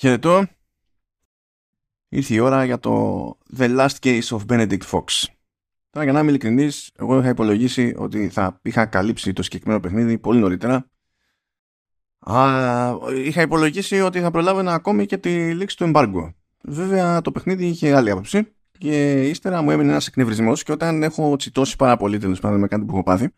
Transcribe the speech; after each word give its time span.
Χαιρετώ. 0.00 0.46
Ήρθε 2.08 2.34
η 2.34 2.38
ώρα 2.38 2.64
για 2.64 2.78
το 2.78 3.24
The 3.56 3.78
Last 3.78 3.96
Case 4.02 4.22
of 4.22 4.38
Benedict 4.48 4.82
Fox. 4.90 5.04
Τώρα 5.90 6.04
για 6.04 6.12
να 6.12 6.20
είμαι 6.20 6.28
ειλικρινής, 6.28 6.90
εγώ 6.98 7.18
είχα 7.18 7.28
υπολογίσει 7.28 7.94
ότι 7.96 8.28
θα 8.28 8.60
είχα 8.62 8.86
καλύψει 8.86 9.32
το 9.32 9.42
συγκεκριμένο 9.42 9.80
παιχνίδι 9.80 10.18
πολύ 10.18 10.40
νωρίτερα. 10.40 10.90
Α, 12.18 12.48
είχα 13.24 13.42
υπολογίσει 13.42 14.00
ότι 14.00 14.20
θα 14.20 14.30
προλάβαινα 14.30 14.74
ακόμη 14.74 15.06
και 15.06 15.18
τη 15.18 15.54
λήξη 15.54 15.76
του 15.76 15.92
embargo. 15.94 16.32
Βέβαια 16.62 17.20
το 17.20 17.32
παιχνίδι 17.32 17.66
είχε 17.66 17.94
άλλη 17.96 18.10
άποψη 18.10 18.52
και 18.78 19.28
ύστερα 19.28 19.62
μου 19.62 19.70
έμεινε 19.70 19.90
ένας 19.90 20.06
εκνευρισμός 20.06 20.62
και 20.62 20.72
όταν 20.72 21.02
έχω 21.02 21.36
τσιτώσει 21.36 21.76
πάρα 21.76 21.96
πολύ 21.96 22.18
τέλος 22.18 22.40
πάντων 22.40 22.60
με 22.60 22.68
κάτι 22.68 22.84
που 22.84 22.92
έχω 22.92 23.02
πάθει 23.02 23.30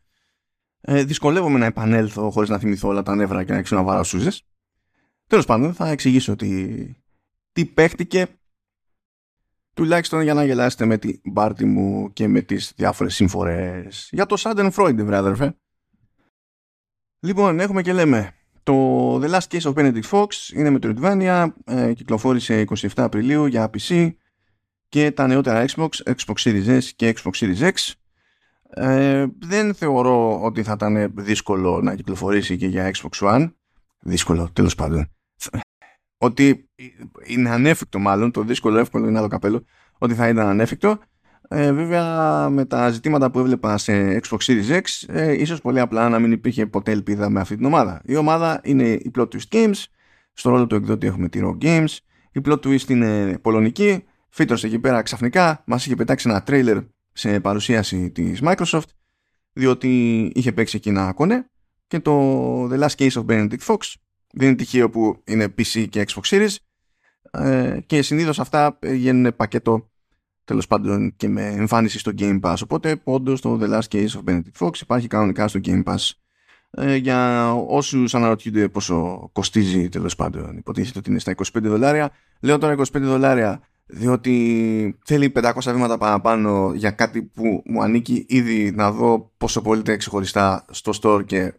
ε, 0.80 1.04
δυσκολεύομαι 1.04 1.58
να 1.58 1.66
επανέλθω 1.66 2.30
χωρίς 2.30 2.48
να 2.48 2.58
θυμηθώ 2.58 2.88
όλα 2.88 3.02
τα 3.02 3.14
νεύρα 3.14 3.44
και 3.44 3.52
να 3.52 3.62
ξέρω 3.62 3.80
να 3.80 3.86
βάρω 3.86 4.04
σούζες. 4.04 4.46
Τέλος 5.32 5.46
πάντων 5.46 5.74
θα 5.74 5.88
εξηγήσω 5.88 6.36
τι, 6.36 6.76
τι 7.52 7.66
παίχτηκε 7.66 8.26
τουλάχιστον 9.74 10.23
για 10.23 10.34
να 10.34 10.45
γελάσετε 10.45 10.84
με 10.84 10.98
την 10.98 11.32
πάρτι 11.32 11.64
μου 11.64 12.12
και 12.12 12.28
με 12.28 12.40
τις 12.40 12.73
διάφορες 12.77 13.14
συμφορές 13.14 14.09
για 14.12 14.26
το 14.26 14.37
Sudden 14.38 14.70
Freud 14.70 14.95
βρε 14.96 15.16
αδερφέ. 15.16 15.56
Λοιπόν 17.20 17.60
έχουμε 17.60 17.82
και 17.82 17.92
λέμε 17.92 18.34
το 18.62 19.16
The 19.20 19.30
Last 19.30 19.46
Case 19.50 19.73
of 19.73 19.74
Benedict 19.74 20.10
Fox 20.10 20.26
είναι 20.54 20.70
με 20.70 20.78
το 20.78 20.95
Metroidvania, 20.96 21.48
ε, 21.64 21.92
κυκλοφόρησε 21.92 22.64
27 22.68 22.87
Απριλίου 22.96 23.46
για 23.46 23.70
PC 23.73 24.12
και 24.88 25.10
τα 25.10 25.26
νεότερα 25.26 25.64
Xbox, 25.68 25.88
Xbox 26.04 26.34
Series 26.37 26.78
S 26.78 26.84
και 26.96 27.14
Xbox 27.16 27.30
Series 27.32 27.70
X. 27.70 27.92
Ε, 28.70 29.26
δεν 29.38 29.74
θεωρώ 29.74 30.42
ότι 30.42 30.62
θα 30.62 30.73
ήταν 30.73 31.12
δύσκολο 31.14 31.80
να 31.82 31.95
κυκλοφορήσει 31.95 32.56
και 32.56 32.66
για 32.66 32.90
Xbox 32.95 33.28
One. 33.28 33.52
Δύσκολο, 34.01 34.51
τέλος 34.52 34.74
πάντων 34.74 35.10
ότι 36.19 36.70
είναι 37.27 37.51
ανέφικτο 37.51 37.98
μάλλον, 37.98 38.30
το 38.30 38.42
δύσκολο 38.42 38.78
εύκολο 38.78 39.09
είναι 39.09 39.19
άλλο 39.19 39.28
καπέλο, 39.28 39.65
ότι 39.98 40.15
θα 40.15 40.28
ήταν 40.28 40.46
ανέφικτο. 40.46 40.98
Ε, 41.48 41.73
βέβαια 41.73 42.48
με 42.48 42.65
τα 42.65 42.90
ζητήματα 42.90 43.30
που 43.30 43.38
έβλεπα 43.38 43.79
σε 43.79 44.20
Xbox 44.23 44.38
Series 44.38 44.80
X 44.80 44.82
ε, 45.07 45.32
ίσως 45.32 45.60
πολύ 45.60 45.80
απλά 45.80 46.09
να 46.09 46.18
μην 46.18 46.32
υπήρχε 46.32 46.66
ποτέ 46.66 46.90
ελπίδα 46.90 47.30
με 47.30 47.40
αυτή 47.40 47.57
την 47.57 47.65
ομάδα. 47.65 48.01
Η 48.04 48.16
ομάδα 48.16 48.60
είναι 48.65 48.88
η 48.88 49.10
Plot 49.15 49.29
Twist 49.29 49.48
Games, 49.48 49.85
στο 50.32 50.51
ρόλο 50.51 50.66
του 50.66 50.74
εκδότη 50.74 51.07
έχουμε 51.07 51.29
τη 51.29 51.40
Rock 51.43 51.65
Games, 51.65 51.96
η 52.32 52.40
Plot 52.45 52.59
Twist 52.66 52.88
είναι 52.88 53.38
πολωνική, 53.38 54.04
φύτρωσε 54.29 54.66
εκεί 54.66 54.79
πέρα 54.79 55.02
ξαφνικά, 55.02 55.63
μας 55.66 55.87
είχε 55.87 55.96
πετάξει 55.96 56.29
ένα 56.29 56.43
τρέιλερ 56.43 56.79
σε 57.13 57.40
παρουσίαση 57.40 58.10
της 58.10 58.40
Microsoft 58.43 58.88
διότι 59.52 60.20
είχε 60.35 60.52
παίξει 60.52 60.76
εκεί 60.76 60.88
ένα 60.88 61.13
κονέ 61.13 61.51
και 61.87 62.01
το 62.01 62.65
The 62.68 62.79
Last 62.79 62.95
Case 62.96 63.10
of 63.10 63.24
Benedict 63.26 63.65
Fox 63.66 63.79
δεν 64.33 64.47
είναι 64.49 64.56
τυχαίο 64.56 64.91
που 64.91 65.22
είναι 65.25 65.55
PC 65.59 65.87
και 65.88 66.05
Xbox 66.09 66.22
Series 66.22 66.56
ε, 67.31 67.78
και 67.87 68.03
συνήθως 68.03 68.41
αυτά 68.41 68.78
γίνουν 68.93 69.37
πακέτο 69.37 69.91
τέλος 70.44 70.66
πάντων 70.66 71.16
και 71.16 71.28
με 71.28 71.47
εμφάνιση 71.47 71.99
στο 71.99 72.12
Game 72.19 72.41
Pass. 72.41 72.55
Οπότε 72.62 73.00
όντως 73.05 73.41
το 73.41 73.59
The 73.62 73.69
Last 73.69 73.97
Case 73.97 74.09
of 74.09 74.25
Benedict 74.28 74.66
Fox 74.66 74.81
υπάρχει 74.81 75.06
κανονικά 75.06 75.49
στο 75.49 75.60
Game 75.65 75.83
Pass. 75.83 76.10
Ε, 76.71 76.94
για 76.94 77.53
όσους 77.55 78.15
αναρωτιούνται 78.15 78.69
πόσο 78.69 79.28
κοστίζει 79.33 79.88
τέλος 79.88 80.16
πάντων 80.16 80.56
υποτίθεται 80.56 80.99
ότι 80.99 81.10
είναι 81.10 81.19
στα 81.19 81.34
25 81.34 81.43
δολάρια 81.62 82.10
λέω 82.41 82.59
τώρα 82.59 82.75
25 82.78 82.84
δολάρια 82.93 83.60
διότι 83.87 84.99
θέλει 85.05 85.33
500 85.34 85.53
βήματα 85.65 85.99
παραπάνω 85.99 86.72
για 86.75 86.91
κάτι 86.91 87.22
που 87.22 87.62
μου 87.66 87.83
ανήκει 87.83 88.25
ήδη 88.28 88.71
να 88.71 88.93
δω 88.93 89.33
πόσο 89.37 89.62
πωλείται 89.62 89.97
ξεχωριστά 89.97 90.65
στο 90.71 90.93
store 91.03 91.27
και 91.27 91.55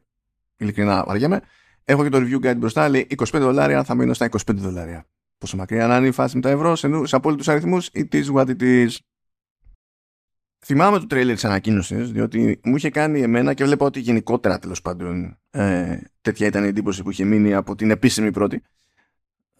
ειλικρινά 0.57 1.03
βαριέμαι 1.07 1.41
Έχω 1.85 2.03
και 2.03 2.09
το 2.09 2.17
review 2.17 2.45
guide 2.45 2.57
μπροστά, 2.57 2.89
λέει 2.89 3.07
25 3.17 3.25
δολάρια, 3.31 3.83
θα 3.83 3.95
μείνω 3.95 4.13
στα 4.13 4.29
25 4.29 4.39
δολάρια. 4.47 5.05
Πόσο 5.37 5.57
μακριά 5.57 5.87
να 5.87 5.97
είναι 5.97 6.07
η 6.07 6.11
φάση 6.11 6.35
με 6.35 6.41
τα 6.41 6.49
ευρώ, 6.49 6.75
σε, 6.75 7.05
σε 7.05 7.15
απόλυτους 7.15 7.47
αριθμούς, 7.47 7.89
it 7.93 8.07
is 8.11 8.25
what 8.33 8.45
it 8.45 8.61
is. 8.61 8.89
Θυμάμαι 10.65 10.99
το 10.99 11.07
τρέιλερ 11.07 11.33
της 11.33 11.45
ανακοίνωσης, 11.45 12.11
διότι 12.11 12.59
μου 12.63 12.75
είχε 12.75 12.89
κάνει 12.89 13.21
εμένα 13.21 13.53
και 13.53 13.63
βλέπω 13.63 13.85
ότι 13.85 13.99
γενικότερα 13.99 14.59
τέλος 14.59 14.81
πάντων 14.81 15.37
ε, 15.49 15.97
τέτοια 16.21 16.47
ήταν 16.47 16.63
η 16.63 16.67
εντύπωση 16.67 17.03
που 17.03 17.09
είχε 17.09 17.23
μείνει 17.23 17.53
από 17.53 17.75
την 17.75 17.91
επίσημη 17.91 18.31
πρώτη. 18.31 18.61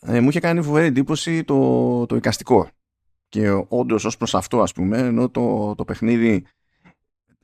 Ε, 0.01 0.19
μου 0.19 0.29
είχε 0.29 0.39
κάνει 0.39 0.61
φοβερή 0.61 0.85
εντύπωση 0.85 1.43
το, 1.43 2.05
το 2.05 2.15
εικαστικό. 2.15 2.69
Και 3.29 3.49
όντως 3.67 4.05
ως 4.05 4.17
προς 4.17 4.35
αυτό, 4.35 4.61
ας 4.61 4.73
πούμε, 4.73 4.97
ενώ 4.97 5.29
το, 5.29 5.75
το 5.75 5.85
παιχνίδι 5.85 6.45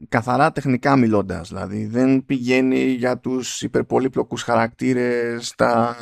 καθαρά 0.07 0.51
τεχνικά 0.51 0.95
μιλώντας 0.95 1.47
δηλαδή 1.47 1.85
δεν 1.85 2.25
πηγαίνει 2.25 2.79
για 2.79 3.17
τους 3.17 3.61
υπερπολύπλοκους 3.61 4.43
χαρακτήρες 4.43 5.53
τα 5.55 5.95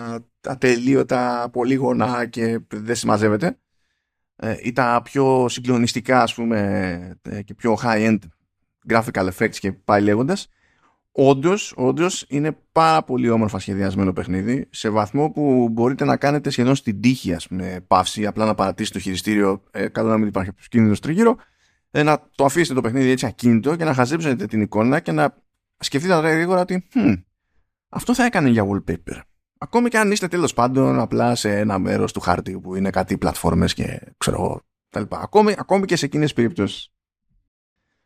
ατελείωτα 0.48 1.50
πολύγωνα 1.52 2.26
και 2.26 2.60
δεν 2.68 2.96
συμμαζεύεται. 2.96 3.58
Ε, 4.36 4.56
ή 4.62 4.72
τα 4.72 5.02
πιο 5.04 5.46
συγκλονιστικά 5.50 6.22
ας 6.22 6.34
πούμε 6.34 7.20
ε, 7.22 7.42
και 7.42 7.54
πιο 7.54 7.78
high-end 7.84 8.18
graphical 8.90 9.30
effects 9.38 9.56
και 9.60 9.72
πάει 9.72 10.02
λέγοντας. 10.02 10.50
Όντως, 11.12 11.74
όντως 11.76 12.26
είναι 12.30 12.58
πάρα 12.72 13.04
πολύ 13.04 13.30
όμορφα 13.30 13.60
σχεδιασμένο 13.60 14.14
παιχνίδι 14.14 14.68
σε 14.70 14.90
βαθμό 14.90 15.30
που 15.30 15.70
μπορείτε 15.72 16.06
να 16.06 16.18
κάνετε 16.18 16.50
σχεδόν 16.50 16.76
στην 16.76 17.02
τύχη 17.02 17.34
ας 17.34 17.48
πούμε 17.48 17.86
παύση 17.88 18.26
απλά 18.26 18.46
να 18.46 18.56
παρατήσετε 18.56 18.98
το 18.98 19.04
χειριστήριο. 19.04 19.64
Ε, 19.72 19.88
καλό 19.88 20.10
να 20.10 20.18
μην 20.18 20.28
υπάρχει 20.28 20.52
κίνδυνος 20.70 21.00
τριγύρω 21.00 21.36
ε, 21.92 22.04
να 22.04 22.30
το 22.36 22.46
αφήσετε 22.46 22.74
το 22.74 22.82
παιχνίδι 22.82 23.10
έτσι 23.10 23.26
ακίνητο 23.26 23.76
και 23.76 23.84
να 23.84 23.94
χαζέψετε 23.94 24.46
την 24.46 24.62
εικόνα 24.62 25.00
και 25.00 25.12
να 25.12 25.36
σκεφτείτε 25.80 26.20
γρήγορα 26.20 26.62
ότι 26.62 26.88
hm, 26.94 27.24
αυτό 27.90 28.14
θα 28.14 28.26
έκανε 28.26 28.50
για 28.50 28.66
wallpaper. 28.70 29.22
Ακόμη 29.58 29.90
και 29.90 29.98
αν 29.98 30.12
είστε 30.12 30.28
τέλος 30.28 30.54
πάντων 30.54 31.00
απλά 31.00 31.36
σε 31.36 31.58
ένα 31.60 31.80
μέρος 31.80 32.14
του 32.14 32.20
χάρτη 32.20 32.60
που 32.60 32.76
είναι 32.76 32.90
κάτι 32.90 33.18
πλατφόρμες 33.18 33.74
και 33.74 34.02
ξέρω 34.18 34.38
εγώ 34.38 34.62
τα 34.90 35.00
λοιπά. 35.00 35.20
Ακόμη, 35.20 35.56
ακόμη 35.58 35.86
και 35.86 35.96
σε 35.96 36.06
εκείνες 36.06 36.34
περιπτώσεις. 36.34 36.92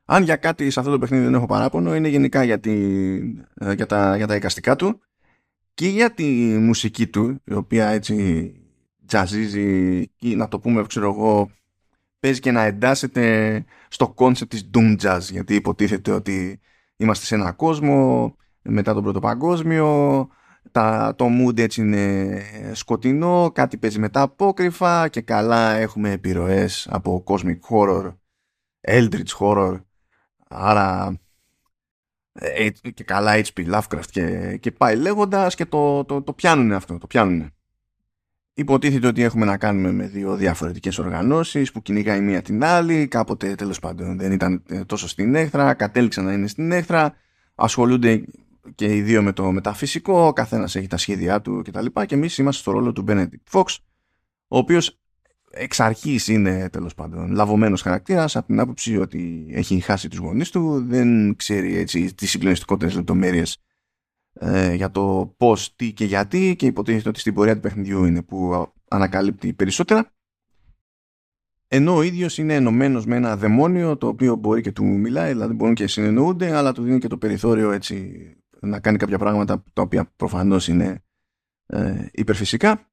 Αν 0.06 0.24
για 0.24 0.36
κάτι 0.36 0.70
σε 0.70 0.80
αυτό 0.80 0.92
το 0.92 1.00
παιχνίδι 1.00 1.24
δεν 1.24 1.34
έχω 1.34 1.46
παράπονο 1.46 1.96
είναι 1.96 2.08
γενικά 2.08 2.44
για, 2.44 2.60
τη, 2.60 2.72
ε, 3.56 3.74
για, 3.74 3.86
τα, 3.86 4.18
για 4.18 4.28
τα 4.28 4.36
εικαστικά 4.36 4.76
και 5.74 5.88
για 5.88 6.12
τη 6.12 6.24
μουσική 6.60 7.08
του 7.08 7.42
η 7.44 7.54
οποία 7.54 7.88
έτσι 7.88 8.54
τζαζίζει 9.06 10.00
ή 10.20 10.36
να 10.36 10.48
το 10.48 10.60
πούμε 10.60 10.84
ξέρω 10.84 11.10
εγώ 11.10 11.52
παίζει 12.22 12.40
και 12.40 12.52
να 12.52 12.62
εντάσσεται 12.62 13.66
στο 13.88 14.10
concept 14.10 14.52
της 14.52 14.70
Doom 14.74 14.96
Jazz 15.02 15.20
γιατί 15.32 15.56
υποτίθεται 15.56 16.12
ότι 16.12 16.60
είμαστε 16.96 17.26
σε 17.26 17.36
ένα 17.36 17.52
κόσμο 17.52 18.36
μετά 18.62 18.94
τον 18.94 19.04
Πρώτο 19.04 19.20
Παγκόσμιο 19.20 20.28
τα, 20.72 21.14
το 21.18 21.26
mood 21.40 21.60
έτσι 21.60 21.82
είναι 21.82 22.42
σκοτεινό 22.74 23.52
κάτι 23.54 23.78
παίζει 23.78 24.00
μετά 24.00 24.22
απόκρυφα 24.22 25.08
και 25.08 25.22
καλά 25.22 25.74
έχουμε 25.74 26.12
επιρροές 26.12 26.88
από 26.92 27.24
Cosmic 27.28 27.60
Horror 27.70 28.16
Eldritch 28.88 29.38
Horror 29.40 29.82
άρα 30.50 31.20
ε, 32.34 32.70
και 32.70 33.04
καλά 33.04 33.34
HP 33.36 33.74
Lovecraft 33.74 34.06
και, 34.12 34.58
και 34.58 34.72
πάει 34.72 34.96
λέγοντας 34.96 35.56
και 35.56 35.66
το, 35.66 36.06
το, 36.06 36.22
το 36.22 36.34
πιάνουνε 36.34 36.76
αυτό 36.76 36.98
το 36.98 37.08
πιάνουνε 37.08 37.54
Υποτίθεται 38.54 39.08
ότι 39.08 39.24
έχουμε 39.24 39.46
να 39.46 39.58
κάνουμε 39.58 39.92
με 39.92 40.08
δύο 40.08 40.36
διαφορετικές 40.36 40.98
οργανώσεις 40.98 41.72
που 41.72 41.82
κυνηγάει 41.82 42.18
η 42.18 42.22
μία 42.22 42.42
την 42.42 42.64
άλλη, 42.64 43.08
κάποτε 43.08 43.56
τέλος 43.56 43.80
πάντων 43.80 44.18
δεν 44.18 44.32
ήταν 44.32 44.64
ε, 44.68 44.86
τόσο 44.86 45.08
στην 45.08 45.36
έχθρα, 45.36 45.74
κατέληξαν 45.74 46.26
να 46.26 46.34
είναι 46.34 46.48
στην 46.48 46.72
έχθρα, 46.72 47.16
ασχολούνται 47.56 48.24
και 48.76 48.96
οι 48.96 49.02
δύο 49.02 49.22
με 49.22 49.34
το 49.34 49.52
μεταφυσικό, 49.52 50.22
ο 50.22 50.34
καθένας 50.34 50.76
έχει 50.76 50.88
τα 50.88 50.98
σχέδιά 50.98 51.42
του 51.42 51.62
κτλ. 51.66 51.86
Και, 51.86 52.06
και 52.06 52.16
εμείς 52.16 52.38
είμαστε 52.38 52.62
στο 52.62 52.72
ρόλο 52.72 52.92
του 52.92 53.06
Benedict 53.08 53.52
Fox, 53.52 53.66
ο 54.48 54.58
οποίος 54.58 55.00
εξ 55.52 55.80
αρχής 55.80 56.28
είναι 56.28 56.70
τέλος 56.70 56.94
πάντων 56.94 57.32
λαβωμένος 57.32 57.82
χαρακτήρας 57.82 58.36
από 58.36 58.48
την 58.48 58.60
άποψη 58.60 58.98
ότι 58.98 59.48
έχει 59.52 59.80
χάσει 59.80 60.08
τους 60.08 60.20
γονείς 60.20 60.50
του, 60.50 60.86
δεν 60.88 61.36
ξέρει 61.36 61.78
έτσι 61.78 62.16
τις 62.16 62.30
συγκλονιστικότερες 62.30 62.96
λεπτομέρειες 62.96 63.58
ε, 64.34 64.74
για 64.74 64.92
το 64.92 65.34
πώς, 65.38 65.76
τι 65.76 65.94
και 65.94 66.06
γιατί 66.06 66.56
και 66.56 66.66
υποτίθεται 66.66 67.10
ότι 67.10 67.20
στην 67.20 67.34
πορεία 67.34 67.56
του 67.56 67.60
παιχνιδιού 67.60 68.06
είναι 68.06 68.22
που 68.22 68.72
ανακαλύπτει 68.88 69.54
περισσότερα. 69.54 70.12
Ενώ 71.68 71.96
ο 71.96 72.02
ίδιος 72.02 72.38
είναι 72.38 72.56
ενωμένος 72.56 73.06
με 73.06 73.16
ένα 73.16 73.38
δαιμόνιο 73.38 73.98
το 73.98 74.08
οποίο 74.08 74.36
μπορεί 74.36 74.62
και 74.62 74.72
του 74.72 74.86
μιλάει 74.86 75.32
δηλαδή 75.32 75.54
μπορούν 75.54 75.74
και 75.74 75.88
συνεννοούνται 75.88 76.56
αλλά 76.56 76.72
του 76.74 76.84
δίνει 76.84 77.00
και 77.00 77.08
το 77.08 77.18
περιθώριο 77.18 77.72
έτσι 77.72 78.26
να 78.60 78.80
κάνει 78.80 78.98
κάποια 78.98 79.18
πράγματα 79.18 79.64
τα 79.74 79.82
οποία 79.82 80.12
προφανώς 80.16 80.68
είναι 80.68 81.04
ε, 81.66 82.06
υπερφυσικά. 82.12 82.90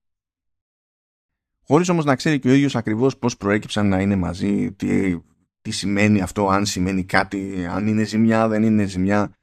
Χωρίς 1.67 1.89
όμως 1.89 2.05
να 2.05 2.17
ξέρει 2.17 2.39
και 2.39 2.49
ο 2.49 2.53
ίδιος 2.53 2.77
ακριβώς 2.77 3.19
πώς 3.19 3.37
προέκυψαν 3.37 3.89
να 3.89 4.01
είναι 4.01 4.17
μαζί 4.17 4.73
τι, 4.73 5.19
τι 5.61 5.71
σημαίνει 5.71 6.21
αυτό, 6.21 6.49
αν 6.49 6.67
σημαίνει 6.67 7.05
κάτι 7.05 7.67
αν 7.71 7.87
είναι 7.87 8.05
ζημιά, 8.05 8.49
δεν 8.49 8.63
είναι 8.63 8.85
ζημιά 8.85 9.38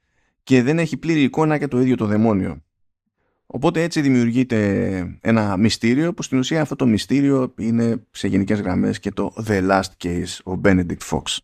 και 0.46 0.62
δεν 0.62 0.78
έχει 0.78 0.96
πλήρη 0.96 1.22
εικόνα 1.22 1.58
και 1.58 1.68
το 1.68 1.80
ίδιο 1.80 1.96
το 1.96 2.06
δαιμόνιο. 2.06 2.64
Οπότε 3.46 3.82
έτσι 3.82 4.00
δημιουργείται 4.00 5.18
ένα 5.20 5.56
μυστήριο 5.56 6.14
που 6.14 6.22
στην 6.22 6.38
ουσία 6.38 6.60
αυτό 6.60 6.76
το 6.76 6.86
μυστήριο 6.86 7.54
είναι 7.58 8.06
σε 8.10 8.28
γενικές 8.28 8.60
γραμμές 8.60 8.98
και 9.00 9.10
το 9.10 9.34
The 9.46 9.68
Last 9.70 9.90
Case 10.04 10.42
of 10.44 10.60
Benedict 10.60 10.98
Fox. 11.10 11.36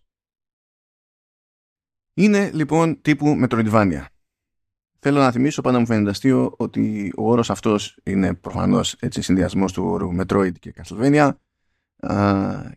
Είναι 2.14 2.50
λοιπόν 2.52 3.00
τύπου 3.02 3.40
Metroidvania. 3.42 4.04
θέλω 4.98 5.18
να 5.18 5.32
θυμίσω 5.32 5.62
πάντα 5.62 5.78
μου 5.78 5.86
φαίνεται 5.86 6.10
αστείο 6.10 6.54
ότι 6.56 7.12
ο 7.16 7.30
όρος 7.30 7.50
αυτός 7.50 8.00
είναι 8.02 8.34
προφανώς 8.34 8.96
έτσι 9.00 9.22
συνδυασμός 9.22 9.72
του 9.72 9.84
όρου 9.84 10.10
Metroid 10.18 10.58
και 10.58 10.74
Castlevania 10.76 11.30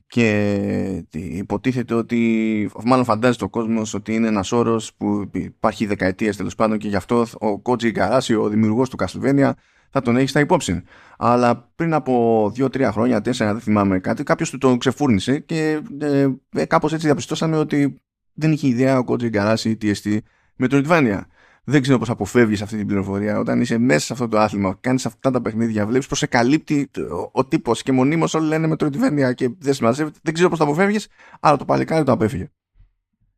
και 0.08 1.04
υποτίθεται 1.12 1.94
ότι 1.94 2.70
μάλλον 2.84 3.06
φαντάζεται 3.06 3.44
ο 3.44 3.50
κόσμος 3.50 3.94
ότι 3.94 4.14
είναι 4.14 4.28
ένας 4.28 4.52
όρος 4.52 4.94
που 4.94 5.30
υπάρχει 5.34 5.86
δεκαετίες 5.86 6.38
τέλος 6.38 6.56
πάντων 6.56 6.78
και 6.78 6.88
γι' 6.88 6.96
αυτό 6.96 7.26
ο 7.40 7.60
Κότζι 7.60 7.92
Γκαράσι, 7.92 8.36
ο 8.36 8.50
δημιουργός 8.50 8.90
του 8.90 8.98
Castlevania 9.00 9.52
θα 9.90 10.02
τον 10.02 10.18
έχει 10.18 10.28
στα 10.28 10.40
υπόψη. 10.40 10.84
Αλλά 11.18 11.72
πριν 11.76 11.94
από 11.94 12.52
δύο-τρία 12.54 12.92
χρόνια, 12.92 13.22
τέσσερα, 13.22 13.52
δεν 13.52 13.62
θυμάμαι 13.62 14.00
κάτι, 14.00 14.24
κάποιος 14.24 14.50
του 14.50 14.58
το 14.58 14.78
ξεφούρνησε 14.78 15.40
και 15.40 15.82
ε, 16.00 16.28
ε, 16.50 16.66
κάπως 16.66 16.94
έτσι 16.94 17.06
διαπιστώσαμε 17.06 17.58
ότι 17.58 18.02
δεν 18.34 18.52
είχε 18.52 18.68
ιδέα 18.68 18.98
ο 18.98 19.04
Κότζι 19.04 19.28
Γκαράσι 19.28 19.78
τι 19.78 19.90
εστί 19.90 20.24
με 20.56 20.68
τον 20.68 20.80
Ιτβάνια. 20.80 21.28
Δεν 21.68 21.82
ξέρω 21.82 21.98
πώς 21.98 22.10
αποφεύγεις 22.10 22.62
αυτή 22.62 22.78
την 22.78 22.88
πληροφορία. 22.88 23.40
Όταν 23.40 23.62
είσαι 23.62 23.78
μέσα 23.78 24.00
σε 24.00 24.14
αυτό 24.14 24.28
το 24.28 24.40
άθλημα, 24.40 24.78
κάνεις 24.82 25.06
αυτά 25.06 25.32
τα 25.32 25.42
παιχνίδια, 25.42 25.86
βλέπεις 25.86 26.08
πώς 26.08 26.18
σε 26.18 26.26
καλύπτει 26.26 26.90
ο, 26.98 27.30
ο 27.32 27.46
τύπος 27.46 27.82
και 27.82 27.92
μονίμως 27.92 28.34
όλοι 28.34 28.48
λένε 28.48 28.68
με 28.68 28.76
το 28.76 28.86
Ιτβάνια 28.86 29.34
και 29.34 29.50
δεν 29.60 29.74
συμμαζεύεται. 29.74 30.20
Δεν 30.22 30.34
ξέρω 30.34 30.50
πώς 30.50 30.58
το 30.58 30.64
αποφεύγεις, 30.64 31.08
αλλά 31.40 31.58
το 31.58 31.66
παλικάρι 31.66 32.04
το 32.04 32.12
απέφυγε. 32.12 32.50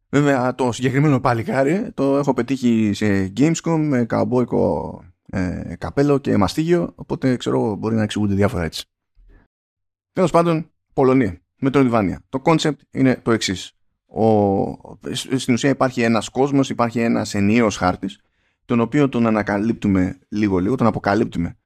Βέβαια, 0.09 0.55
το 0.55 0.71
συγκεκριμένο 0.71 1.19
παλικάρι 1.19 1.91
το 1.93 2.17
έχω 2.17 2.33
πετύχει 2.33 2.91
σε 2.93 3.33
Gamescom 3.37 3.79
με 3.79 4.05
καμπόικο 4.05 5.03
ε, 5.29 5.75
καπέλο 5.77 6.17
και 6.17 6.37
μαστίγιο, 6.37 6.91
οπότε 6.95 7.35
ξέρω 7.35 7.75
μπορεί 7.75 7.95
να 7.95 8.03
εξηγούνται 8.03 8.33
διάφορα 8.33 8.63
έτσι. 8.63 8.85
Τέλος 10.13 10.31
πάντων, 10.31 10.71
Πολωνία 10.93 11.41
με 11.59 11.69
τον 11.69 11.83
Λιβάνια. 11.83 12.21
Το 12.29 12.39
concept 12.39 12.81
είναι 12.91 13.19
το 13.23 13.31
εξής. 13.31 13.76
Στην 15.35 15.53
ουσία 15.53 15.69
υπάρχει 15.69 16.01
ένας 16.01 16.29
κόσμος, 16.29 16.69
υπάρχει 16.69 16.99
ένας 16.99 17.33
ενιαίο 17.33 17.69
χάρτης, 17.69 18.21
τον 18.65 18.79
οποίο 18.79 19.09
τον 19.09 19.27
ανακαλύπτουμε 19.27 20.19
λίγο-λίγο, 20.29 20.75
τον 20.75 20.87
αποκαλύπτουμε 20.87 21.57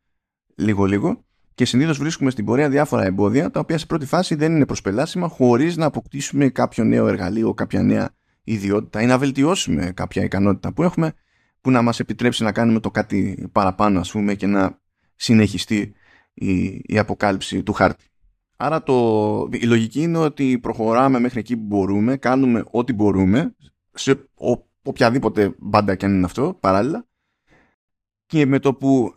λίγο-λίγο 0.56 1.26
και 1.56 1.66
συνήθως 1.66 1.98
βρίσκουμε 1.98 2.30
στην 2.32 2.46
πορεία 2.46 2.70
διάφορα 2.70 3.04
εμπόδια, 3.04 3.52
τα 3.52 3.60
οποία 3.60 3.78
σε 3.78 3.86
πρώτη 3.86 4.06
φάση 4.06 4.36
δεν 4.36 4.56
είναι 4.56 4.66
προσπελάσιμα, 4.66 5.28
χωρίς 5.28 5.78
να 5.78 5.86
αποκτήσουμε 5.86 6.50
κάποιο 6.50 6.84
νέο 6.84 7.08
εργαλείο, 7.08 7.54
κάποια 7.54 7.84
νέα 7.84 8.10
ιδιότητα 8.44 9.02
ή 9.02 9.06
να 9.06 9.18
βελτιώσουμε 9.18 9.92
κάποια 9.96 10.24
ικανότητα 10.24 10.74
που 10.74 10.84
έχουμε 10.84 11.14
που 11.62 11.72
να 11.72 11.82
μας 11.82 12.00
επιτρέψει 12.00 12.44
να 12.44 12.52
κάνουμε 12.52 12.80
το 12.80 12.92
κάτι 12.92 13.50
παραπάνω 13.52 14.00
ας 14.00 14.12
πούμε 14.12 14.34
και 14.34 14.48
να 14.48 14.80
συνεχιστεί 15.16 15.94
η, 16.34 16.82
η 16.84 16.98
αποκάλυψη 16.98 17.64
του 17.64 17.74
χάρτη. 17.74 18.06
Άρα 18.64 18.84
το, 18.84 19.48
η 19.52 19.66
λογική 19.66 20.02
είναι 20.02 20.18
ότι 20.18 20.60
προχωράμε 20.60 21.20
μέχρι 21.20 21.40
εκεί 21.40 21.58
που 21.58 21.64
μπορούμε, 21.66 22.18
κάνουμε 22.18 22.64
ό,τι 22.72 22.94
μπορούμε 22.94 23.56
σε 23.94 24.12
ο, 24.34 24.70
οποιαδήποτε 24.84 25.56
μπάντα 25.60 25.96
και 25.96 26.06
αν 26.06 26.14
είναι 26.14 26.26
αυτό 26.26 26.58
παράλληλα 26.60 27.08
και 28.26 28.46
με 28.46 28.60
το 28.60 28.74
που 28.74 29.16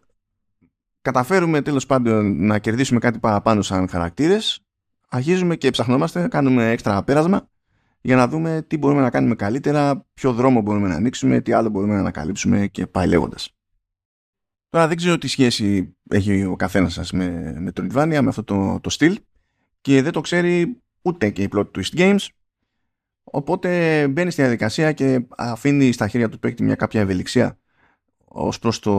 καταφέρουμε 1.01 1.63
τέλος 1.63 1.87
πάντων 1.87 2.47
να 2.47 2.59
κερδίσουμε 2.59 3.01
κάτι 3.01 3.19
παραπάνω 3.19 3.63
σαν 3.63 3.89
χαρακτήρες 3.89 4.65
αρχίζουμε 5.09 5.57
και 5.57 5.71
ψαχνόμαστε, 5.71 6.29
κάνουμε 6.29 6.71
έξτρα 6.71 7.05
πέρασμα 7.05 7.49
για 8.01 8.17
να 8.17 8.29
δούμε 8.29 8.65
τι 8.67 8.79
μπορούμε 8.79 9.01
να 9.01 9.11
κάνουμε 9.11 9.35
καλύτερα, 9.35 10.07
ποιο 10.15 10.33
δρόμο 10.33 10.61
μπορούμε 10.61 10.89
να 10.89 10.95
ανοίξουμε, 10.95 11.41
τι 11.41 11.53
άλλο 11.53 11.69
μπορούμε 11.69 11.95
να 11.95 12.01
ανακαλύψουμε 12.01 12.67
και 12.67 12.87
πάει 12.87 13.07
λέγοντας. 13.07 13.57
Τώρα 14.69 14.89
δεν 14.89 14.97
ξέρω 14.97 15.19
τι 15.19 15.29
σχέση 15.29 15.97
έχει 16.09 16.45
ο 16.45 16.57
καθένας 16.57 16.93
σας 16.93 17.13
με, 17.13 17.57
με 17.59 17.73
τον 17.73 17.85
Ιβάνια, 17.85 18.23
με 18.23 18.29
αυτό 18.29 18.45
το, 18.45 18.81
το 18.81 18.91
στυλ 18.91 19.19
και 19.85 20.03
δεν 20.03 20.13
το 20.13 20.21
ξέρει 20.21 20.83
ούτε 21.03 21.31
και 21.31 21.43
η 21.43 21.49
plot 21.53 21.71
twist 21.71 21.97
games. 21.97 22.27
Οπότε 23.25 24.09
μπαίνει 24.09 24.31
στη 24.31 24.41
διαδικασία 24.41 24.93
και 24.93 25.27
αφήνει 25.37 25.93
στα 25.93 26.09
χέρια 26.09 26.29
του 26.29 26.39
παίκτη 26.39 26.63
μια 26.63 26.75
κάποια 26.75 27.01
ευελιξία 27.01 27.59
ως 28.25 28.59
προς 28.59 28.79
το. 28.79 28.93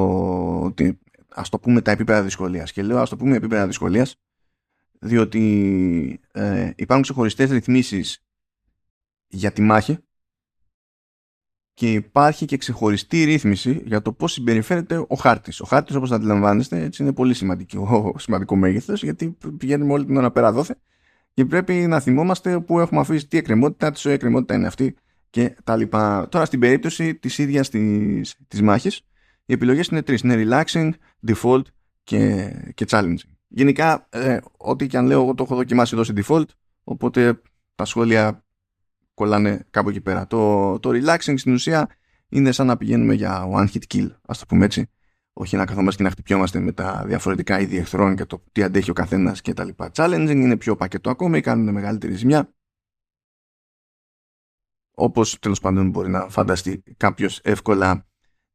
Α 1.30 1.42
το 1.50 1.60
πούμε 1.60 1.82
τα 1.82 1.92
επίπεδα 1.92 2.24
δυσκολίας. 2.24 2.72
Και 2.72 2.84
λέω 2.84 3.00
ας 3.00 3.10
το 3.10 3.18
πούμε 3.18 3.36
επίπεδα 3.36 3.68
δυσκολίας, 3.68 4.16
διότι 5.00 6.20
ε, 6.32 6.72
υπάρχουν 6.76 7.02
ξεχωριστές 7.02 7.50
ρυθμίσεις 7.50 8.24
για 9.28 9.52
τη 9.52 9.62
μάχη 9.62 9.98
και 11.76 11.92
υπάρχει 11.92 12.46
και 12.46 12.58
ξεχωριστή 12.58 13.24
ρύθμιση 13.24 13.82
για 13.86 14.02
το 14.02 14.12
πώς 14.12 14.32
συμπεριφέρεται 14.32 15.06
ο 15.08 15.16
χάρτης. 15.16 15.62
Ο 15.62 15.66
χάρτης 15.66 15.96
όπως 15.96 16.10
θα 16.10 16.16
αντιλαμβάνεστε 16.16 16.84
έτσι 16.84 17.04
είναι 17.04 17.14
πολύ 17.14 17.34
σημαντικό, 17.34 18.16
σημαντικό 18.18 18.56
μέγεθος 18.56 19.04
γιατί 19.04 19.38
πηγαίνουμε 19.58 19.94
όλη 19.94 20.06
την 20.06 20.18
ώρα 20.18 20.32
πέρα 20.32 20.52
δόθε 20.52 20.78
και 21.34 21.46
πρέπει 21.46 21.74
να 21.74 22.00
θυμόμαστε 22.00 22.60
που 22.60 22.80
έχουμε 22.80 23.00
αφήσει 23.00 23.28
τι 23.28 23.38
εκκρεμότητα, 23.38 23.92
τι 23.92 24.10
εκκρεμότητα 24.10 24.56
είναι 24.56 24.68
αυτή 24.68 24.96
και 25.30 25.56
τα 25.64 25.76
λοιπά. 25.76 26.28
Τώρα 26.32 26.46
στην 26.46 26.60
περίπτωση 26.60 27.16
της 27.16 27.38
ίδιας 27.38 27.70
της, 27.70 28.36
της 28.48 28.62
μάχης 28.62 29.02
οι 29.46 29.54
επιλογές 29.54 29.88
είναι 29.88 30.02
τρεις. 30.02 30.22
Είναι 30.22 30.44
relaxing, 30.48 30.92
default 31.28 31.62
και, 32.04 32.52
και 32.74 32.86
challenging. 32.90 33.30
Γενικά, 33.48 34.08
ε, 34.10 34.38
ό,τι 34.58 34.88
και 34.88 34.98
αν 34.98 35.06
λέω, 35.06 35.22
εγώ 35.22 35.34
το 35.34 35.44
έχω 35.44 35.56
δοκιμάσει 35.56 35.92
εδώ 35.94 36.04
σε 36.04 36.14
default, 36.16 36.46
οπότε 36.84 37.42
τα 37.76 37.86
σχόλια 37.86 38.45
κολλάνε 39.16 39.66
κάπου 39.70 39.90
εκεί 39.90 40.02
πέρα. 40.02 40.28
Το, 40.28 40.80
το 40.80 40.90
relaxing 40.90 41.34
στην 41.38 41.54
ουσία 41.54 41.90
είναι 42.30 42.52
σαν 42.52 42.68
να 42.68 42.78
πηγαίνουμε 42.78 43.14
για 43.14 43.48
one 43.52 43.68
hit 43.74 43.82
kill, 43.94 44.10
ας 44.28 44.40
το 44.40 44.46
πούμε 44.46 44.66
έτσι. 44.66 44.90
Όχι 45.34 45.56
να 45.56 45.66
καθόμαστε 45.66 45.98
και 45.98 46.04
να 46.04 46.10
χτυπιόμαστε 46.10 46.60
με 46.60 46.72
τα 46.72 47.04
διαφορετικά 47.06 47.60
είδη 47.60 47.78
εχθρών 47.78 48.16
και 48.16 48.26
το 48.26 48.44
τι 48.52 48.64
αντέχει 48.64 48.90
ο 48.90 48.94
καθένας 48.94 49.42
και 49.42 49.54
τα 49.54 49.64
λοιπά. 49.64 49.92
Challenging 49.94 50.30
είναι 50.36 50.58
πιο 50.58 50.76
πακετό 50.76 51.10
ακόμα 51.10 51.38
ή 51.38 51.42
κάνουν 51.42 51.74
μεγαλύτερη 51.74 52.14
ζημιά. 52.14 52.54
Όπως 54.92 55.40
τέλος 55.40 55.60
πάντων 55.60 55.90
μπορεί 55.90 56.10
να 56.10 56.30
φανταστεί 56.30 56.84
κάποιος 56.98 57.40
εύκολα. 57.44 58.08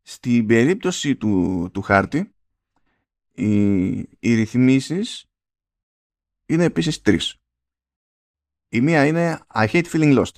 Στην 0.03 0.47
περίπτωση 0.47 1.17
του, 1.17 1.69
του 1.73 1.83
χάρτη, 1.83 2.35
οι, 3.33 3.91
οι 3.99 4.35
ρυθμίσεις 4.35 5.31
είναι 6.47 6.65
επίσης 6.65 7.01
τρεις. 7.01 7.37
Η 8.69 8.81
μία 8.81 9.07
είναι 9.07 9.39
I 9.55 9.67
hate 9.67 9.87
feeling 9.93 10.19
lost 10.19 10.35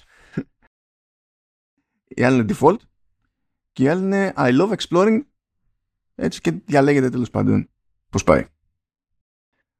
η 2.16 2.22
άλλη 2.22 2.36
είναι 2.36 2.54
default 2.58 2.76
και 3.72 3.82
η 3.82 3.88
άλλη 3.88 4.02
είναι 4.02 4.32
I 4.36 4.60
love 4.60 4.72
exploring 4.76 5.20
έτσι 6.14 6.40
και 6.40 6.52
διαλέγετε 6.64 7.10
τέλος 7.10 7.30
πάντων 7.30 7.68
πώς 8.10 8.24
πάει. 8.24 8.46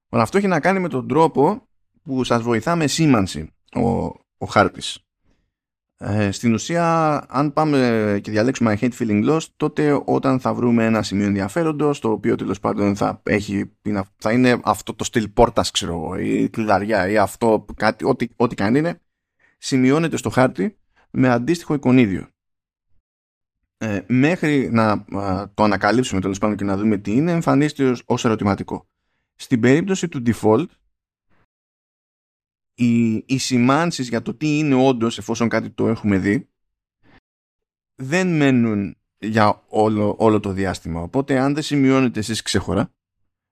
Όλα 0.09 0.23
αυτό 0.23 0.39
έχει 0.39 0.47
να 0.47 0.61
κάνει 0.61 0.79
με 0.79 0.89
τον 0.89 1.09
τρόπο 1.09 1.69
που 2.03 2.25
σας 2.25 2.43
βοηθά 2.43 2.77
με 2.77 2.87
σήμανση 2.87 3.53
ο, 3.75 3.89
ο 4.39 4.47
χάρτης. 4.49 4.99
Ε, 6.05 6.31
στην 6.31 6.55
ουσία, 6.55 7.17
αν 7.29 7.53
πάμε 7.53 8.19
και 8.23 8.31
διαλέξουμε 8.31 8.79
I 8.81 8.85
hate 8.85 8.93
feeling 8.99 9.31
lost, 9.31 9.47
τότε 9.57 10.03
όταν 10.05 10.41
θα 10.41 10.55
βρούμε 10.55 10.85
ένα 10.85 11.03
σημείο 11.03 11.27
ενδιαφέροντος, 11.27 11.99
το 11.99 12.11
οποίο 12.11 12.37
τέλος 12.37 12.61
πάντων 12.61 12.97
θα, 12.97 13.21
έχει, 13.23 13.73
θα 14.17 14.33
είναι 14.33 14.61
αυτό 14.65 14.95
το 14.95 15.05
στυλ 15.05 15.29
πόρτας, 15.29 15.71
ξέρω 15.71 15.93
εγώ, 15.93 16.19
ή 16.19 16.49
κλειδαριά, 16.49 17.09
ή 17.09 17.19
αυτό, 17.19 17.65
κάτι, 17.77 18.05
ό,τι, 18.05 18.29
ό,τι 18.37 18.55
καν 18.55 18.75
είναι, 18.75 19.01
σημειώνεται 19.59 20.17
στο 20.17 20.31
χάρτη 20.31 20.77
με 21.13 21.29
αντίστοιχο 21.29 21.75
εικονίδιο. 21.75 22.29
Ε, 23.77 24.01
μέχρι 24.09 24.71
να 24.73 25.05
το 25.55 25.63
ανακαλύψουμε 25.63 26.21
τέλος 26.21 26.39
πάντων 26.39 26.57
και 26.57 26.65
να 26.65 26.77
δούμε 26.77 26.99
τι 26.99 27.13
είναι, 27.13 27.33
εμφανίζεται 27.33 27.97
ως 28.05 28.25
ερωτηματικό. 28.25 28.89
Στην 29.35 29.61
περίπτωση 29.61 30.09
του 30.09 30.23
default, 30.27 30.67
οι, 32.75 33.15
οι 33.15 33.39
σημάνσεις 33.39 34.09
για 34.09 34.23
το 34.23 34.35
τι 34.35 34.59
είναι 34.59 34.75
όντως 34.75 35.19
εφόσον 35.19 35.49
κάτι 35.49 35.71
το 35.71 35.89
έχουμε 35.89 36.19
δει, 36.19 36.49
δεν 37.95 38.37
μένουν 38.37 38.97
για 39.19 39.63
όλο, 39.69 40.17
όλο 40.19 40.41
το 40.41 40.53
διάστημα. 40.53 41.01
Οπότε 41.01 41.39
αν 41.39 41.55
δεν 41.55 41.63
σημειώνετε 41.63 42.19
εσείς 42.19 42.43
ξέχωρα, 42.43 42.93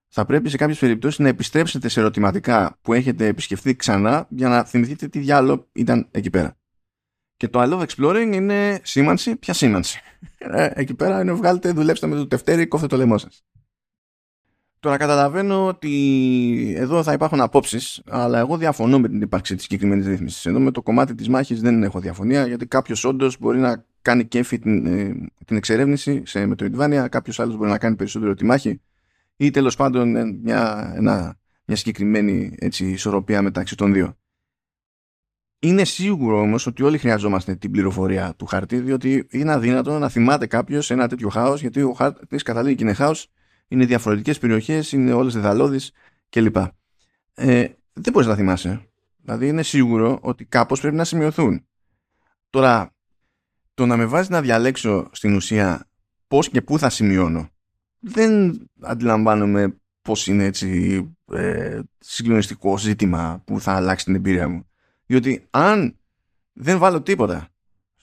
θα 0.09 0.25
πρέπει 0.27 0.49
σε 0.49 0.57
κάποιες 0.57 0.79
περιπτώσεις 0.79 1.19
να 1.19 1.29
επιστρέψετε 1.29 1.89
σε 1.89 2.01
ερωτηματικά 2.01 2.79
που 2.83 2.93
έχετε 2.93 3.27
επισκεφθεί 3.27 3.77
ξανά 3.77 4.27
για 4.31 4.49
να 4.49 4.65
θυμηθείτε 4.65 5.09
τι 5.09 5.19
διάλογο 5.19 5.69
ήταν 5.73 6.09
εκεί 6.11 6.31
πέρα. 6.31 6.60
Και 7.41 7.49
το 7.49 7.63
I 7.63 7.73
love 7.73 7.87
exploring 7.87 8.31
είναι 8.33 8.81
σήμανση. 8.83 9.37
Ποια 9.37 9.55
σήμανση; 9.55 10.01
Ε, 10.39 10.71
εκεί 10.75 10.95
πέρα 10.95 11.21
είναι 11.21 11.33
βγάλετε, 11.33 11.73
δουλέψτε 11.73 12.07
με 12.07 12.17
το 12.17 12.27
τευτέρι, 12.27 12.67
κόφτε 12.67 12.87
το 12.87 12.97
λαιμό 12.97 13.19
σας. 13.19 13.45
Τώρα 14.81 14.97
καταλαβαίνω 14.97 15.67
ότι 15.67 16.75
εδώ 16.77 17.03
θα 17.03 17.13
υπάρχουν 17.13 17.41
απόψεις, 17.41 18.03
αλλά 18.09 18.39
εγώ 18.39 18.57
διαφωνώ 18.57 18.99
με 18.99 19.09
την 19.09 19.21
ύπαρξη 19.21 19.55
της 19.55 19.63
συγκεκριμένης 19.63 20.07
ρύθμισης. 20.07 20.47
Εδώ 20.47 20.61
με 20.61 20.71
το 20.71 20.83
κομμάτι 20.83 21.15
της 21.15 21.29
μάχης 21.29 21.61
δεν 21.61 21.83
έχω 21.83 22.01
διαφωνία, 22.01 22.47
γιατί 22.47 22.67
κάποιος 22.67 23.05
όντως 23.05 23.39
μπορεί 23.39 23.59
να 23.59 23.85
κάνει 24.03 24.25
κέφι 24.25 24.59
την, 24.59 24.87
ε, 24.87 25.31
την 25.47 25.57
εξερεύνηση 25.57 26.23
σε 26.27 26.49
Metroidvania, 26.51 27.07
κάποιος 27.11 27.41
άλλος 27.41 27.57
μπορεί 27.57 27.71
να 27.71 27.79
κάνει 27.79 27.97
περισσότερο 27.97 28.35
τη 28.35 28.45
μάχη, 28.45 28.81
ή 29.37 29.51
τέλος 29.51 29.77
πάντων 29.77 30.17
ε, 30.17 30.25
μια, 30.25 30.93
ένα, 30.97 31.39
μια 31.65 31.77
συγκεκριμένη 31.77 32.55
έτσι, 32.59 32.87
ισορροπία 32.91 33.43
μεταξύ 33.43 33.77
των 33.77 33.93
δύο. 33.93 34.17
Είναι 35.63 35.85
σίγουρο 35.85 36.41
όμως 36.41 36.67
ότι 36.67 36.83
όλοι 36.83 36.99
χρειαζόμαστε 36.99 37.55
την 37.55 37.71
πληροφορία 37.71 38.35
του 38.37 38.47
χαρτί, 38.47 38.81
διότι 38.81 39.27
είναι 39.31 39.53
αδύνατο 39.53 39.99
να 39.99 40.09
θυμάται 40.09 40.47
κάποιος 40.47 40.91
ένα 40.91 41.09
τέτοιο 41.09 41.29
χάος, 41.29 41.61
γιατί 41.61 41.83
ο 41.83 41.93
χάρτης 41.93 42.43
καταλήγει 42.43 42.75
και 42.75 42.85
είναι 42.85 42.93
χάος, 42.93 43.29
είναι 43.69 43.85
διαφορετικές 43.85 44.39
περιοχές, 44.39 44.93
είναι 44.93 45.13
όλες 45.13 45.35
δεδαλώδεις 45.35 45.93
κλπ. 46.29 46.57
Ε, 47.35 47.67
δεν 47.93 48.13
μπορείς 48.13 48.29
να 48.29 48.35
θυμάσαι. 48.35 48.89
Δηλαδή 49.23 49.49
είναι 49.49 49.63
σίγουρο 49.63 50.19
ότι 50.23 50.45
κάπως 50.45 50.81
πρέπει 50.81 50.97
να 50.97 51.05
σημειωθούν. 51.05 51.67
Τώρα, 52.51 52.95
το 53.75 53.87
να 53.87 53.97
με 53.97 54.05
βάζεις 54.05 54.29
να 54.29 54.41
διαλέξω 54.41 55.09
στην 55.13 55.35
ουσία 55.35 55.89
πώς 56.27 56.49
και 56.49 56.63
πού 56.63 56.79
θα 56.79 56.91
σημειώνω 56.91 57.51
δεν 58.01 58.61
αντιλαμβάνομαι 58.81 59.81
πώς 60.03 60.27
είναι 60.27 60.45
έτσι 60.45 61.01
ε, 61.33 61.81
συγκλονιστικό 61.99 62.79
ζήτημα 62.79 63.43
που 63.45 63.61
θα 63.61 63.73
αλλάξει 63.73 64.05
την 64.05 64.15
εμπειρία 64.15 64.49
μου. 64.49 64.70
Διότι 65.11 65.47
αν 65.51 65.99
δεν 66.53 66.79
βάλω 66.79 67.03
τίποτα 67.03 67.49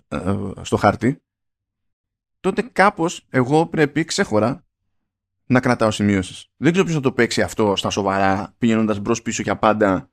ε, 0.08 0.36
στο 0.62 0.78
χάρτη, 0.78 1.22
τότε 2.40 2.62
κάπως 2.62 3.26
εγώ 3.30 3.68
πρέπει 3.68 4.06
ξέχωρα 4.06 4.66
να 5.46 5.60
κρατάω 5.60 5.92
σημειώσεις. 5.92 6.48
Δεν 6.58 6.72
ξέρω 6.72 6.86
ποιος 6.86 6.98
θα 6.98 7.04
το 7.04 7.12
παίξει 7.12 7.42
αυτό 7.42 7.76
στα 7.76 7.90
σοβαρά, 7.90 8.56
πηγαίνοντας 8.58 9.00
μπρος 9.00 9.22
πίσω 9.22 9.42
για 9.42 9.58
πάντα 9.58 10.12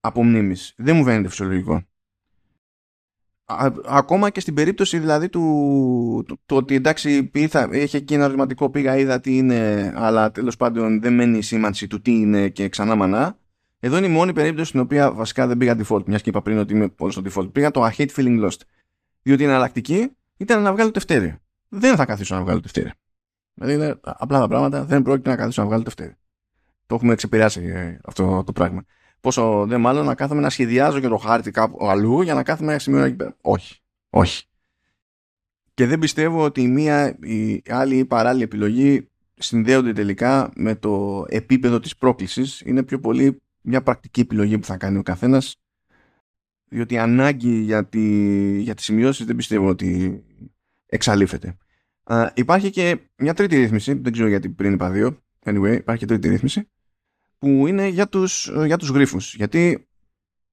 από 0.00 0.24
μνήμης. 0.24 0.74
Δεν 0.76 0.96
μου 0.96 1.04
φαίνεται 1.04 1.28
φυσιολογικό 1.28 1.86
ακόμα 3.84 4.30
και 4.30 4.40
στην 4.40 4.54
περίπτωση 4.54 4.98
δηλαδή 4.98 5.28
του 5.28 6.38
το, 6.46 6.56
ότι 6.56 6.74
εντάξει 6.74 7.30
ήρθα, 7.34 7.68
έχει 7.72 7.96
εκεί 7.96 8.14
ένα 8.14 8.22
ερωτηματικό 8.22 8.70
πήγα 8.70 8.96
είδα 8.96 9.20
τι 9.20 9.36
είναι 9.36 9.92
αλλά 9.96 10.30
τέλος 10.30 10.56
πάντων 10.56 11.00
δεν 11.00 11.14
μένει 11.14 11.38
η 11.38 11.42
σήμανση 11.42 11.86
του 11.86 12.00
τι 12.00 12.12
είναι 12.12 12.48
και 12.48 12.68
ξανά 12.68 12.94
μανά 12.94 13.38
εδώ 13.80 13.96
είναι 13.96 14.06
η 14.06 14.10
μόνη 14.10 14.32
περίπτωση 14.32 14.68
στην 14.68 14.80
οποία 14.80 15.12
βασικά 15.12 15.46
δεν 15.46 15.56
πήγα 15.56 15.76
default 15.78 16.04
μιας 16.04 16.22
και 16.22 16.28
είπα 16.28 16.42
πριν 16.42 16.58
ότι 16.58 16.74
είμαι 16.74 16.88
πολύ 16.88 17.12
στο 17.12 17.22
default 17.24 17.52
πήγα 17.52 17.70
το 17.70 17.84
I 17.84 17.90
hate 17.90 18.10
feeling 18.16 18.44
lost 18.44 18.60
διότι 19.22 19.42
η 19.42 19.46
εναλλακτική 19.46 20.10
ήταν 20.36 20.62
να 20.62 20.72
βγάλω 20.72 20.90
τευτέρι 20.90 21.36
δεν 21.68 21.96
θα 21.96 22.04
καθίσω 22.04 22.34
να 22.34 22.42
βγάλω 22.42 22.60
τευτέρι 22.60 22.90
δηλαδή 23.54 23.74
είναι 23.74 24.00
απλά 24.02 24.38
τα 24.38 24.48
πράγματα 24.48 24.84
δεν 24.84 25.02
πρόκειται 25.02 25.30
να 25.30 25.36
καθίσω 25.36 25.62
να 25.62 25.68
βγάλω 25.68 25.82
τευτέρι 25.82 26.14
το 26.86 26.94
έχουμε 26.94 27.14
ξεπεράσει 27.14 27.62
ε, 27.64 27.98
αυτό 28.04 28.44
το 28.44 28.52
πράγμα 28.52 28.84
Πόσο 29.20 29.66
δε 29.66 29.76
μάλλον 29.76 30.06
να 30.06 30.14
κάθομαι 30.14 30.40
να 30.40 30.50
σχεδιάζω 30.50 31.00
και 31.00 31.08
το 31.08 31.16
χάρτη 31.16 31.50
κάπου 31.50 31.88
αλλού 31.88 32.22
για 32.22 32.34
να 32.34 32.42
κάθομαι 32.42 32.70
ένα 32.70 32.80
σημείο 32.80 33.02
εκεί 33.02 33.16
πέρα. 33.16 33.36
Όχι. 33.40 33.80
Όχι. 34.10 34.44
Και 35.74 35.86
δεν 35.86 35.98
πιστεύω 35.98 36.44
ότι 36.44 36.62
η 36.62 36.68
μία 36.68 37.18
η 37.20 37.62
άλλη 37.68 37.96
ή 37.96 38.04
παράλληλη 38.04 38.42
επιλογή 38.42 39.08
συνδέονται 39.34 39.92
τελικά 39.92 40.50
με 40.54 40.74
το 40.74 41.24
επίπεδο 41.28 41.80
της 41.80 41.96
πρόκλησης. 41.96 42.60
Είναι 42.64 42.82
πιο 42.82 43.00
πολύ 43.00 43.42
μια 43.68 43.82
πρακτική 43.82 44.20
επιλογή 44.20 44.58
που 44.58 44.66
θα 44.66 44.76
κάνει 44.76 44.98
ο 44.98 45.02
καθένας 45.02 45.56
διότι 46.68 46.94
η 46.94 46.98
ανάγκη 46.98 47.60
για, 47.60 47.86
τη, 47.86 48.00
για 48.60 48.74
τις 48.74 48.84
σημειώσεις 48.84 49.26
δεν 49.26 49.36
πιστεύω 49.36 49.68
ότι 49.68 50.22
εξαλείφεται. 50.86 51.56
υπάρχει 52.34 52.70
και 52.70 52.98
μια 53.16 53.34
τρίτη 53.34 53.56
ρύθμιση, 53.56 53.92
δεν 53.92 54.12
ξέρω 54.12 54.28
γιατί 54.28 54.48
πριν 54.48 54.72
είπα 54.72 54.90
δύο, 54.90 55.22
anyway, 55.44 55.74
υπάρχει 55.76 56.00
και 56.00 56.06
τρίτη 56.06 56.28
ρύθμιση, 56.28 56.70
που 57.38 57.66
είναι 57.66 57.86
για 57.86 58.08
τους, 58.08 58.52
για 58.66 58.76
τους 58.76 58.88
γρίφους. 58.88 59.34
Γιατί 59.34 59.88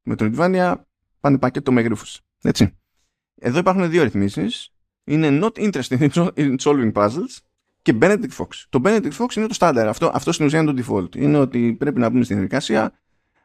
με 0.03 0.15
τον 0.15 0.34
Edvania 0.36 0.75
πάνε 1.19 1.38
πακέτο 1.38 1.72
με 1.72 1.81
γρίφους. 1.81 2.22
Έτσι. 2.41 2.77
Εδώ 3.36 3.60
υπάρχουν 3.60 3.89
δύο 3.89 4.03
ρυθμίσεις. 4.03 4.69
Είναι 5.03 5.39
not 5.41 5.51
interested 5.51 6.10
in 6.36 6.55
solving 6.57 6.91
puzzles 6.91 7.38
και 7.81 7.98
Benedict 8.01 8.31
Fox. 8.38 8.48
Το 8.69 8.81
Benedict 8.84 9.12
Fox 9.12 9.36
είναι 9.36 9.48
το 9.48 9.55
standard. 9.60 9.86
Αυτό, 9.88 10.12
αυτό 10.13 10.31
στην 10.31 10.45
ουσία 10.45 10.60
είναι 10.60 10.74
το 10.74 10.84
default. 10.86 11.15
Είναι 11.15 11.38
ότι 11.38 11.74
πρέπει 11.74 12.00
να 12.00 12.10
μπούμε 12.10 12.24
στην 12.24 12.36
διαδικασία 12.36 12.84
ε, 12.84 12.88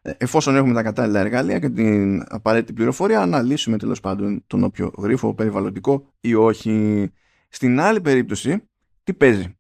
εφόσον 0.03 0.57
έχουμε 0.57 0.75
τα 0.75 0.83
κατάλληλα 0.83 1.21
εργαλεία 1.21 1.59
και 1.59 1.69
την 1.69 2.25
απαραίτητη 2.29 2.73
πληροφορία 2.73 3.27
να 3.27 3.43
λύσουμε 3.43 3.79
τέλος 3.79 4.01
πάντων 4.01 4.45
τον 4.47 4.65
όποιο 4.65 4.93
γρίφο 4.99 5.35
περιβαλλοντικό 5.35 6.13
ή 6.21 6.35
όχι. 6.35 7.09
Στην 7.49 7.81
άλλη 7.81 8.01
περίπτωση, 8.01 8.69
τι 9.03 9.15
παίζει; 9.15 9.59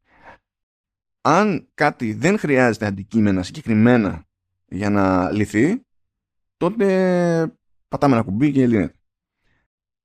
Αν 1.20 1.68
κάτι 1.74 2.12
δεν 2.12 2.38
χρειάζεται 2.38 2.86
αντικείμενα 2.86 3.42
συγκεκριμένα 3.42 4.24
για 4.66 4.90
να 4.90 5.30
λυθεί, 5.30 5.82
τότε 6.56 7.54
πατάμε 7.88 8.14
ένα 8.14 8.24
κουμπί 8.24 8.52
και 8.52 8.66
λύνεται. 8.66 8.94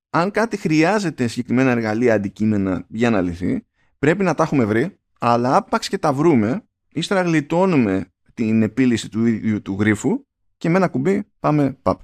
Αν 0.09 0.31
κάτι 0.31 0.57
χρειάζεται 0.57 1.27
συγκεκριμένα 1.27 1.71
εργαλεία 1.71 2.13
αντικείμενα 2.13 2.85
για 2.87 3.09
να 3.09 3.21
λυθεί, 3.21 3.65
πρέπει 3.99 4.23
να 4.23 4.33
τα 4.33 4.43
έχουμε 4.43 4.65
βρει, 4.65 4.99
αλλά 5.19 5.55
άπαξ 5.55 5.87
και 5.87 5.97
τα 5.97 6.13
βρούμε, 6.13 6.67
ύστερα 6.89 7.21
γλιτώνουμε 7.21 8.13
την 8.33 8.61
επίλυση 8.61 9.09
του 9.09 9.25
ίδιου 9.25 9.61
του 9.61 9.77
γρίφου 9.79 10.24
και 10.57 10.69
με 10.69 10.77
ένα 10.77 10.87
κουμπί 10.87 11.23
πάμε 11.39 11.73
παπ. 11.81 12.01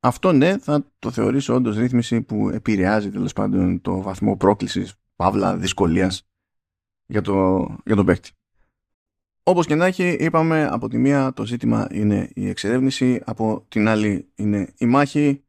Αυτό 0.00 0.32
ναι, 0.32 0.58
θα 0.58 0.92
το 0.98 1.10
θεωρήσω 1.10 1.54
όντως 1.54 1.76
ρύθμιση 1.76 2.22
που 2.22 2.48
επηρεάζει 2.48 3.10
τέλος 3.10 3.32
πάντων 3.32 3.80
το 3.80 4.02
βαθμό 4.02 4.36
πρόκλησης 4.36 4.94
παύλα 5.16 5.56
δυσκολίας 5.56 6.28
για, 7.06 7.20
το, 7.20 7.66
για 7.84 7.96
τον 7.96 8.06
παίκτη. 8.06 8.30
Όπως 9.42 9.66
και 9.66 9.74
να 9.74 9.86
έχει, 9.86 10.08
είπαμε 10.08 10.66
από 10.66 10.88
τη 10.88 10.98
μία 10.98 11.32
το 11.32 11.46
ζήτημα 11.46 11.88
είναι 11.90 12.30
η 12.34 12.48
εξερεύνηση, 12.48 13.22
από 13.24 13.66
την 13.68 13.88
άλλη 13.88 14.32
είναι 14.34 14.72
η 14.76 14.86
μάχη. 14.86 15.44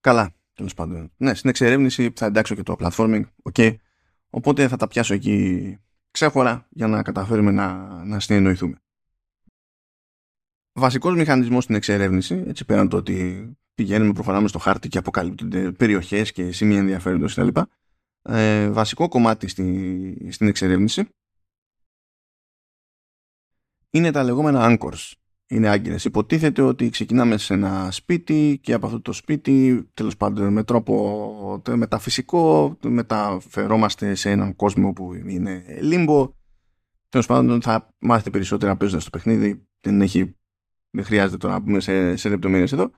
Καλά, 0.00 0.34
τέλος 0.52 0.74
πάντων. 0.74 1.12
Ναι, 1.16 1.34
στην 1.34 1.50
εξερεύνηση 1.50 2.12
θα 2.16 2.26
εντάξω 2.26 2.54
και 2.54 2.62
το 2.62 2.76
platforming, 2.78 3.22
okay. 3.52 3.76
οπότε 4.30 4.68
θα 4.68 4.76
τα 4.76 4.88
πιάσω 4.88 5.14
εκεί 5.14 5.78
ξέχωρα 6.10 6.66
για 6.70 6.86
να 6.86 7.02
καταφέρουμε 7.02 7.50
να, 7.50 7.74
να 8.04 8.20
συνεννοηθούμε. 8.20 8.82
Βασικός 10.72 11.14
μηχανισμός 11.14 11.62
στην 11.62 11.74
εξερεύνηση, 11.74 12.44
έτσι 12.46 12.64
πέραν 12.64 12.88
το 12.88 12.96
ότι 12.96 13.48
πηγαίνουμε, 13.74 14.12
προχωράμε 14.12 14.48
στο 14.48 14.58
χάρτη 14.58 14.88
και 14.88 14.98
αποκαλύπτονται 14.98 15.72
περιοχές 15.72 16.32
και 16.32 16.52
σημεία 16.52 16.78
ενδιαφέροντος 16.78 17.34
κτλ 17.34 17.60
ε, 18.22 18.70
βασικό 18.70 19.08
κομμάτι 19.08 19.48
στη, 19.48 20.28
στην 20.30 20.46
εξερεύνηση 20.46 21.08
είναι 23.92 24.10
τα 24.10 24.22
λεγόμενα 24.22 24.60
anchors. 24.70 25.12
Είναι 25.46 25.68
άγκυρες. 25.68 26.04
Υποτίθεται 26.04 26.62
ότι 26.62 26.90
ξεκινάμε 26.90 27.36
σε 27.36 27.54
ένα 27.54 27.90
σπίτι 27.90 28.58
και 28.62 28.72
από 28.72 28.86
αυτό 28.86 29.00
το 29.00 29.12
σπίτι, 29.12 29.88
τέλος 29.94 30.16
πάντων 30.16 30.52
με 30.52 30.64
τρόπο 30.64 31.62
μεταφυσικό, 31.70 32.76
μεταφερόμαστε 32.82 34.14
σε 34.14 34.30
έναν 34.30 34.56
κόσμο 34.56 34.92
που 34.92 35.14
είναι 35.14 35.64
λίμπο. 35.80 36.34
Τέλος 37.08 37.26
πάντων 37.26 37.62
θα 37.62 37.94
μάθετε 37.98 38.30
περισσότερα 38.30 38.76
παίζοντας 38.76 39.04
το 39.04 39.10
παιχνίδι. 39.10 39.66
Δεν, 39.80 40.00
έχει, 40.00 40.36
δεν 40.92 41.04
χρειάζεται 41.04 41.36
τώρα 41.36 41.54
να 41.54 41.60
μπούμε 41.60 41.80
σε, 41.80 42.16
σε 42.16 42.28
λεπτομέρειες 42.28 42.72
εδώ. 42.72 42.90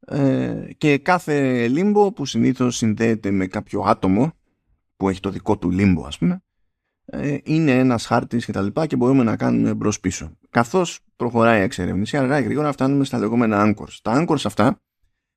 Ε, 0.00 0.68
και 0.78 0.98
κάθε 0.98 1.68
λίμπο 1.68 2.12
που 2.12 2.26
συνήθως 2.26 2.76
συνδέεται 2.76 3.30
με 3.30 3.46
κάποιο 3.46 3.80
άτομο 3.80 4.32
που 4.96 5.08
έχει 5.08 5.20
το 5.20 5.30
δικό 5.30 5.58
του 5.58 5.70
λίμπο 5.70 6.06
ας 6.06 6.18
πούμε 6.18 6.42
ε, 7.04 7.36
είναι 7.42 7.78
ένας 7.78 8.06
χάρτης 8.06 8.44
και 8.44 8.52
τα 8.52 8.62
λοιπά 8.62 8.86
και 8.86 8.96
μπορούμε 8.96 9.22
να 9.22 9.36
κάνουμε 9.36 9.74
μπρος 9.74 10.00
πίσω. 10.00 10.32
Καθώς 10.50 11.00
προχωράει 11.16 11.60
η 11.60 11.62
εξερεύνηση 11.62 12.16
αργά 12.16 12.38
ή 12.38 12.42
γρήγορα 12.42 12.72
φτάνουμε 12.72 13.04
στα 13.04 13.18
λεγόμενα 13.18 13.64
anchors. 13.66 13.98
Τα 14.02 14.24
anchors 14.24 14.44
αυτά 14.44 14.80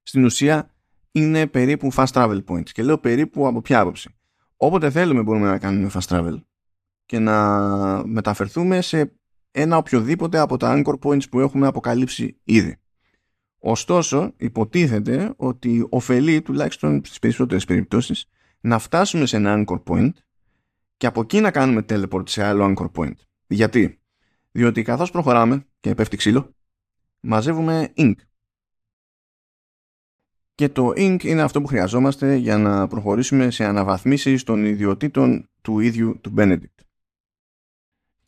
στην 0.01 0.25
ουσία 0.25 0.69
είναι 1.11 1.47
περίπου 1.47 1.93
fast 1.93 2.05
travel 2.05 2.43
points 2.45 2.69
και 2.69 2.83
λέω 2.83 2.97
περίπου 2.97 3.47
από 3.47 3.61
ποια 3.61 3.79
άποψη. 3.79 4.15
Όποτε 4.55 4.89
θέλουμε 4.89 5.21
μπορούμε 5.23 5.47
να 5.47 5.57
κάνουμε 5.57 5.89
fast 5.93 6.07
travel 6.07 6.41
και 7.05 7.19
να 7.19 8.07
μεταφερθούμε 8.07 8.81
σε 8.81 9.20
ένα 9.51 9.77
οποιοδήποτε 9.77 10.39
από 10.39 10.57
τα 10.57 10.81
anchor 10.83 10.99
points 10.99 11.29
που 11.29 11.39
έχουμε 11.39 11.67
αποκαλύψει 11.67 12.39
ήδη. 12.43 12.77
Ωστόσο, 13.59 14.33
υποτίθεται 14.37 15.33
ότι 15.35 15.87
ωφελεί, 15.89 16.41
τουλάχιστον 16.41 17.01
στις 17.05 17.19
περισσότερες 17.19 17.65
περιπτώσεις, 17.65 18.25
να 18.61 18.79
φτάσουμε 18.79 19.25
σε 19.25 19.35
ένα 19.35 19.63
anchor 19.67 19.83
point 19.83 20.11
και 20.97 21.07
από 21.07 21.21
εκεί 21.21 21.39
να 21.39 21.51
κάνουμε 21.51 21.85
teleport 21.89 22.29
σε 22.29 22.43
άλλο 22.43 22.73
anchor 22.75 22.91
point. 22.95 23.15
Γιατί; 23.47 23.99
Διότι 24.51 24.81
καθώς 24.81 25.11
προχωράμε 25.11 25.65
και 25.79 25.95
πέφτει 25.95 26.17
ξύλο, 26.17 26.55
μαζεύουμε 27.19 27.93
ink. 27.97 28.13
Και 30.55 30.69
το 30.69 30.93
ink 30.95 31.23
είναι 31.23 31.41
αυτό 31.41 31.61
που 31.61 31.67
χρειαζόμαστε 31.67 32.35
για 32.35 32.57
να 32.57 32.87
προχωρήσουμε 32.87 33.51
σε 33.51 33.65
αναβαθμίσεις 33.65 34.43
των 34.43 34.65
ιδιωτήτων 34.65 35.49
του 35.61 35.79
ίδιου 35.79 36.19
του 36.21 36.33
Benedict. 36.37 36.90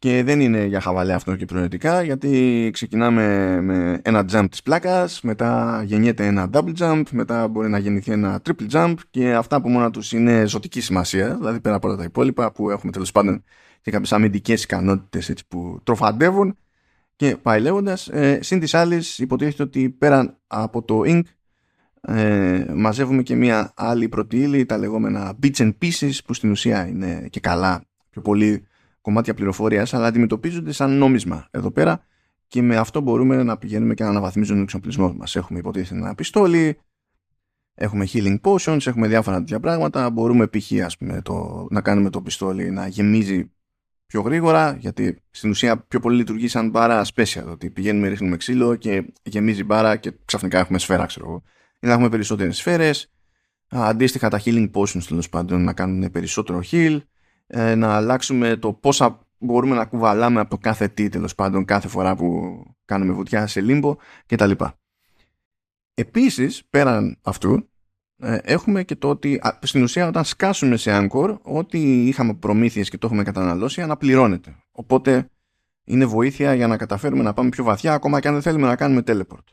Και 0.03 0.23
δεν 0.23 0.39
είναι 0.39 0.65
για 0.65 0.79
χαβαλέ 0.79 1.13
αυτό 1.13 1.35
και 1.35 1.45
προαιρετικά 1.45 2.01
γιατί 2.01 2.69
ξεκινάμε 2.73 3.57
με 3.61 3.99
ένα 4.03 4.25
jump 4.31 4.47
της 4.49 4.61
πλάκας, 4.61 5.21
μετά 5.21 5.81
γεννιέται 5.85 6.25
ένα 6.25 6.49
double 6.53 6.73
jump, 6.77 7.03
μετά 7.11 7.47
μπορεί 7.47 7.69
να 7.69 7.77
γεννηθεί 7.77 8.11
ένα 8.11 8.41
triple 8.45 8.69
jump 8.71 8.93
και 9.09 9.33
αυτά 9.33 9.61
που 9.61 9.69
μόνα 9.69 9.91
τους 9.91 10.11
είναι 10.11 10.45
ζωτική 10.45 10.81
σημασία, 10.81 11.35
δηλαδή 11.35 11.59
πέρα 11.59 11.75
από 11.75 11.87
όλα 11.87 11.97
τα 11.97 12.03
υπόλοιπα 12.03 12.51
που 12.51 12.69
έχουμε 12.69 12.91
τέλος 12.91 13.11
πάντων 13.11 13.43
και 13.81 13.91
κάποιες 13.91 14.13
αμυντικές 14.13 14.63
ικανότητες 14.63 15.29
έτσι, 15.29 15.43
που 15.47 15.79
τροφαντεύουν 15.83 16.57
και 17.15 17.37
πάει 17.41 17.61
λέγοντας. 17.61 18.07
Ε, 18.07 18.39
συν 18.41 18.59
της 18.59 18.73
άλλης 18.73 19.19
υποτίθεται 19.19 19.63
ότι 19.63 19.89
πέραν 19.89 20.37
από 20.47 20.83
το 20.83 21.01
ink 21.05 21.23
ε, 22.01 22.65
μαζεύουμε 22.73 23.23
και 23.23 23.35
μια 23.35 23.73
άλλη 23.75 24.09
πρωτήλη, 24.09 24.65
τα 24.65 24.77
λεγόμενα 24.77 25.37
bits 25.43 25.57
and 25.57 25.71
pieces 25.81 26.17
που 26.25 26.33
στην 26.33 26.51
ουσία 26.51 26.87
είναι 26.87 27.27
και 27.29 27.39
καλά 27.39 27.83
πιο 28.09 28.21
πολύ 28.21 28.67
κομμάτια 29.03 29.33
πληροφορίας 29.33 29.93
αλλά 29.93 30.05
αντιμετωπίζονται 30.05 30.71
σαν 30.71 30.97
νόμισμα 30.97 31.47
εδώ 31.51 31.71
πέρα 31.71 32.05
και 32.47 32.61
με 32.61 32.75
αυτό 32.75 33.01
μπορούμε 33.01 33.43
να 33.43 33.57
πηγαίνουμε 33.57 33.93
και 33.93 34.03
να 34.03 34.09
αναβαθμίζουμε 34.09 34.55
τον 34.55 34.63
εξοπλισμό 34.63 35.13
μας. 35.13 35.35
Έχουμε 35.35 35.59
υποτίθεται 35.59 35.99
ένα 35.99 36.15
πιστόλι, 36.15 36.79
έχουμε 37.73 38.07
healing 38.13 38.39
potions, 38.41 38.87
έχουμε 38.87 39.07
διάφορα 39.07 39.37
τέτοια 39.37 39.59
πράγματα. 39.59 40.09
Μπορούμε 40.09 40.47
π.χ. 40.47 40.71
Το, 41.21 41.67
να 41.69 41.81
κάνουμε 41.81 42.09
το 42.09 42.21
πιστόλι 42.21 42.71
να 42.71 42.87
γεμίζει 42.87 43.51
πιο 44.05 44.21
γρήγορα, 44.21 44.77
γιατί 44.79 45.21
στην 45.31 45.49
ουσία 45.49 45.77
πιο 45.77 45.99
πολύ 45.99 46.17
λειτουργεί 46.17 46.47
σαν 46.47 46.69
μπάρα 46.69 47.05
special. 47.15 47.45
Ότι 47.47 47.69
πηγαίνουμε, 47.69 48.07
ρίχνουμε 48.07 48.37
ξύλο 48.37 48.75
και 48.75 49.13
γεμίζει 49.23 49.63
μπάρα 49.63 49.95
και 49.95 50.13
ξαφνικά 50.25 50.59
έχουμε 50.59 50.79
σφαίρα, 50.79 51.05
ξέρω 51.05 51.25
εγώ. 51.25 51.43
Ή 51.79 51.87
να 51.87 51.93
έχουμε 51.93 52.09
περισσότερες 52.09 52.57
σφαίρες, 52.57 53.11
αντίστοιχα 53.67 54.29
τα 54.29 54.41
healing 54.45 54.71
potions 54.71 55.03
τέλος 55.07 55.29
πάντων 55.29 55.63
να 55.63 55.73
κάνουν 55.73 56.11
περισσότερο 56.11 56.61
heal, 56.71 56.99
ε, 57.47 57.75
να 57.75 57.95
αλλάξουμε 57.95 58.55
το 58.55 58.73
πόσα 58.73 59.27
μπορούμε 59.37 59.75
να 59.75 59.85
κουβαλάμε 59.85 60.39
από 60.39 60.49
το 60.49 60.57
κάθε 60.57 60.87
τι 60.87 61.09
τέλος 61.09 61.35
πάντων 61.35 61.65
κάθε 61.65 61.87
φορά 61.87 62.15
που 62.15 62.57
κάνουμε 62.85 63.13
βουτιά 63.13 63.47
σε 63.47 63.61
λίμπο 63.61 63.95
κτλ. 64.25 64.51
Επίσης, 65.93 66.63
πέραν 66.69 67.17
αυτού, 67.21 67.69
ε, 68.17 68.37
έχουμε 68.43 68.83
και 68.83 68.95
το 68.95 69.09
ότι 69.09 69.41
στην 69.61 69.83
ουσία 69.83 70.07
όταν 70.07 70.23
σκάσουμε 70.23 70.77
σε 70.77 70.91
Anchor, 70.93 71.37
ό,τι 71.41 72.07
είχαμε 72.07 72.33
προμήθειες 72.33 72.89
και 72.89 72.97
το 72.97 73.07
έχουμε 73.07 73.23
καταναλώσει, 73.23 73.81
αναπληρώνεται. 73.81 74.55
Οπότε 74.71 75.29
είναι 75.83 76.05
βοήθεια 76.05 76.53
για 76.53 76.67
να 76.67 76.77
καταφέρουμε 76.77 77.23
να 77.23 77.33
πάμε 77.33 77.49
πιο 77.49 77.63
βαθιά, 77.63 77.93
ακόμα 77.93 78.19
και 78.19 78.27
αν 78.27 78.33
δεν 78.33 78.43
θέλουμε 78.43 78.67
να 78.67 78.75
κάνουμε 78.75 79.03
teleport. 79.07 79.43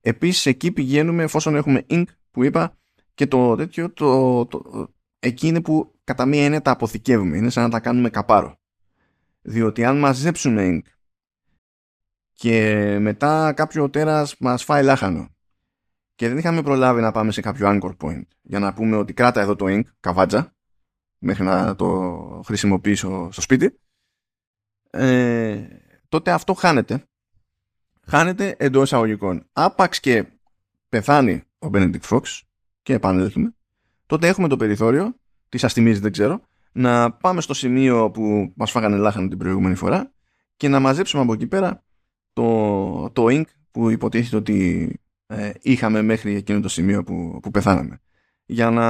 Επίσης, 0.00 0.46
εκεί 0.46 0.72
πηγαίνουμε 0.72 1.22
εφόσον 1.22 1.56
έχουμε 1.56 1.86
ink, 1.90 2.04
που 2.30 2.44
είπα, 2.44 2.76
και 3.14 3.26
το 3.26 3.56
τέτοιο, 3.56 3.90
το, 3.92 4.46
το, 4.46 4.88
εκεί 5.20 5.46
είναι 5.46 5.60
που 5.60 5.94
κατά 6.04 6.26
μία 6.26 6.44
έννοια 6.44 6.62
τα 6.62 6.70
αποθηκεύουμε. 6.70 7.36
Είναι 7.36 7.50
σαν 7.50 7.62
να 7.62 7.68
τα 7.70 7.80
κάνουμε 7.80 8.10
καπάρο. 8.10 8.58
Διότι 9.42 9.84
αν 9.84 9.98
μαζέψουμε 9.98 10.68
ink 10.68 10.90
και 12.32 12.96
μετά 13.00 13.52
κάποιο 13.52 13.90
τέρας 13.90 14.36
μας 14.38 14.64
φάει 14.64 14.84
λάχανο 14.84 15.28
και 16.14 16.28
δεν 16.28 16.38
είχαμε 16.38 16.62
προλάβει 16.62 17.00
να 17.00 17.12
πάμε 17.12 17.32
σε 17.32 17.40
κάποιο 17.40 17.68
anchor 17.70 17.96
point 17.96 18.22
για 18.42 18.58
να 18.58 18.72
πούμε 18.72 18.96
ότι 18.96 19.12
κράτα 19.12 19.40
εδώ 19.40 19.56
το 19.56 19.66
ink, 19.68 19.82
καβάτζα, 20.00 20.54
μέχρι 21.18 21.44
να 21.44 21.76
το 21.76 22.42
χρησιμοποιήσω 22.44 23.28
στο 23.32 23.40
σπίτι, 23.40 23.80
ε, 24.90 25.66
τότε 26.08 26.30
αυτό 26.30 26.54
χάνεται. 26.54 27.04
Χάνεται 28.06 28.56
εντός 28.58 28.82
εισαγωγικών. 28.82 29.48
Άπαξ 29.52 30.00
και 30.00 30.26
πεθάνει 30.88 31.42
ο 31.58 31.68
Benedict 31.72 32.08
Fox 32.08 32.22
και 32.82 32.92
επανέλθουμε, 32.92 33.54
τότε 34.10 34.28
έχουμε 34.28 34.48
το 34.48 34.56
περιθώριο, 34.56 35.14
τη 35.48 35.58
αστιμίζει 35.62 36.00
δεν 36.00 36.12
ξέρω, 36.12 36.40
να 36.72 37.12
πάμε 37.12 37.40
στο 37.40 37.54
σημείο 37.54 38.10
που 38.10 38.52
μας 38.56 38.70
φάγανε 38.70 38.96
λάχανο 38.96 39.28
την 39.28 39.38
προηγούμενη 39.38 39.74
φορά 39.74 40.12
και 40.56 40.68
να 40.68 40.80
μαζέψουμε 40.80 41.22
από 41.22 41.32
εκεί 41.32 41.46
πέρα 41.46 41.82
το, 42.32 43.10
το 43.10 43.26
ink 43.28 43.44
που 43.70 43.90
υποτίθεται 43.90 44.36
ότι 44.36 45.00
ε, 45.26 45.50
είχαμε 45.60 46.02
μέχρι 46.02 46.34
εκείνο 46.34 46.60
το 46.60 46.68
σημείο 46.68 47.02
που, 47.02 47.38
που 47.42 47.50
πεθάναμε. 47.50 48.00
Για 48.46 48.70
να 48.70 48.86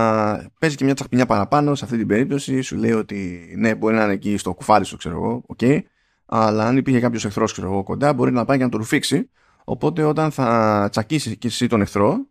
παίζει 0.61 0.77
και 0.77 0.85
μια 0.85 0.95
τσαχπινιά 0.95 1.27
παραπάνω 1.27 1.75
σε 1.75 1.85
αυτή 1.85 1.97
την 1.97 2.07
περίπτωση, 2.07 2.61
σου 2.61 2.77
λέει 2.77 2.93
ότι 2.93 3.53
ναι, 3.57 3.75
μπορεί 3.75 3.95
να 3.95 4.05
είναι 4.05 4.13
εκεί 4.13 4.37
στο 4.37 4.55
κουφάρι 4.55 4.85
σου, 4.85 4.97
ξέρω 4.97 5.15
εγώ, 5.15 5.45
okay, 5.57 5.81
αλλά 6.27 6.67
αν 6.67 6.77
υπήρχε 6.77 7.01
κάποιος 7.01 7.25
εχθρός, 7.25 7.53
ξέρω 7.53 7.73
εγώ, 7.73 7.83
κοντά, 7.83 8.13
μπορεί 8.13 8.33
να 8.33 8.45
πάει 8.45 8.59
και 8.59 8.65
να 8.65 8.71
το 8.71 8.77
ρουφήξει. 8.77 9.31
Οπότε 9.65 10.03
όταν 10.03 10.31
θα 10.31 10.89
τσακίσει 10.91 11.37
και 11.37 11.47
εσύ 11.47 11.67
τον 11.67 11.81
εχθρό, 11.81 12.27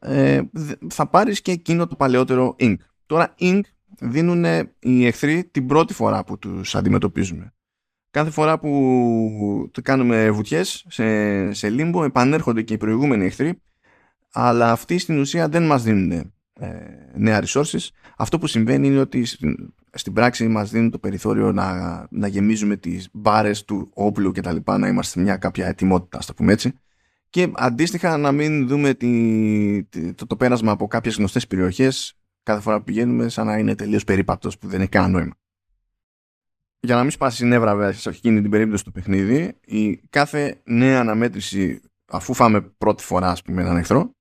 ε, 0.00 0.40
θα 0.88 1.06
πάρεις 1.06 1.42
και 1.42 1.52
εκείνο 1.52 1.86
το 1.86 1.96
παλαιότερο 1.96 2.56
ink. 2.58 2.76
Τώρα 3.06 3.34
ink 3.40 3.60
δίνουν 4.00 4.44
οι 4.78 5.06
εχθροί 5.06 5.44
την 5.44 5.66
πρώτη 5.66 5.94
φορά 5.94 6.24
που 6.24 6.38
τους 6.38 6.74
αντιμετωπίζουμε 6.74 7.50
κάθε 8.10 8.30
φορά 8.30 8.58
που 8.58 9.70
κάνουμε 9.82 10.30
βουτιές 10.30 10.84
σε, 10.88 11.52
σε 11.52 11.68
λίμπο 11.68 12.04
επανέρχονται 12.04 12.62
και 12.62 12.74
οι 12.74 12.76
προηγούμενοι 12.76 13.24
εχθροί 13.24 13.60
αλλά 14.32 14.70
αυτοί 14.70 14.98
στην 14.98 15.18
ουσία 15.18 15.48
δεν 15.48 15.66
μας 15.66 15.82
δίνουν 15.82 16.10
ε, 16.10 16.32
νέα 17.14 17.42
resources. 17.44 17.88
Αυτό 18.16 18.38
που 18.38 18.46
συμβαίνει 18.46 18.86
είναι 18.86 18.98
ότι 18.98 19.24
στην, 19.24 20.12
πράξη 20.12 20.48
μας 20.48 20.70
δίνουν 20.70 20.90
το 20.90 20.98
περιθώριο 20.98 21.52
να, 21.52 22.06
να 22.10 22.26
γεμίζουμε 22.26 22.76
τις 22.76 23.08
μπάρες 23.12 23.64
του 23.64 23.90
όπλου 23.94 24.32
και 24.32 24.40
τα 24.40 24.52
λοιπά, 24.52 24.78
να 24.78 24.88
είμαστε 24.88 25.20
μια 25.20 25.36
κάποια 25.36 25.66
ετοιμότητα, 25.66 26.18
ας 26.18 26.26
το 26.26 26.34
πούμε 26.34 26.52
έτσι. 26.52 26.72
Και 27.30 27.52
αντίστοιχα 27.54 28.16
να 28.16 28.32
μην 28.32 28.68
δούμε 28.68 28.94
τη, 28.94 29.84
το, 30.14 30.26
το 30.26 30.36
πέρασμα 30.36 30.72
από 30.72 30.86
κάποιες 30.86 31.16
γνωστές 31.16 31.46
περιοχές 31.46 32.14
κάθε 32.42 32.60
φορά 32.60 32.78
που 32.78 32.84
πηγαίνουμε 32.84 33.28
σαν 33.28 33.46
να 33.46 33.58
είναι 33.58 33.74
τελείως 33.74 34.04
περίπατος 34.04 34.58
που 34.58 34.68
δεν 34.68 34.80
έχει 34.80 34.88
κανένα 34.88 35.12
νόημα. 35.12 35.34
Για 36.80 36.94
να 36.94 37.02
μην 37.02 37.10
σπάσει 37.10 37.44
νεύρα 37.44 37.76
βέβαια 37.76 37.92
σε 37.92 38.08
εκείνη 38.08 38.40
την 38.40 38.50
περίπτωση 38.50 38.84
του 38.84 38.92
παιχνίδι, 38.92 39.56
η 39.64 39.96
κάθε 39.96 40.60
νέα 40.64 41.00
αναμέτρηση 41.00 41.80
αφού 42.06 42.34
φάμε 42.34 42.60
πρώτη 42.60 43.02
φορά 43.02 43.30
ας 43.30 43.42
πούμε 43.42 43.62
έναν 43.62 43.76
εχθρό 43.76 44.16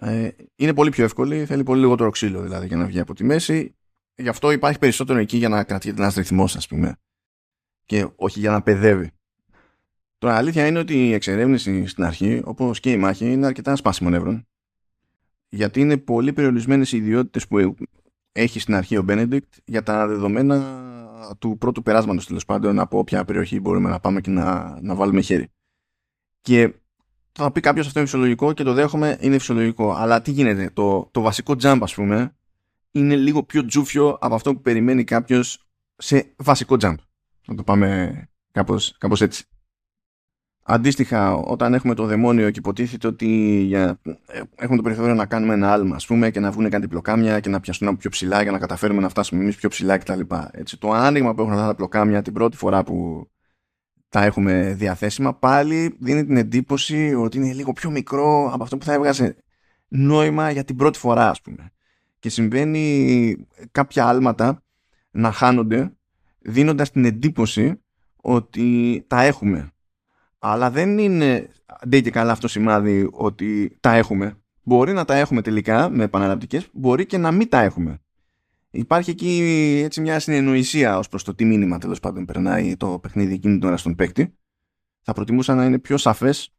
ε, 0.00 0.28
είναι 0.56 0.74
πολύ 0.74 0.90
πιο 0.90 1.04
εύκολη, 1.04 1.44
θέλει 1.44 1.62
πολύ 1.62 1.80
λιγότερο 1.80 2.10
ξύλο 2.10 2.40
δηλαδή 2.42 2.66
για 2.66 2.76
να 2.76 2.84
βγει 2.84 3.00
από 3.00 3.14
τη 3.14 3.24
μέση. 3.24 3.76
Γι' 4.14 4.28
αυτό 4.28 4.50
υπάρχει 4.50 4.78
περισσότερο 4.78 5.18
εκεί 5.18 5.36
για 5.36 5.48
να 5.48 5.64
κρατιέται 5.64 6.00
ένας 6.00 6.14
ρυθμός 6.14 6.56
ας 6.56 6.66
πούμε. 6.66 6.96
Και 7.84 8.06
όχι 8.16 8.38
για 8.38 8.50
να 8.50 8.62
παιδεύει 8.62 9.10
Τώρα 10.26 10.38
αλήθεια 10.38 10.66
είναι 10.66 10.78
ότι 10.78 11.06
η 11.06 11.12
εξερεύνηση 11.12 11.86
στην 11.86 12.04
αρχή 12.04 12.40
όπως 12.44 12.80
και 12.80 12.90
η 12.90 12.96
μάχη 12.96 13.32
είναι 13.32 13.46
αρκετά 13.46 13.76
σπάσιμο 13.76 14.10
νεύρων 14.10 14.46
γιατί 15.48 15.80
είναι 15.80 15.96
πολύ 15.96 16.32
περιορισμένες 16.32 16.92
οι 16.92 16.96
ιδιότητες 16.96 17.46
που 17.46 17.76
έχει 18.32 18.60
στην 18.60 18.74
αρχή 18.74 18.96
ο 18.96 19.04
Benedict 19.08 19.48
για 19.64 19.82
τα 19.82 20.06
δεδομένα 20.06 20.56
του 21.38 21.58
πρώτου 21.58 21.82
περάσματος 21.82 22.26
τέλος 22.26 22.44
πάντων 22.44 22.78
από 22.78 22.98
όποια 22.98 23.24
περιοχή 23.24 23.60
μπορούμε 23.60 23.88
να 23.88 24.00
πάμε 24.00 24.20
και 24.20 24.30
να, 24.30 24.78
να 24.80 24.94
βάλουμε 24.94 25.20
χέρι. 25.20 25.48
Και 26.40 26.74
θα 27.32 27.52
πει 27.52 27.60
κάποιος 27.60 27.86
αυτό 27.86 27.98
είναι 27.98 28.08
φυσιολογικό 28.08 28.52
και 28.52 28.62
το 28.62 28.72
δέχομαι 28.72 29.18
είναι 29.20 29.38
φυσιολογικό. 29.38 29.92
Αλλά 29.92 30.22
τι 30.22 30.30
γίνεται, 30.30 30.70
το, 30.72 31.08
το 31.10 31.20
βασικό 31.20 31.54
jump, 31.62 31.78
ας 31.82 31.94
πούμε, 31.94 32.36
είναι 32.90 33.16
λίγο 33.16 33.42
πιο 33.42 33.64
τζούφιο 33.64 34.18
από 34.20 34.34
αυτό 34.34 34.54
που 34.54 34.60
περιμένει 34.60 35.04
κάποιος 35.04 35.66
σε 35.96 36.34
βασικό 36.36 36.76
jump. 36.80 36.94
Να 37.46 37.54
το 37.54 37.62
πάμε 37.62 38.12
κάπως, 38.52 38.96
κάπως 38.98 39.20
έτσι. 39.20 39.44
Αντίστοιχα, 40.68 41.34
όταν 41.34 41.74
έχουμε 41.74 41.94
το 41.94 42.06
δαιμόνιο 42.06 42.50
και 42.50 42.58
υποτίθεται 42.58 43.06
ότι 43.06 43.26
για... 43.66 44.00
έχουμε 44.56 44.76
το 44.76 44.82
περιθώριο 44.82 45.14
να 45.14 45.26
κάνουμε 45.26 45.54
ένα 45.54 45.72
άλμα, 45.72 45.94
ας 45.94 46.06
πούμε, 46.06 46.30
και 46.30 46.40
να 46.40 46.50
βγουν 46.50 46.70
κάτι 46.70 46.88
πλοκάμια 46.88 47.40
και 47.40 47.48
να 47.48 47.60
πιαστούν 47.60 47.88
από 47.88 47.96
πιο 47.96 48.10
ψηλά 48.10 48.42
για 48.42 48.52
να 48.52 48.58
καταφέρουμε 48.58 49.00
να 49.00 49.08
φτάσουμε 49.08 49.42
εμείς 49.42 49.56
πιο 49.56 49.68
ψηλά 49.68 49.98
κτλ. 49.98 50.20
Έτσι, 50.50 50.78
το 50.78 50.90
άνοιγμα 50.90 51.34
που 51.34 51.40
έχουν 51.40 51.52
αυτά 51.52 51.66
τα 51.66 51.74
πλοκάμια 51.74 52.22
την 52.22 52.32
πρώτη 52.32 52.56
φορά 52.56 52.84
που 52.84 53.28
τα 54.08 54.24
έχουμε 54.24 54.74
διαθέσιμα, 54.78 55.34
πάλι 55.34 55.96
δίνει 56.00 56.26
την 56.26 56.36
εντύπωση 56.36 57.14
ότι 57.14 57.36
είναι 57.36 57.52
λίγο 57.52 57.72
πιο 57.72 57.90
μικρό 57.90 58.50
από 58.52 58.62
αυτό 58.62 58.76
που 58.76 58.84
θα 58.84 58.92
έβγαζε 58.92 59.36
νόημα 59.88 60.50
για 60.50 60.64
την 60.64 60.76
πρώτη 60.76 60.98
φορά, 60.98 61.30
ας 61.30 61.40
πούμε. 61.40 61.70
Και 62.18 62.28
συμβαίνει 62.28 63.36
κάποια 63.70 64.06
άλματα 64.06 64.62
να 65.10 65.32
χάνονται 65.32 65.92
δίνοντας 66.38 66.90
την 66.90 67.04
εντύπωση 67.04 67.82
ότι 68.16 69.04
τα 69.06 69.22
έχουμε 69.22 69.70
αλλά 70.38 70.70
δεν 70.70 70.98
είναι 70.98 71.50
αντί 71.66 72.02
και 72.02 72.10
καλά 72.10 72.32
αυτό 72.32 72.48
σημάδι 72.48 73.08
ότι 73.12 73.76
τα 73.80 73.94
έχουμε. 73.94 74.40
Μπορεί 74.62 74.92
να 74.92 75.04
τα 75.04 75.14
έχουμε 75.14 75.42
τελικά 75.42 75.88
με 75.88 76.04
επαναλαπτικές, 76.04 76.68
μπορεί 76.72 77.06
και 77.06 77.18
να 77.18 77.32
μην 77.32 77.48
τα 77.48 77.60
έχουμε. 77.60 78.00
Υπάρχει 78.70 79.10
εκεί 79.10 79.40
έτσι 79.84 80.00
μια 80.00 80.18
συνεννοησία 80.18 80.98
ως 80.98 81.08
προς 81.08 81.24
το 81.24 81.34
τι 81.34 81.44
μήνυμα 81.44 81.78
τέλος 81.78 82.00
πάντων 82.00 82.24
περνάει 82.24 82.76
το 82.76 82.98
παιχνίδι 82.98 83.34
εκείνη 83.34 83.58
τώρα 83.58 83.76
στον 83.76 83.94
παίκτη. 83.94 84.36
Θα 85.02 85.12
προτιμούσα 85.12 85.54
να 85.54 85.64
είναι 85.64 85.78
πιο 85.78 85.96
σαφές 85.96 86.54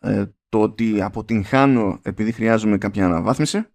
ε, 0.00 0.24
το 0.48 0.60
ότι 0.60 1.02
αποτυγχάνω 1.02 1.98
επειδή 2.02 2.32
χρειάζομαι 2.32 2.78
κάποια 2.78 3.04
αναβάθμιση 3.04 3.66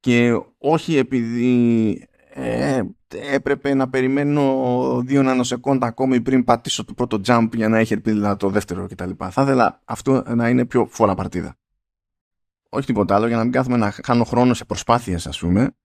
και 0.00 0.40
όχι 0.58 0.96
επειδή 0.96 2.08
ε, 2.34 2.82
έπρεπε 3.30 3.74
να 3.74 3.88
περιμένω 3.88 5.02
δύο 5.04 5.22
νανοσεκόντα 5.22 5.86
ακόμη 5.86 6.20
πριν 6.20 6.44
πατήσω 6.44 6.84
το 6.84 6.94
πρώτο 6.94 7.20
jump 7.26 7.48
για 7.54 7.68
να 7.68 7.78
έχει 7.78 7.92
ελπίδα 7.92 8.36
το 8.36 8.48
δεύτερο 8.48 8.86
κτλ. 8.86 9.10
Θα 9.30 9.42
ήθελα 9.42 9.80
αυτό 9.84 10.22
να 10.34 10.48
είναι 10.48 10.64
πιο 10.64 10.86
φορά 10.90 11.14
παρτίδα. 11.14 11.56
Όχι 12.68 12.86
τίποτα 12.86 13.14
άλλο 13.14 13.26
για 13.26 13.36
να 13.36 13.42
μην 13.42 13.52
κάθομαι 13.52 13.76
να 13.76 13.94
χάνω 14.04 14.24
χρόνο 14.24 14.54
σε 14.54 14.64
προσπάθειες 14.64 15.26
ας 15.26 15.38
πούμε 15.38 15.76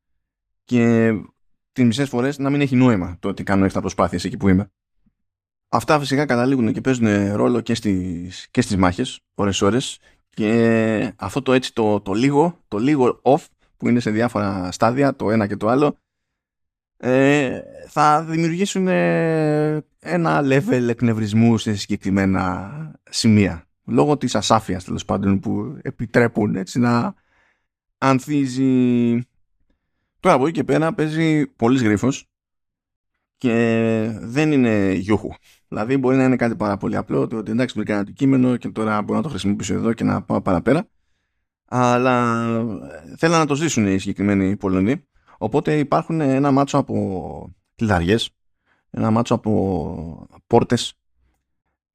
και 0.63 1.11
τις 1.71 1.85
μισές 1.85 2.09
φορές 2.09 2.37
να 2.37 2.49
μην 2.49 2.61
έχει 2.61 2.75
νόημα 2.75 3.17
το 3.19 3.27
ότι 3.27 3.43
κάνω 3.43 3.63
έξτρα 3.63 3.81
προσπάθειες 3.81 4.23
εκεί 4.23 4.37
που 4.37 4.49
είμαι. 4.49 4.71
Αυτά 5.69 5.99
φυσικά 5.99 6.25
καταλήγουν 6.25 6.73
και 6.73 6.81
παίζουν 6.81 7.35
ρόλο 7.35 7.61
και 7.61 7.75
στις, 7.75 8.47
και 8.51 8.61
στις 8.61 8.77
μάχες 8.77 9.19
ώρες 9.33 9.61
ώρες 9.61 9.99
και 10.29 11.13
αυτό 11.15 11.41
το 11.41 11.53
έτσι 11.53 11.73
το, 11.73 12.01
το 12.01 12.13
λίγο, 12.13 12.59
το 12.67 12.77
λίγο 12.77 13.19
off 13.23 13.45
που 13.77 13.87
είναι 13.87 13.99
σε 13.99 14.11
διάφορα 14.11 14.71
στάδια 14.71 15.15
το 15.15 15.31
ένα 15.31 15.47
και 15.47 15.55
το 15.55 15.67
άλλο 15.67 15.97
ε, 17.01 17.61
θα 17.87 18.23
δημιουργήσουν 18.23 18.87
ε, 18.87 19.83
ένα 19.99 20.41
level 20.43 20.87
εκνευρισμού 20.89 21.57
σε 21.57 21.75
συγκεκριμένα 21.75 22.71
σημεία. 23.09 23.67
Λόγω 23.85 24.17
της 24.17 24.35
ασάφειας 24.35 24.83
τέλος 24.83 25.05
πάντων 25.05 25.39
που 25.39 25.79
επιτρέπουν 25.81 26.55
έτσι 26.55 26.79
να 26.79 27.13
ανθίζει. 27.97 29.13
Τώρα 30.19 30.35
από 30.35 30.43
εκεί 30.47 30.53
και 30.53 30.63
πέρα 30.63 30.93
παίζει 30.93 31.47
πολύ 31.47 31.83
γρίφος 31.83 32.29
και 33.37 34.09
δεν 34.21 34.51
είναι 34.51 34.93
γιούχου. 34.93 35.29
Δηλαδή 35.67 35.97
μπορεί 35.97 36.17
να 36.17 36.23
είναι 36.23 36.35
κάτι 36.35 36.55
πάρα 36.55 36.77
πολύ 36.77 36.95
απλό 36.95 37.27
το 37.27 37.37
ότι 37.37 37.51
εντάξει 37.51 37.75
βρήκα 37.75 37.91
ένα 37.91 38.01
αντικείμενο 38.01 38.57
και 38.57 38.69
τώρα 38.69 39.01
μπορώ 39.01 39.17
να 39.17 39.23
το 39.23 39.29
χρησιμοποιήσω 39.29 39.73
εδώ 39.73 39.93
και 39.93 40.03
να 40.03 40.21
πάω 40.21 40.41
παραπέρα. 40.41 40.87
Αλλά 41.65 42.45
ε, 42.45 43.15
θέλω 43.17 43.37
να 43.37 43.45
το 43.45 43.55
ζήσουν 43.55 43.87
οι 43.87 43.99
συγκεκριμένοι 43.99 44.57
Πολωνοί 44.57 45.07
Οπότε 45.41 45.77
υπάρχουν 45.77 46.21
ένα 46.21 46.51
μάτσο 46.51 46.77
από 46.77 47.55
κλειδαριές, 47.75 48.29
ένα 48.89 49.11
μάτσο 49.11 49.33
από 49.33 50.27
πόρτες 50.47 50.93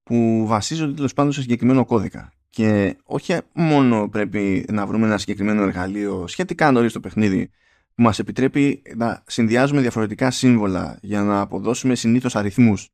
που 0.03 0.45
βασίζονται 0.47 0.95
τέλος 0.95 1.13
πάντων 1.13 1.33
σε 1.33 1.41
συγκεκριμένο 1.41 1.85
κώδικα. 1.85 2.33
και 2.51 2.97
όχι 3.05 3.37
μόνο 3.53 4.09
πρέπει 4.09 4.67
να 4.71 4.87
βρούμε 4.87 5.07
ένα 5.07 5.19
συγκεκριμένο 5.19 5.63
εργαλείο 5.63 6.27
σχετικά 6.27 6.71
νωρίς 6.71 6.91
στο 6.91 7.01
παιχνίδι 7.01 7.51
που 7.95 8.03
μας 8.03 8.19
επιτρέπει 8.19 8.83
να 8.97 9.23
συνδυάζουμε 9.27 9.81
διαφορετικά 9.81 10.31
σύμβολα 10.31 10.99
για 11.03 11.23
να 11.23 11.41
αποδώσουμε 11.41 11.95
συνήθως 11.95 12.37
αριθμούς 12.37 12.89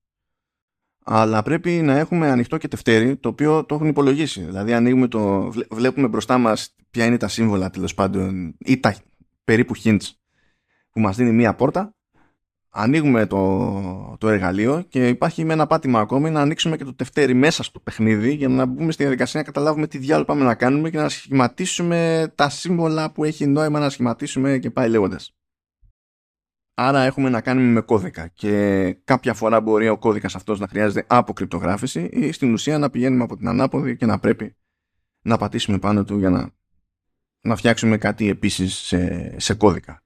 αλλά 1.05 1.43
πρέπει 1.43 1.71
να 1.71 1.99
έχουμε 1.99 2.31
ανοιχτό 2.31 2.57
και 2.57 2.69
τευτέρι 2.69 3.17
το 3.17 3.29
οποίο 3.29 3.65
το 3.65 3.75
έχουν 3.75 3.89
υπολογίσει. 3.89 4.41
Δηλαδή 4.45 4.73
ανοίγουμε 4.73 5.09
το, 5.09 5.53
βλέπουμε 5.71 6.09
μπροστά 6.09 6.39
μας 6.39 6.75
ποια 6.91 7.05
είναι 7.05 7.17
τα 7.17 7.29
σύμβολα 7.29 7.71
τέλος 7.71 7.95
πάντων 7.95 8.55
ή 8.59 8.81
τα 8.81 8.97
περίπου 9.45 9.75
hints 9.85 10.11
που 10.93 11.01
μας 11.01 11.17
δίνει 11.17 11.33
μία 11.33 11.55
πόρτα 11.55 11.95
ανοίγουμε 12.71 13.27
το, 13.27 14.17
το 14.19 14.29
εργαλείο 14.29 14.85
και 14.89 15.09
υπάρχει 15.09 15.45
με 15.45 15.53
ένα 15.53 15.67
πάτημα 15.67 16.01
ακόμη 16.01 16.31
να 16.31 16.41
ανοίξουμε 16.41 16.77
και 16.77 16.85
το 16.85 16.95
τευτέρι 16.95 17.35
μέσα 17.35 17.63
στο 17.63 17.81
παιχνίδι 17.81 18.35
για 18.35 18.49
να 18.49 18.67
μπούμε 18.67 18.93
στη 18.93 19.03
διαδικασία 19.03 19.41
να 19.41 19.47
καταλάβουμε 19.47 19.87
τι 19.87 19.99
διάλογο 19.99 20.27
πάμε 20.27 20.45
να 20.45 20.55
κάνουμε 20.55 20.91
και 20.91 20.99
να 20.99 21.09
σχηματίσουμε 21.09 22.33
τα 22.35 22.49
σύμβολα 22.49 23.13
που 23.13 23.25
έχει 23.25 23.47
νόημα 23.47 23.79
να 23.79 23.91
σχηματίσουμε 23.91 24.59
και 24.59 24.71
πάει 24.71 24.89
λέγοντας. 24.89 25.35
Άρα 26.75 27.03
έχουμε 27.03 27.29
να 27.29 27.41
κάνουμε 27.41 27.67
με 27.67 27.81
κώδικα 27.81 28.29
και 28.29 28.93
κάποια 29.05 29.35
φορά 29.35 29.61
μπορεί 29.61 29.89
ο 29.89 29.99
κώδικας 29.99 30.35
αυτός 30.35 30.59
να 30.61 30.69
χρειάζεται 30.69 31.07
αποκρυπτογράφηση 31.09 32.09
ή 32.13 32.33
στην 32.33 32.53
ουσία 32.53 32.79
να 32.79 32.91
πηγαίνουμε 32.91 33.23
από 33.23 33.37
την 33.37 33.49
ανάποδη 33.49 33.97
και 33.97 34.07
να 34.07 34.19
πρέπει 34.19 34.57
να 35.23 35.37
πατήσουμε 35.37 35.79
πάνω 35.79 36.05
του 36.05 36.19
για 36.19 36.31
να, 36.31 36.51
να 37.41 37.57
φτιάξουμε 37.57 37.97
κάτι 37.97 38.29
επίσης 38.29 38.75
σε, 38.75 39.35
σε 39.41 39.55
κώδικα 39.55 40.03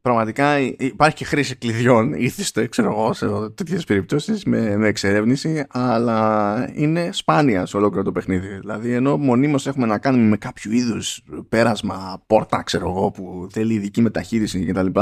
πραγματικά 0.00 0.60
υπάρχει 0.60 1.16
και 1.16 1.24
χρήση 1.24 1.56
κλειδιών 1.56 2.12
ήθιστε 2.12 2.66
ξέρω 2.66 2.90
εγώ 2.90 3.12
σε 3.12 3.26
τέτοιες 3.54 3.84
περιπτώσεις 3.84 4.44
με, 4.44 4.76
με 4.76 4.88
εξερεύνηση 4.88 5.66
αλλά 5.68 6.70
είναι 6.74 7.12
σπάνια 7.12 7.66
σε 7.66 7.76
ολόκληρο 7.76 8.04
το 8.04 8.12
παιχνίδι. 8.12 8.58
Δηλαδή 8.58 8.92
ενώ 8.92 9.16
μονίμως 9.16 9.66
έχουμε 9.66 9.86
να 9.86 9.98
κάνουμε 9.98 10.24
με 10.28 10.36
κάποιο 10.36 10.72
είδους 10.72 11.22
πέρασμα 11.48 12.22
πόρτα 12.26 12.62
ξέρω 12.62 12.88
εγώ 12.88 13.10
που 13.10 13.48
θέλει 13.50 13.74
ειδική 13.74 14.00
μεταχείριση 14.00 14.64
κτλ 14.64 15.00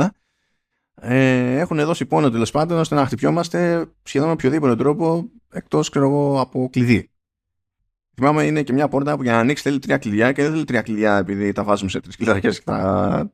ε, 1.00 1.58
έχουν 1.58 1.84
δώσει 1.84 2.06
πόνο 2.06 2.30
τέλος 2.30 2.50
πάντων 2.50 2.78
ώστε 2.78 2.94
να 2.94 3.06
χτυπιόμαστε 3.06 3.86
σχεδόν 4.02 4.28
με 4.28 4.32
οποιοδήποτε 4.34 4.76
τρόπο 4.76 5.30
εκτός 5.52 5.88
ξέρω 5.88 6.06
εγώ 6.06 6.40
από 6.40 6.68
κλειδί. 6.72 7.10
Θυμάμαι 8.14 8.44
είναι 8.44 8.62
και 8.62 8.72
μια 8.72 8.88
πόρτα 8.88 9.16
που 9.16 9.22
για 9.22 9.32
να 9.32 9.38
ανοίξει 9.38 9.62
θέλει 9.62 9.78
τρία 9.78 9.98
κλειδιά 9.98 10.32
και 10.32 10.42
δεν 10.42 10.50
θέλει 10.52 10.64
τρία 10.64 10.82
κλειδιά 10.82 11.16
επειδή 11.16 11.52
τα 11.52 11.64
βάζουμε 11.64 11.90
σε 11.90 12.00
τρεις 12.00 12.16
κλειδαρχέ 12.16 12.48
και 12.48 12.62
τα, 12.64 13.32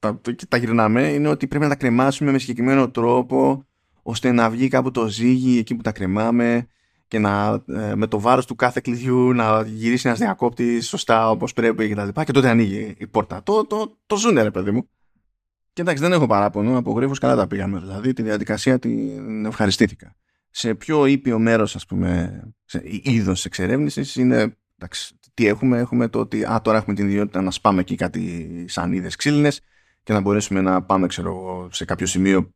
τα, 0.00 0.20
τα 0.48 0.56
γυρνάμε. 0.56 1.02
Είναι 1.08 1.28
ότι 1.28 1.46
πρέπει 1.46 1.64
να 1.64 1.70
τα 1.70 1.76
κρεμάσουμε 1.76 2.30
με 2.30 2.38
συγκεκριμένο 2.38 2.90
τρόπο 2.90 3.66
ώστε 4.02 4.32
να 4.32 4.50
βγει 4.50 4.68
κάπου 4.68 4.90
το 4.90 5.08
ζύγι 5.08 5.58
εκεί 5.58 5.74
που 5.74 5.82
τα 5.82 5.92
κρεμάμε 5.92 6.66
και 7.08 7.18
να, 7.18 7.62
ε, 7.66 7.94
με 7.94 8.06
το 8.06 8.20
βάρος 8.20 8.46
του 8.46 8.54
κάθε 8.54 8.80
κλειδιού 8.82 9.32
να 9.32 9.62
γυρίσει 9.62 10.06
ένας 10.06 10.18
διακόπτης 10.18 10.88
σωστά 10.88 11.30
όπως 11.30 11.52
πρέπει 11.52 11.88
και 11.88 11.94
τα 11.94 12.04
λοιπά 12.04 12.24
και 12.24 12.32
τότε 12.32 12.48
ανοίγει 12.48 12.94
η 12.98 13.06
πόρτα. 13.06 13.42
Το, 13.42 13.66
το, 13.66 13.98
το 14.06 14.16
ζουνε 14.16 14.42
ρε 14.42 14.50
παιδί 14.50 14.70
μου. 14.70 14.88
Και 15.72 15.82
εντάξει 15.82 16.02
δεν 16.02 16.12
έχω 16.12 16.26
παράπονο, 16.26 16.78
από 16.78 16.92
γρίφους 16.92 17.18
καλά 17.18 17.36
τα 17.36 17.46
πήγαμε. 17.46 17.78
Δηλαδή 17.78 18.12
τη 18.12 18.22
διαδικασία 18.22 18.78
την 18.78 19.46
ευχαριστήθηκα 19.46 20.16
σε 20.50 20.74
πιο 20.74 21.06
ήπιο 21.06 21.38
μέρος 21.38 21.76
ας 21.76 21.86
πούμε 21.86 22.40
είδος 23.02 23.44
εξερεύνησης 23.44 24.16
είναι 24.16 24.56
εντάξει, 24.76 25.18
τι 25.34 25.46
έχουμε, 25.46 25.78
έχουμε 25.78 26.08
το 26.08 26.18
ότι 26.18 26.44
α, 26.44 26.60
τώρα 26.62 26.78
έχουμε 26.78 26.94
την 26.94 27.06
ιδιότητα 27.06 27.42
να 27.42 27.50
σπάμε 27.50 27.80
εκεί 27.80 27.94
κάτι 27.94 28.64
σαν 28.68 28.92
είδες 28.92 29.16
ξύλινες 29.16 29.60
και 30.10 30.16
να 30.16 30.22
μπορέσουμε 30.22 30.60
να 30.60 30.82
πάμε 30.82 31.06
ξέρω, 31.06 31.68
σε 31.72 31.84
κάποιο 31.84 32.06
σημείο 32.06 32.50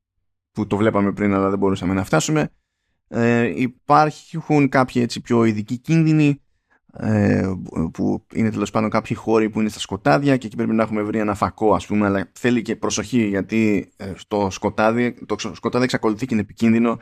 που 0.52 0.66
το 0.66 0.76
βλέπαμε 0.76 1.12
πριν 1.12 1.34
αλλά 1.34 1.50
δεν 1.50 1.58
μπορούσαμε 1.58 1.94
να 1.94 2.04
φτάσουμε. 2.04 2.50
Ε, 3.08 3.52
υπάρχουν 3.56 4.68
κάποιοι 4.68 5.02
έτσι 5.04 5.20
πιο 5.20 5.44
ειδικοί 5.44 5.78
κίνδυνοι 5.78 6.40
ε, 6.92 7.52
που 7.92 8.26
είναι 8.32 8.50
τέλος 8.50 8.70
πάντων 8.70 8.90
κάποιοι 8.90 9.16
χώροι 9.16 9.50
που 9.50 9.60
είναι 9.60 9.68
στα 9.68 9.78
σκοτάδια 9.78 10.36
και 10.36 10.46
εκεί 10.46 10.56
πρέπει 10.56 10.72
να 10.72 10.82
έχουμε 10.82 11.02
βρει 11.02 11.18
ένα 11.18 11.34
φακό 11.34 11.74
ας 11.74 11.86
πούμε 11.86 12.06
αλλά 12.06 12.30
θέλει 12.32 12.62
και 12.62 12.76
προσοχή 12.76 13.26
γιατί 13.26 13.92
ε, 13.96 14.12
στο 14.16 14.48
σκοτάδι 14.50 15.14
το 15.26 15.36
σκοτάδι 15.38 15.84
εξακολουθεί 15.84 16.26
και 16.26 16.34
είναι 16.34 16.42
επικίνδυνο 16.42 16.98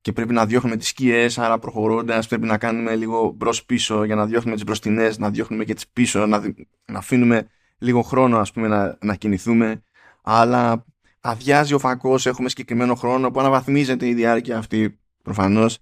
και 0.00 0.12
πρέπει 0.12 0.32
να 0.32 0.46
διώχνουμε 0.46 0.76
τις 0.76 0.88
σκιές, 0.88 1.38
άρα 1.38 1.58
προχωρώντας 1.58 2.28
πρέπει 2.28 2.46
να 2.46 2.58
κάνουμε 2.58 2.96
λίγο 2.96 3.32
μπρος 3.36 3.64
πίσω 3.64 4.04
για 4.04 4.14
να 4.14 4.26
διώχνουμε 4.26 4.54
τις 4.54 4.64
μπροστινές, 4.64 5.18
να 5.18 5.30
διώχνουμε 5.30 5.64
και 5.64 5.74
τις 5.74 5.88
πίσω, 5.88 6.26
να, 6.26 6.42
να 6.84 6.98
αφήνουμε 6.98 7.46
λίγο 7.78 8.02
χρόνο 8.02 8.38
ας 8.38 8.52
πούμε 8.52 8.68
να, 8.68 8.98
να 9.00 9.14
κινηθούμε, 9.14 9.82
αλλά 10.28 10.84
αδειάζει 11.20 11.74
ο 11.74 11.78
φακός, 11.78 12.26
έχουμε 12.26 12.48
συγκεκριμένο 12.48 12.94
χρόνο 12.94 13.30
που 13.30 13.40
αναβαθμίζεται 13.40 14.08
η 14.08 14.14
διάρκεια 14.14 14.58
αυτή 14.58 14.98
προφανώς. 15.22 15.78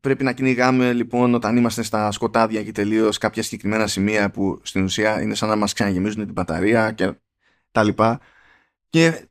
πρέπει 0.00 0.24
να 0.24 0.32
κυνηγάμε 0.32 0.92
λοιπόν 0.92 1.34
όταν 1.34 1.56
είμαστε 1.56 1.82
στα 1.82 2.10
σκοτάδια 2.10 2.62
και 2.62 2.72
τελείως 2.72 3.18
κάποια 3.18 3.42
συγκεκριμένα 3.42 3.86
σημεία 3.86 4.30
που 4.30 4.60
στην 4.62 4.84
ουσία 4.84 5.22
είναι 5.22 5.34
σαν 5.34 5.48
να 5.48 5.56
μας 5.56 5.72
ξαναγεμίζουν 5.72 6.24
την 6.24 6.32
μπαταρία 6.32 6.92
και 6.92 7.12
τα 7.70 7.82
λοιπά. 7.82 8.20
Και 8.88 9.28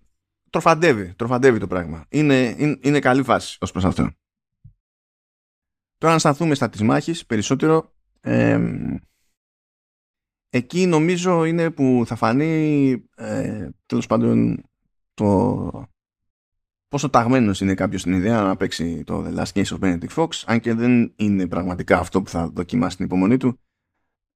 τροφαντεύει, 0.50 1.14
τροφαντεύει 1.16 1.60
το 1.60 1.68
πράγμα. 1.68 2.06
Είναι, 2.10 2.56
είναι, 2.58 2.78
είναι 2.82 3.00
καλή 3.00 3.24
φάση 3.24 3.58
ως 3.62 3.72
προς 3.72 3.86
αυτό. 3.86 4.10
Τώρα 5.98 6.14
αν 6.14 6.20
σταθούμε 6.20 6.56
στα 6.56 6.70
της 6.70 6.82
μάχης 6.82 7.26
περισσότερο 7.26 7.94
εκεί 10.50 10.86
νομίζω 10.86 11.46
είναι 11.46 11.70
που 11.70 12.04
θα 12.06 12.16
φανεί 12.16 12.92
ε, 13.16 13.70
τέλος 13.86 14.08
πάντων 14.08 14.64
το 15.14 15.90
πόσο 16.88 17.10
ταγμένος 17.10 17.62
είναι 17.62 17.74
κάποιος 17.74 18.02
στην 18.02 18.14
ιδέα 18.14 18.42
να 18.42 18.56
παίξει 18.56 19.04
το 19.04 19.26
The 19.26 19.40
Last 19.40 19.52
Case 19.54 19.78
of 19.78 19.80
Benedict 19.80 20.16
Fox 20.16 20.30
αν 20.46 20.60
και 20.60 20.74
δεν 20.74 21.14
είναι 21.16 21.48
πραγματικά 21.48 22.00
αυτό 22.00 22.22
που 22.22 22.30
θα 22.30 22.50
δοκιμάσει 22.50 22.96
την 22.98 23.06
υπομονή 23.06 23.38
του. 23.38 23.60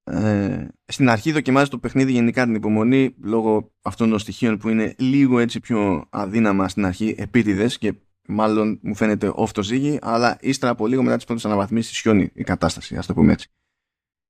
Ε, 0.03 0.67
στην 0.85 1.09
αρχή 1.09 1.31
δοκιμάζει 1.31 1.69
το 1.69 1.77
παιχνίδι 1.77 2.11
γενικά 2.11 2.45
την 2.45 2.55
υπομονή 2.55 3.15
λόγω 3.21 3.71
αυτών 3.81 4.09
των 4.09 4.19
στοιχείων 4.19 4.57
που 4.57 4.69
είναι 4.69 4.95
λίγο 4.97 5.39
έτσι 5.39 5.59
πιο 5.59 6.05
αδύναμα 6.09 6.69
στην 6.69 6.85
αρχή 6.85 7.15
επίτηδες 7.17 7.77
και 7.77 7.93
μάλλον 8.27 8.79
μου 8.81 8.95
φαίνεται 8.95 9.33
off 9.35 9.49
το 9.49 9.63
ζύγι 9.63 9.99
αλλά 10.01 10.37
ύστερα 10.41 10.71
από 10.71 10.87
λίγο 10.87 11.03
μετά 11.03 11.15
τις 11.15 11.25
πρώτες 11.25 11.45
αναβαθμίσεις 11.45 11.97
σιώνει 11.97 12.31
η 12.33 12.43
κατάσταση 12.43 12.95
ας 12.95 13.05
το 13.05 13.13
πούμε 13.13 13.31
έτσι 13.31 13.49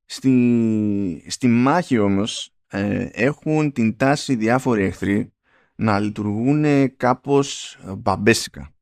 στη, 0.05 1.25
στη 1.27 1.47
μάχη 1.47 1.97
όμως 1.97 2.53
ε, 2.67 3.09
έχουν 3.11 3.71
την 3.71 3.97
τάση 3.97 4.35
διάφοροι 4.35 4.83
εχθροί 4.83 5.33
να 5.75 5.99
λειτουργούν 5.99 6.95
κάπως 6.97 7.79
μπαμπέσικα 7.97 8.73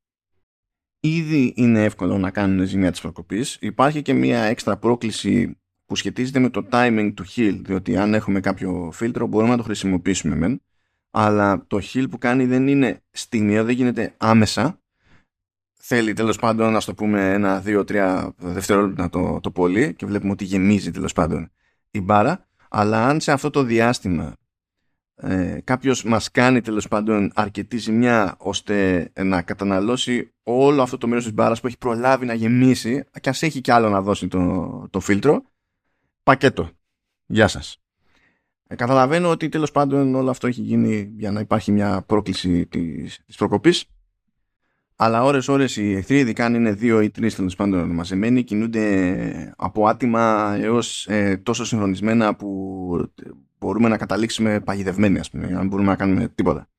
Ήδη 1.04 1.54
είναι 1.56 1.84
εύκολο 1.84 2.18
να 2.18 2.32
κάνουν 2.32 2.66
ζημιά 2.66 2.92
της 2.92 3.02
προκοπής. 3.02 3.58
Υπάρχει 3.62 4.02
και 4.02 4.14
μια 4.14 4.40
έξτρα 4.40 4.78
πρόκληση 4.78 5.60
που 5.86 5.96
σχετίζεται 5.96 6.40
με 6.40 6.50
το 6.50 6.68
timing 6.72 7.12
του 7.16 7.26
heal, 7.36 7.60
διότι 7.64 7.98
αν 7.98 8.14
έχουμε 8.14 8.40
κάποιο 8.40 8.90
φίλτρο 8.94 9.28
μπορούμε 9.28 9.52
να 9.52 9.58
το 9.58 9.64
χρησιμοποιήσουμε 9.64 10.36
μεν, 10.36 10.62
αλλά 11.12 11.66
το 11.68 11.80
heal 11.82 12.06
που 12.10 12.18
κάνει 12.18 12.46
δεν 12.46 12.68
είναι 12.68 13.04
στιγμιαίο, 13.12 13.64
δεν 13.64 13.76
γίνεται 13.76 14.16
άμεσα. 14.18 14.81
Θέλει 15.84 16.14
τέλος 16.14 16.38
πάντων, 16.38 16.72
να 16.72 16.82
το 16.82 16.94
πούμε, 16.94 17.34
ένα, 17.34 17.60
δύο, 17.60 17.84
τρία 17.84 18.34
δευτερόλεπτα 18.38 19.10
το, 19.10 19.40
το 19.40 19.52
πολύ 19.52 19.94
και 19.94 20.06
βλέπουμε 20.06 20.32
ότι 20.32 20.44
γεμίζει 20.44 20.92
τέλος 20.92 21.14
πάντων 21.14 21.52
η 21.92 22.02
μπάρα. 22.02 22.48
Αλλά 22.70 23.08
αν 23.08 23.20
σε 23.20 23.32
αυτό 23.32 23.50
το 23.50 23.64
διάστημα 23.64 24.36
ε, 25.16 25.60
κάποιος 25.64 26.04
μας 26.04 26.32
κάνει 26.32 26.62
τέλος 26.62 26.88
πάντων 26.88 27.32
αρκετή 27.36 27.78
ζημιά 27.78 28.36
ώστε 28.38 29.12
να 29.20 29.42
καταναλώσει 29.42 30.34
όλο 30.44 30.82
αυτό 30.82 30.98
το 30.98 31.08
μέρος 31.08 31.24
της 31.24 31.34
μπάρας 31.34 31.62
που 31.62 31.68
έχει 31.68 31.78
προλάβει 31.78 32.26
να 32.26 32.34
γεμίσει 32.34 33.04
και 33.22 33.30
ας 33.30 33.42
έχει 33.42 33.62
κι 33.62 33.72
άλλο 33.72 33.90
να 33.90 34.02
δώσει 34.02 34.28
το, 34.28 34.88
το 34.90 35.00
φίλτρο 35.00 35.44
πακέτο. 36.24 36.70
Γεια 37.26 37.48
σας. 37.48 37.78
Ε, 38.68 38.76
καταλαβαίνω 38.76 39.30
ότι 39.30 39.50
τέλος 39.50 39.72
πάντων 39.72 40.16
όλο 40.16 40.30
αυτό 40.30 40.48
έχει 40.48 40.62
γίνει 40.62 41.12
για 41.18 41.32
να 41.32 41.40
υπάρχει 41.40 41.72
μια 41.72 42.02
πρόκληση 42.02 42.66
της, 42.66 43.20
της 43.26 43.36
προκοπής 43.36 43.86
αλλά 45.04 45.24
ώρες 45.24 45.48
ώρες 45.48 45.78
οι 45.78 45.94
εχθροί 45.94 46.20
ειδικά 46.20 46.46
αν 46.46 46.54
είναι 46.54 46.74
δύο 46.74 47.02
ή 47.02 47.10
τρεις 47.10 47.36
τέλος 47.36 47.56
πάντων 47.56 47.90
μαζεμένοι 47.90 48.44
κινούνται 48.44 49.54
από 49.58 49.88
άτιμα 49.88 50.56
έως 50.60 51.08
ε, 51.08 51.38
τόσο 51.38 51.66
συγχρονισμένα 51.66 52.36
που 52.36 53.12
μπορούμε 53.60 53.90
να 53.90 53.98
καταλήξουμε 53.98 54.60
παγιδευμένοι 54.60 55.20
ας 55.20 55.30
πούμε, 55.30 55.56
αν 55.58 55.68
μπορούμε 55.68 55.90
να 55.90 55.96
κάνουμε 55.96 56.28
τίποτα. 56.28 56.70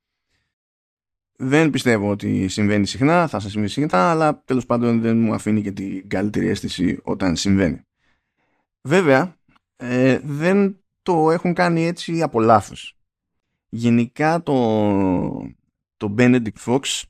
Δεν 1.35 1.69
πιστεύω 1.69 2.09
ότι 2.09 2.47
συμβαίνει 2.47 2.87
συχνά, 2.87 3.27
θα 3.27 3.39
σας 3.39 3.51
συμβεί 3.51 3.67
συχνά, 3.67 4.11
αλλά 4.11 4.41
τέλος 4.45 4.65
πάντων 4.65 5.01
δεν 5.01 5.17
μου 5.17 5.33
αφήνει 5.33 5.61
και 5.61 5.71
την 5.71 6.09
καλύτερη 6.09 6.47
αίσθηση 6.47 6.99
όταν 7.03 7.35
συμβαίνει. 7.35 7.81
Βέβαια, 8.81 9.35
ε, 9.75 10.19
δεν 10.23 10.77
το 11.01 11.31
έχουν 11.31 11.53
κάνει 11.53 11.85
έτσι 11.85 12.21
από 12.21 12.39
λάθος. 12.39 12.97
Γενικά 13.69 14.43
το, 14.43 14.53
το 15.97 16.15
Benedict 16.17 16.65
Fox 16.65 17.03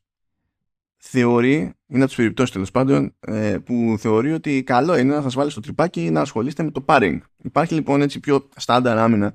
θεωρεί, 1.06 1.56
είναι 1.88 2.00
από 2.00 2.06
τις 2.06 2.16
περιπτώσεις 2.16 2.52
τέλος 2.52 2.72
πάντων, 2.72 3.16
ε, 3.20 3.58
που 3.58 3.96
θεωρεί 4.00 4.34
ότι 4.34 4.64
καλό 4.64 4.98
είναι 4.98 5.16
να 5.16 5.22
σας 5.22 5.34
βάλει 5.34 5.50
στο 5.50 5.60
τρυπάκι 5.60 6.10
να 6.10 6.22
ασχολείστε 6.22 6.64
με 6.64 6.72
το 6.72 6.86
paring. 6.88 7.18
Υπάρχει 7.44 7.74
λοιπόν 7.74 8.02
έτσι 8.02 8.20
πιο 8.20 8.50
στάνταρ 8.56 8.98
άμυνα 8.98 9.34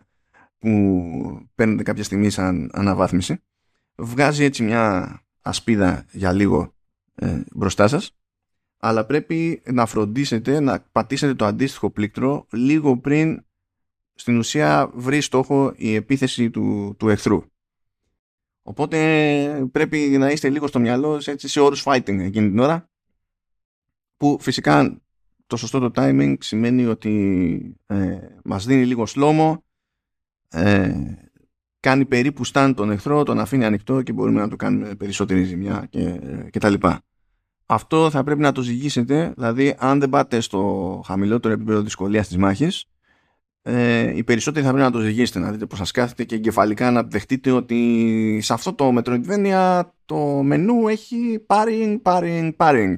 που 0.59 1.49
παίρνετε 1.55 1.83
κάποια 1.83 2.05
στιγμή 2.05 2.31
σαν 2.31 2.71
αναβάθμιση. 2.73 3.43
Βγάζει 3.97 4.45
έτσι 4.45 4.63
μια 4.63 5.21
ασπίδα 5.43 6.05
για 6.13 6.33
λίγο 6.33 6.75
ε, 7.15 7.41
μπροστά 7.53 7.89
σας 7.89 8.13
αλλά 8.79 9.05
πρέπει 9.05 9.63
να 9.67 9.87
φροντίσετε 9.87 10.61
να 10.61 10.85
πατήσετε 10.93 11.35
το 11.35 11.45
αντίστοιχο 11.45 11.91
πλήκτρο 11.91 12.47
λίγο 12.53 12.97
πριν 12.99 13.45
στην 14.15 14.39
ουσία 14.39 14.91
βρει 14.95 15.21
στόχο 15.21 15.73
η 15.77 15.95
επίθεση 15.95 16.51
του, 16.51 16.95
του 16.99 17.09
εχθρού. 17.09 17.43
Οπότε 18.69 19.69
πρέπει 19.73 19.99
να 19.99 20.31
είστε 20.31 20.49
λίγο 20.49 20.67
στο 20.67 20.79
μυαλό 20.79 21.23
έτσι, 21.25 21.49
σε 21.49 21.61
όρους 21.61 21.83
fighting 21.87 22.19
εκείνη 22.19 22.49
την 22.49 22.59
ώρα 22.59 22.91
που 24.17 24.39
φυσικά 24.41 25.01
το 25.47 25.57
σωστό 25.57 25.79
το 25.79 25.91
timing 25.95 26.35
σημαίνει 26.41 26.87
ότι 26.87 27.77
ε, 27.87 28.19
μας 28.45 28.67
δίνει 28.67 28.87
λίγο 28.87 29.07
σλόμο 29.07 29.65
ε, 30.49 30.95
κάνει 31.81 32.05
περίπου 32.05 32.45
στάν 32.45 32.75
τον 32.75 32.91
εχθρό, 32.91 33.23
τον 33.23 33.41
αφήνει 33.41 33.65
ανοιχτό 33.65 34.03
και 34.03 34.13
μπορούμε 34.13 34.41
να 34.41 34.49
του 34.49 34.57
κάνουμε 34.57 34.95
περισσότερη 34.95 35.45
ζημιά 35.45 35.87
και, 35.91 36.21
και 36.51 36.59
τα 36.59 36.69
λοιπά. 36.69 37.03
Αυτό 37.67 38.11
θα 38.11 38.25
πρέπει 38.25 38.41
να 38.41 38.53
το 38.53 38.63
ζυγίσετε, 38.63 39.33
δηλαδή 39.37 39.75
αν 39.79 40.01
δεν 40.01 40.09
πάτε 40.09 40.41
στο 40.41 41.03
χαμηλότερο 41.05 41.55
επίπεδο 41.55 41.81
δυσκολίας 41.83 42.27
της 42.27 42.37
μάχης, 42.37 42.85
ε, 43.71 44.17
οι 44.17 44.25
περισσότεροι 44.25 44.65
θα 44.65 44.73
πρέπει 44.73 44.87
να 44.87 44.93
το 44.93 45.01
ζυγίσετε, 45.01 45.39
να 45.39 45.51
δείτε 45.51 45.67
πώς 45.67 45.79
σας 45.79 45.91
κάθεται 45.91 46.25
και 46.25 46.35
εγκεφαλικά 46.35 46.91
να 46.91 47.03
δεχτείτε 47.03 47.51
ότι 47.51 48.39
σε 48.43 48.53
αυτό 48.53 48.75
το 48.75 48.97
Metroidvania 48.97 49.83
το 50.05 50.17
μενού 50.43 50.89
έχει 50.89 51.47
paring, 51.47 52.03
paring, 52.03 52.51
paring. 52.57 52.95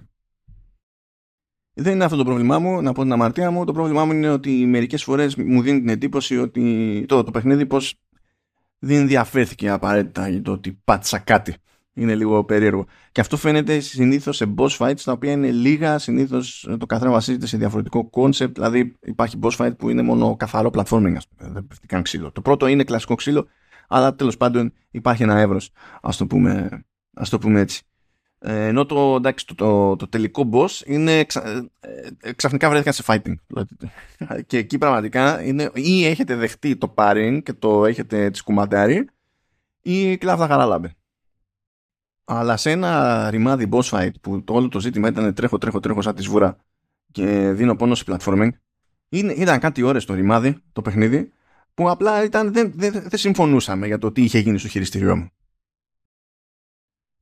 Δεν 1.72 1.94
είναι 1.94 2.04
αυτό 2.04 2.16
το 2.16 2.24
πρόβλημά 2.24 2.58
μου, 2.58 2.82
να 2.82 2.92
πω 2.92 3.02
την 3.02 3.12
αμαρτία 3.12 3.50
μου. 3.50 3.64
Το 3.64 3.72
πρόβλημά 3.72 4.04
μου 4.04 4.12
είναι 4.12 4.30
ότι 4.30 4.50
μερικές 4.50 5.02
φορές 5.02 5.36
μου 5.36 5.62
δίνει 5.62 5.78
την 5.78 5.88
εντύπωση 5.88 6.38
ότι 6.38 7.04
το, 7.08 7.22
το 7.24 7.30
παιχνίδι 7.30 7.66
πως 7.66 7.94
δεν 8.78 9.00
ενδιαφέρθηκε 9.00 9.70
απαραίτητα 9.70 10.28
για 10.28 10.42
το 10.42 10.52
ότι 10.52 10.80
πάτησα 10.84 11.18
κάτι. 11.18 11.54
Είναι 12.00 12.14
λίγο 12.14 12.44
περίεργο. 12.44 12.86
Και 13.12 13.20
αυτό 13.20 13.36
φαίνεται 13.36 13.80
συνήθως 13.80 14.36
σε 14.36 14.54
boss 14.56 14.76
fights 14.78 15.00
τα 15.04 15.12
οποία 15.12 15.32
είναι 15.32 15.50
λίγα. 15.50 15.98
Συνήθως 15.98 16.68
το 16.78 16.86
καθένα 16.86 17.10
βασίζεται 17.10 17.46
σε 17.46 17.56
διαφορετικό 17.56 18.10
concept. 18.12 18.52
Δηλαδή 18.52 18.96
υπάρχει 19.00 19.38
boss 19.42 19.56
fight 19.56 19.76
που 19.78 19.88
είναι 19.88 20.02
μόνο 20.02 20.36
καθαρό 20.36 20.70
platforming, 20.72 21.14
ας 21.16 21.28
πούμε. 21.28 21.50
Δεν 21.52 21.66
πέφτει 21.66 21.86
καν 21.86 22.02
ξύλο. 22.02 22.32
Το 22.32 22.40
πρώτο 22.40 22.66
είναι 22.66 22.84
κλασικό 22.84 23.14
ξύλο, 23.14 23.46
αλλά 23.88 24.14
τέλος 24.14 24.36
πάντων 24.36 24.72
υπάρχει 24.90 25.22
ένα 25.22 25.38
εύρος. 25.38 25.70
Α 26.00 26.10
το, 26.18 26.26
πούμε, 26.26 26.68
το 27.30 27.38
πούμε 27.38 27.60
έτσι. 27.60 27.82
Ε, 28.38 28.66
ενώ 28.66 28.86
το, 28.86 29.14
εντάξει, 29.14 29.46
το, 29.46 29.54
το, 29.54 29.96
το, 29.96 30.08
τελικό 30.08 30.48
boss 30.52 30.86
είναι 30.86 31.24
ξα, 31.24 31.48
ε, 31.48 31.68
ε, 32.20 32.32
ξαφνικά 32.32 32.68
βρέθηκα 32.68 32.92
σε 32.92 33.04
fighting. 33.06 33.34
και 34.46 34.58
εκεί 34.58 34.78
πραγματικά 34.78 35.42
είναι 35.42 35.70
ή 35.74 36.06
έχετε 36.06 36.34
δεχτεί 36.34 36.76
το 36.76 36.94
paring 36.96 37.40
και 37.42 37.52
το 37.52 37.84
έχετε 37.84 38.30
τσικουμαντάρει 38.30 39.08
ή 39.82 40.16
κλάβδα 40.16 40.46
χαράλαμπε. 40.46 40.94
Αλλά 42.32 42.56
σε 42.56 42.70
ένα 42.70 43.30
ρημάδι 43.30 43.68
boss 43.72 43.82
fight 43.82 44.10
που 44.20 44.44
το 44.44 44.54
όλο 44.54 44.68
το 44.68 44.80
ζήτημα 44.80 45.08
ήταν 45.08 45.34
τρέχω, 45.34 45.58
τρέχω, 45.58 45.80
τρέχω 45.80 46.02
σαν 46.02 46.14
τη 46.14 46.22
σβούρα 46.22 46.56
και 47.12 47.50
δίνω 47.50 47.76
πόνο 47.76 47.94
σε 47.94 48.04
platforming, 48.06 48.50
ήταν 49.08 49.58
κάτι 49.58 49.82
ώρες 49.82 50.04
το 50.04 50.14
ρημάδι, 50.14 50.56
το 50.72 50.82
παιχνίδι, 50.82 51.32
που 51.74 51.90
απλά 51.90 52.24
ήταν, 52.24 52.52
δεν, 52.52 52.72
δεν, 52.74 52.92
δεν 52.92 53.18
συμφωνούσαμε 53.18 53.86
για 53.86 53.98
το 53.98 54.12
τι 54.12 54.22
είχε 54.22 54.38
γίνει 54.38 54.58
στο 54.58 54.68
χειριστήριό 54.68 55.16
μου. 55.16 55.30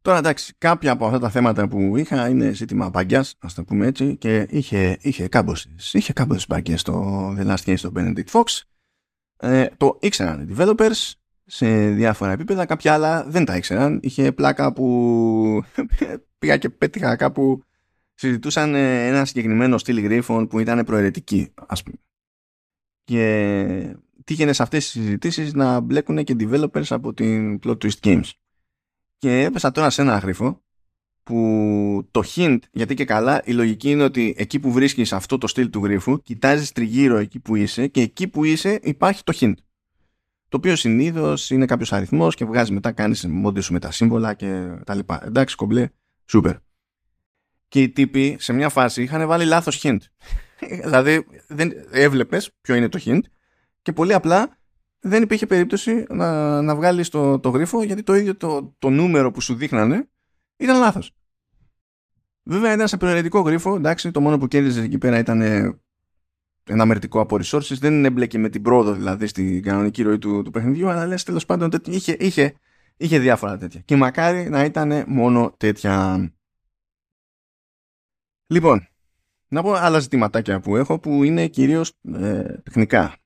Τώρα 0.03 0.19
εντάξει, 0.19 0.55
κάποια 0.59 0.93
από 0.93 1.07
αυτά 1.07 1.19
τα 1.19 1.31
θέματα 1.31 1.69
που 1.69 1.97
είχα 1.97 2.29
είναι 2.29 2.53
ζήτημα 2.53 2.89
μπαγκιάς, 2.89 3.35
ας 3.39 3.55
το 3.55 3.65
πούμε 3.65 3.87
έτσι, 3.87 4.17
και 4.17 4.47
είχε, 4.51 4.99
είχε 5.01 5.29
κάμποσες 5.29 5.95
είχε 5.95 6.13
κάμποσες 6.13 6.47
μπαγκιές 6.47 6.81
στο 6.81 7.29
The 7.39 7.47
Last 7.47 7.65
Case 7.65 7.79
στο 7.79 7.93
Benedict 7.97 8.31
Fox. 8.31 8.61
Ε, 9.37 9.67
το 9.77 9.99
ήξεραν 10.01 10.41
οι 10.41 10.55
developers 10.57 11.13
σε 11.51 11.91
διάφορα 11.91 12.33
επίπεδα, 12.33 12.67
κάποια 12.67 12.93
άλλα 12.93 13.25
δεν 13.29 13.45
τα 13.45 13.57
ήξεραν. 13.57 13.99
Είχε 14.03 14.33
πλάκα 14.33 14.73
που 14.73 15.65
πήγα 16.39 16.57
και 16.57 16.69
πέτυχα 16.69 17.17
κάπου 17.17 17.63
συζητούσαν 18.15 18.75
ε, 18.75 19.07
ένα 19.07 19.25
συγκεκριμένο 19.25 19.79
στυλ 19.79 20.01
γρίφων 20.01 20.49
που 20.49 20.59
ήταν 20.59 20.85
προαιρετική, 20.85 21.53
ας 21.67 21.83
πούμε. 21.83 21.97
Και 23.05 23.97
τύχαινε 24.25 24.53
σε 24.53 24.63
αυτές 24.63 24.85
τις 24.85 24.93
συζητήσεις 24.93 25.55
να 25.55 25.81
μπλέκουν 25.81 26.25
και 26.25 26.37
developers 26.39 26.87
από 26.89 27.15
την 27.15 27.59
Plot 27.63 27.77
Twist 27.79 28.01
Games. 28.03 28.31
Και 29.19 29.43
έπεσα 29.43 29.71
τώρα 29.71 29.91
σε 29.91 30.03
ένα 30.03 30.19
γρίφο 30.19 30.63
που 31.23 32.09
το 32.11 32.23
hint, 32.35 32.59
γιατί 32.71 32.95
και 32.95 33.05
καλά, 33.05 33.43
η 33.45 33.53
λογική 33.53 33.91
είναι 33.91 34.03
ότι 34.03 34.35
εκεί 34.39 34.59
που 34.59 34.73
βρίσκεις 34.73 35.13
αυτό 35.13 35.39
το 35.39 35.47
στυλ 35.47 35.71
του 35.71 35.85
γρίφου, 35.85 36.23
κοιτάζεις 36.23 36.73
τριγύρω 36.73 37.17
εκεί 37.17 37.41
που 37.41 37.57
είσαι 37.57 37.87
και 37.87 38.01
εκεί 38.01 38.29
που 38.29 38.45
είσαι 38.45 38.79
υπάρχει 38.83 39.23
το 39.25 39.33
hint. 39.41 39.55
Το 40.49 40.57
οποίο 40.57 40.77
συνήθως 40.77 41.51
είναι 41.51 41.65
κάποιος 41.65 41.93
αριθμός 41.93 42.35
και 42.35 42.45
βγάζει 42.45 42.73
μετά, 42.73 42.93
κάνεις 42.93 43.27
μόντι 43.27 43.61
σου 43.61 43.73
με 43.73 43.79
τα 43.79 43.91
σύμβολα 43.91 44.35
και 44.35 44.69
τα 44.87 44.95
λοιπά. 44.95 45.23
Εντάξει, 45.25 45.57
κομπλέ, 45.57 45.89
σούπερ. 46.25 46.57
Και 47.69 47.83
οι 47.83 47.91
τύποι 47.91 48.37
σε 48.39 48.53
μια 48.53 48.69
φάση 48.69 49.03
είχαν 49.03 49.27
βάλει 49.27 49.45
λάθος 49.45 49.81
hint. 49.83 49.99
δηλαδή 50.85 51.27
δεν 51.49 51.73
έβλεπες 51.91 52.53
ποιο 52.61 52.75
είναι 52.75 52.89
το 52.89 53.01
hint 53.05 53.21
και 53.83 53.93
πολύ 53.93 54.15
απλά 54.15 54.59
δεν 55.01 55.23
υπήρχε 55.23 55.47
περίπτωση 55.47 56.05
να, 56.09 56.63
να 56.63 56.77
βγάλεις 56.77 57.09
το, 57.09 57.39
το 57.39 57.49
γρίφο 57.49 57.83
γιατί 57.83 58.03
το 58.03 58.15
ίδιο 58.15 58.37
το, 58.37 58.75
το 58.79 58.91
νούμερο 58.91 59.31
που 59.31 59.41
σου 59.41 59.55
δείχνανε 59.55 60.09
ήταν 60.57 60.79
λάθος. 60.79 61.13
Βέβαια 62.43 62.73
ήταν 62.73 62.89
σε 62.89 62.97
προαιρετικό 62.97 63.41
γρίφο, 63.41 63.75
εντάξει, 63.75 64.11
το 64.11 64.21
μόνο 64.21 64.39
που 64.39 64.49
κέρδιζες 64.49 64.85
εκεί 64.85 64.99
πέρα 64.99 65.19
ήταν 65.19 65.41
ένα 66.69 66.85
μερτικό 66.85 67.21
από 67.21 67.37
resources, 67.43 67.77
δεν 67.79 68.05
έμπλεκε 68.05 68.39
με 68.39 68.49
την 68.49 68.63
πρόοδο 68.63 68.93
δηλαδή 68.93 69.27
στην 69.27 69.63
κανονική 69.63 70.03
ροή 70.03 70.19
του, 70.19 70.43
του 70.43 70.51
παιχνιδιού, 70.51 70.89
αλλά 70.89 71.07
λες 71.07 71.23
τέλος 71.23 71.47
πάντων 71.47 71.71
είχε, 71.87 72.17
είχε, 72.19 72.55
είχε 72.97 73.19
διάφορα 73.19 73.57
τέτοια. 73.57 73.81
Και 73.81 73.97
μακάρι 73.97 74.49
να 74.49 74.65
ήταν 74.65 75.05
μόνο 75.07 75.55
τέτοια. 75.57 76.19
Λοιπόν, 78.47 78.89
να 79.49 79.63
πω 79.63 79.73
άλλα 79.73 79.99
ζητηματάκια 79.99 80.61
που 80.61 80.77
έχω 80.77 80.99
που 80.99 81.23
είναι 81.25 81.49
κυρίως 81.49 81.93
ε, 82.15 82.43
τεχνικά. 82.63 83.17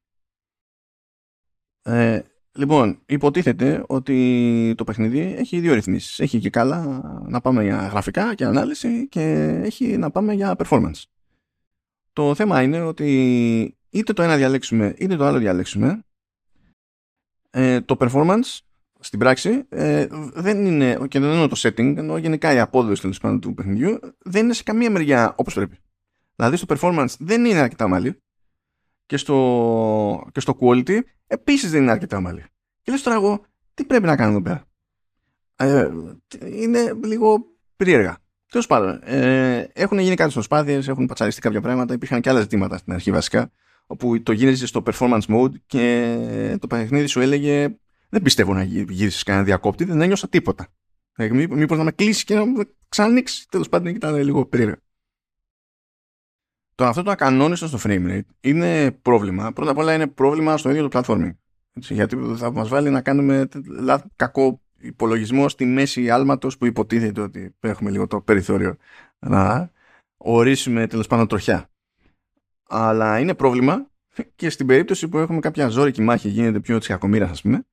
Ε, 1.83 2.21
λοιπόν, 2.53 3.03
υποτίθεται 3.07 3.85
ότι 3.87 4.75
το 4.77 4.85
παιχνίδι 4.85 5.19
έχει 5.21 5.61
δύο 5.61 5.75
ρυθμίσεις. 5.75 6.19
Έχει 6.19 6.39
και 6.39 6.51
καλά 6.51 7.03
να 7.29 7.41
πάμε 7.41 7.63
για 7.63 7.87
γραφικά 7.87 8.35
και 8.35 8.45
ανάλυση 8.45 9.09
και 9.09 9.23
έχει 9.65 9.97
να 9.97 10.11
πάμε 10.11 10.33
για 10.33 10.57
performance. 10.59 11.03
Το 12.13 12.35
θέμα 12.35 12.63
είναι 12.63 12.81
ότι 12.81 13.77
είτε 13.91 14.13
το 14.13 14.23
ένα 14.23 14.37
διαλέξουμε 14.37 14.95
είτε 14.99 15.17
το 15.17 15.25
άλλο 15.25 15.39
διαλέξουμε 15.39 16.05
ε, 17.51 17.81
το 17.81 17.97
performance 18.01 18.59
στην 19.01 19.19
πράξη 19.19 19.65
ε, 19.69 20.07
δεν 20.33 20.67
είναι, 20.67 20.99
και 21.09 21.19
δεν 21.19 21.31
είναι 21.31 21.49
το 21.49 21.57
setting, 21.59 21.97
ενώ 21.97 22.17
γενικά 22.17 22.53
η 22.53 22.59
απόδοση 22.59 23.01
τέλος 23.01 23.19
πάντων 23.19 23.41
του 23.41 23.55
παιχνιδιού 23.55 23.99
δεν 24.19 24.45
είναι 24.45 24.53
σε 24.53 24.63
καμία 24.63 24.91
μεριά 24.91 25.35
όπως 25.37 25.55
πρέπει. 25.55 25.79
Δηλαδή 26.37 26.57
στο 26.57 26.67
performance 26.69 27.15
δεν 27.19 27.45
είναι 27.45 27.59
αρκετά 27.59 27.85
ομαλή 27.85 28.23
και 29.07 29.17
στο, 29.17 30.29
και 30.33 30.41
στο 30.41 30.59
quality 30.61 30.99
επίσης 31.27 31.71
δεν 31.71 31.83
είναι 31.83 31.91
αρκετά 31.91 32.17
ομαλή. 32.17 32.45
Και 32.83 32.91
λες 32.91 33.03
τώρα 33.03 33.17
εγώ 33.17 33.45
τι 33.75 33.85
πρέπει 33.85 34.07
να 34.07 34.17
κάνω 34.17 34.31
εδώ 34.31 34.43
πέρα; 34.43 34.65
Ε, 35.57 35.91
είναι 36.45 36.99
λίγο 37.05 37.45
περίεργα. 37.77 38.22
Τέλος 38.53 38.67
πάντων, 38.67 39.01
ε, 39.05 39.69
έχουν 39.73 39.99
γίνει 39.99 40.15
κάποιε 40.15 40.33
προσπάθειε, 40.33 40.81
έχουν 40.87 41.07
πατσαριστεί 41.07 41.41
κάποια 41.41 41.61
πράγματα. 41.61 41.95
Υπήρχαν 41.95 42.21
και 42.21 42.29
άλλα 42.29 42.41
ζητήματα 42.41 42.77
στην 42.77 42.93
αρχή 42.93 43.11
βασικά. 43.11 43.51
Όπου 43.87 44.23
το 44.23 44.33
γύριζε 44.33 44.67
στο 44.67 44.83
performance 44.87 45.21
mode 45.29 45.53
και 45.67 46.57
το 46.61 46.67
παιχνίδι 46.67 47.07
σου 47.07 47.21
έλεγε 47.21 47.77
Δεν 48.09 48.23
πιστεύω 48.23 48.55
να 48.55 48.63
γύρισες 48.63 49.23
κανένα 49.23 49.45
διακόπτη, 49.45 49.85
δεν 49.85 50.01
ένιωσα 50.01 50.29
τίποτα. 50.29 50.69
Ε, 51.17 51.29
Μήπως 51.31 51.79
να 51.79 51.85
με 51.85 51.91
κλείσει 51.91 52.25
και 52.25 52.35
να 52.35 52.47
με 52.47 52.65
ξανανοίξει. 52.89 53.49
Τέλος 53.49 53.69
πάντων, 53.69 53.95
ήταν 53.95 54.17
λίγο 54.17 54.47
περίεργο. 54.47 54.77
Το 56.75 56.85
αυτό 56.85 57.03
το 57.03 57.11
ακανόνιστο 57.11 57.67
στο 57.67 57.79
frame 57.83 58.11
rate 58.11 58.21
είναι 58.41 58.91
πρόβλημα. 58.91 59.53
Πρώτα 59.53 59.71
απ' 59.71 59.79
όλα 59.79 59.95
είναι 59.95 60.07
πρόβλημα 60.07 60.57
στο 60.57 60.71
ίδιο 60.71 60.89
το 60.89 61.01
platforming. 61.01 61.37
Έτσι, 61.73 61.95
γιατί 61.95 62.17
θα 62.37 62.53
μας 62.53 62.69
βάλει 62.69 62.91
να 62.91 63.01
κάνουμε 63.01 63.49
κακό 64.17 64.62
υπολογισμό 64.83 65.49
στη 65.49 65.65
μέση 65.65 66.11
άλματος 66.11 66.59
που 66.59 66.67
υποτίθεται 66.67 67.21
ότι 67.21 67.55
έχουμε 67.61 67.91
λίγο 67.91 68.07
το 68.07 68.21
περιθώριο 68.21 68.77
να 69.19 69.71
ορίσουμε 70.17 70.87
τέλος 70.87 71.07
πάντων 71.07 71.29
τροχιά. 71.29 71.71
Αλλά 72.69 73.19
είναι 73.19 73.35
πρόβλημα 73.35 73.91
και 74.35 74.51
στην 74.51 74.67
περίπτωση 74.67 75.09
που 75.09 75.19
έχουμε 75.19 75.41
κάποια 75.41 75.69
ζώρικη 75.69 76.03
μάχη 76.03 76.29
γίνεται 76.29 76.61
πιο 76.61 76.79
τσιακομήρα 76.79 77.29
ας 77.29 77.43
πούμε 77.43 77.67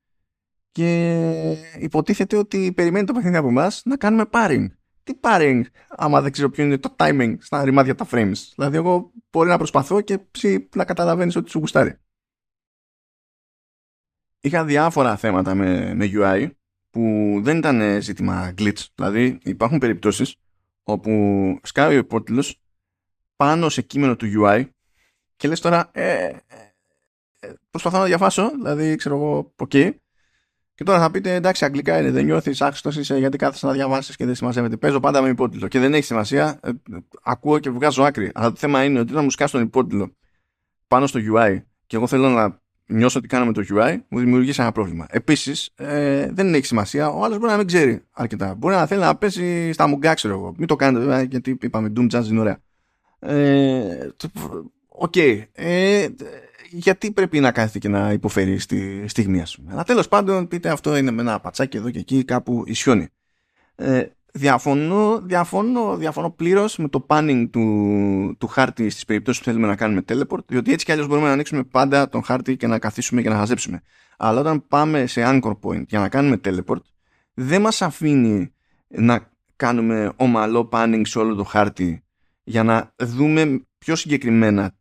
και 0.72 1.56
υποτίθεται 1.78 2.36
ότι 2.36 2.72
περιμένει 2.72 3.06
το 3.06 3.12
παιχνίδι 3.12 3.36
από 3.36 3.48
εμάς 3.48 3.82
να 3.84 3.96
κάνουμε 3.96 4.24
paring. 4.32 4.66
Τι 5.02 5.12
paring, 5.20 5.62
άμα 5.88 6.20
δεν 6.20 6.32
ξέρω 6.32 6.50
ποιο 6.50 6.64
είναι 6.64 6.78
το 6.78 6.94
timing 6.98 7.36
στα 7.38 7.64
ρημάδια 7.64 7.94
τα 7.94 8.06
frames. 8.10 8.36
Δηλαδή, 8.54 8.76
εγώ 8.76 9.12
μπορεί 9.30 9.48
να 9.48 9.56
προσπαθώ 9.56 10.00
και 10.00 10.18
ψη, 10.18 10.68
να 10.74 10.84
καταλαβαίνεις 10.84 11.36
ότι 11.36 11.50
σου 11.50 11.58
γουστάρει. 11.58 11.96
Είχα 14.40 14.64
διάφορα 14.64 15.16
θέματα 15.16 15.54
με, 15.54 15.94
με 15.94 16.10
UI 16.12 16.50
που 16.90 17.34
δεν 17.42 17.58
ήταν 17.58 18.02
ζήτημα 18.02 18.54
glitch. 18.58 18.84
Δηλαδή 18.94 19.38
υπάρχουν 19.42 19.78
περιπτώσεις 19.78 20.36
όπου 20.82 21.10
σκάει 21.62 21.94
ο 21.94 21.98
υπότιτλος 21.98 22.60
πάνω 23.36 23.68
σε 23.68 23.82
κείμενο 23.82 24.16
του 24.16 24.26
UI 24.38 24.68
και 25.36 25.48
λες 25.48 25.60
τώρα 25.60 25.90
ε, 25.92 26.24
ε, 26.24 26.40
ε 27.40 27.52
προσπαθώ 27.70 27.98
να 27.98 28.04
διαβάσω, 28.04 28.50
δηλαδή 28.50 28.96
ξέρω 28.96 29.14
εγώ, 29.14 29.54
ok, 29.56 29.92
Και 30.74 30.84
τώρα 30.84 30.98
θα 30.98 31.10
πείτε, 31.10 31.34
εντάξει, 31.34 31.64
αγγλικά 31.64 31.98
είναι, 31.98 32.10
δεν 32.10 32.24
νιώθεις 32.24 32.60
άχρηστο 32.60 33.00
είσαι 33.00 33.18
γιατί 33.18 33.36
κάθεσαι 33.36 33.66
να 33.66 33.72
διαβάσεις 33.72 34.16
και 34.16 34.26
δεν 34.26 34.34
συμμαζεύεται. 34.34 34.76
Παίζω 34.76 35.00
πάντα 35.00 35.22
με 35.22 35.28
υπότιτλο 35.28 35.68
και 35.68 35.78
δεν 35.78 35.94
έχει 35.94 36.04
σημασία. 36.04 36.60
Ε, 36.62 36.70
ακούω 37.22 37.58
και 37.58 37.70
βγάζω 37.70 38.02
άκρη. 38.02 38.30
Αλλά 38.34 38.50
το 38.50 38.56
θέμα 38.56 38.84
είναι 38.84 39.00
ότι 39.00 39.12
όταν 39.12 39.24
μου 39.24 39.30
σκάσει 39.30 39.52
τον 39.52 39.62
υπότιτλο 39.62 40.16
πάνω 40.86 41.06
στο 41.06 41.20
UI 41.34 41.62
και 41.86 41.96
εγώ 41.96 42.06
θέλω 42.06 42.28
να 42.28 42.60
νιώσω 42.90 43.20
τι 43.20 43.28
κάναμε 43.28 43.52
το 43.52 43.64
UI, 43.68 43.96
μου 44.08 44.18
δημιουργήσει 44.18 44.60
ένα 44.60 44.72
πρόβλημα. 44.72 45.06
Επίσης, 45.10 45.70
ε, 45.76 46.28
δεν 46.32 46.54
έχει 46.54 46.66
σημασία. 46.66 47.08
Ο 47.08 47.24
άλλος 47.24 47.38
μπορεί 47.38 47.50
να 47.50 47.56
μην 47.56 47.66
ξέρει 47.66 48.02
αρκετά. 48.12 48.54
Μπορεί 48.54 48.74
να 48.74 48.86
θέλει 48.86 49.00
να 49.00 49.16
πέσει 49.16 49.72
στα 49.72 49.86
μουγκά, 49.86 50.14
ξέρω 50.14 50.34
εγώ. 50.34 50.54
Μην 50.56 50.66
το 50.66 50.76
κάνετε, 50.76 51.04
βέβαια, 51.04 51.22
γιατί 51.22 51.58
είπαμε 51.60 51.92
Doom 51.96 52.10
Jazz 52.10 52.24
είναι 52.24 52.40
ωραία. 52.40 52.58
Ε, 53.18 54.08
OK. 54.88 55.12
okay. 55.16 55.42
ε, 55.52 56.08
γιατί 56.70 57.12
πρέπει 57.12 57.40
να 57.40 57.52
κάθεται 57.52 57.78
και 57.78 57.88
να 57.88 58.12
υποφέρει 58.12 58.58
στη 58.58 59.04
στιγμή, 59.06 59.40
ας 59.40 59.56
πούμε. 59.56 59.72
Αλλά 59.72 59.84
τέλος 59.84 60.08
πάντων, 60.08 60.48
πείτε 60.48 60.68
αυτό 60.68 60.96
είναι 60.96 61.10
με 61.10 61.20
ένα 61.22 61.40
patch 61.40 61.62
άκι 61.62 61.76
εδώ 61.76 61.90
και 61.90 61.98
εκεί, 61.98 62.24
κάπου 62.24 62.62
ισιώνει. 62.66 63.08
Ε, 63.74 64.04
διαφωνώ, 64.32 65.20
διαφωνώ, 65.20 65.96
διαφωνώ 65.96 66.30
πλήρως 66.30 66.76
με 66.76 66.88
το 66.88 67.06
panning 67.08 67.46
του, 67.50 68.36
του 68.38 68.46
χάρτη 68.46 68.90
στις 68.90 69.04
περιπτώσεις 69.04 69.42
που 69.42 69.50
θέλουμε 69.50 69.66
να 69.66 69.76
κάνουμε 69.76 70.04
teleport, 70.08 70.44
διότι 70.46 70.72
έτσι 70.72 70.84
κι 70.84 70.92
αλλιώς 70.92 71.06
μπορούμε 71.06 71.26
να 71.26 71.32
ανοίξουμε 71.32 71.62
πάντα 71.62 72.08
τον 72.08 72.24
χάρτη 72.24 72.56
και 72.56 72.66
να 72.66 72.78
καθίσουμε 72.78 73.22
και 73.22 73.28
να 73.28 73.36
χαζέψουμε. 73.36 73.82
Αλλά 74.16 74.40
όταν 74.40 74.66
πάμε 74.68 75.06
σε 75.06 75.22
anchor 75.24 75.52
point 75.62 75.86
για 75.86 75.98
να 75.98 76.08
κάνουμε 76.08 76.40
teleport, 76.44 76.82
δεν 77.34 77.60
μας 77.60 77.82
αφήνει 77.82 78.52
να 78.88 79.30
κάνουμε 79.56 80.12
ομαλό 80.16 80.68
panning 80.72 81.02
σε 81.04 81.18
όλο 81.18 81.34
το 81.34 81.44
χάρτη 81.44 82.04
για 82.42 82.62
να 82.62 82.94
δούμε 82.96 83.64
πιο 83.78 83.96
συγκεκριμένα 83.96 84.74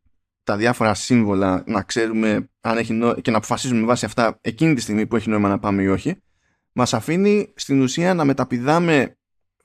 τα 0.43 0.57
διάφορα 0.57 0.93
σύμβολα 0.93 1.63
να 1.65 1.81
ξέρουμε 1.81 2.49
αν 2.61 2.77
έχει 2.77 2.93
νο... 2.93 3.13
και 3.13 3.31
να 3.31 3.37
αποφασίζουμε 3.37 3.79
με 3.79 3.85
βάση 3.85 4.05
αυτά 4.05 4.37
εκείνη 4.41 4.73
τη 4.73 4.81
στιγμή 4.81 5.05
που 5.05 5.15
έχει 5.15 5.29
νόημα 5.29 5.49
να 5.49 5.59
πάμε 5.59 5.81
ή 5.81 5.87
όχι 5.87 6.21
μας 6.71 6.93
αφήνει 6.93 7.53
στην 7.55 7.81
ουσία 7.81 8.13
να 8.13 8.25
μεταπηδάμε 8.25 9.17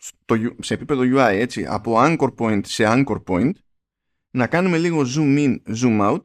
στο, 0.05 0.37
σε 0.61 0.75
επίπεδο 0.75 1.03
UI 1.03 1.33
έτσι, 1.33 1.67
από 1.67 1.95
anchor 1.97 2.35
point 2.39 2.61
σε 2.67 2.85
anchor 2.87 3.23
point 3.27 3.51
να 4.31 4.47
κάνουμε 4.47 4.79
λίγο 4.79 5.03
zoom 5.17 5.39
in, 5.39 5.77
zoom 5.77 6.01
out 6.01 6.21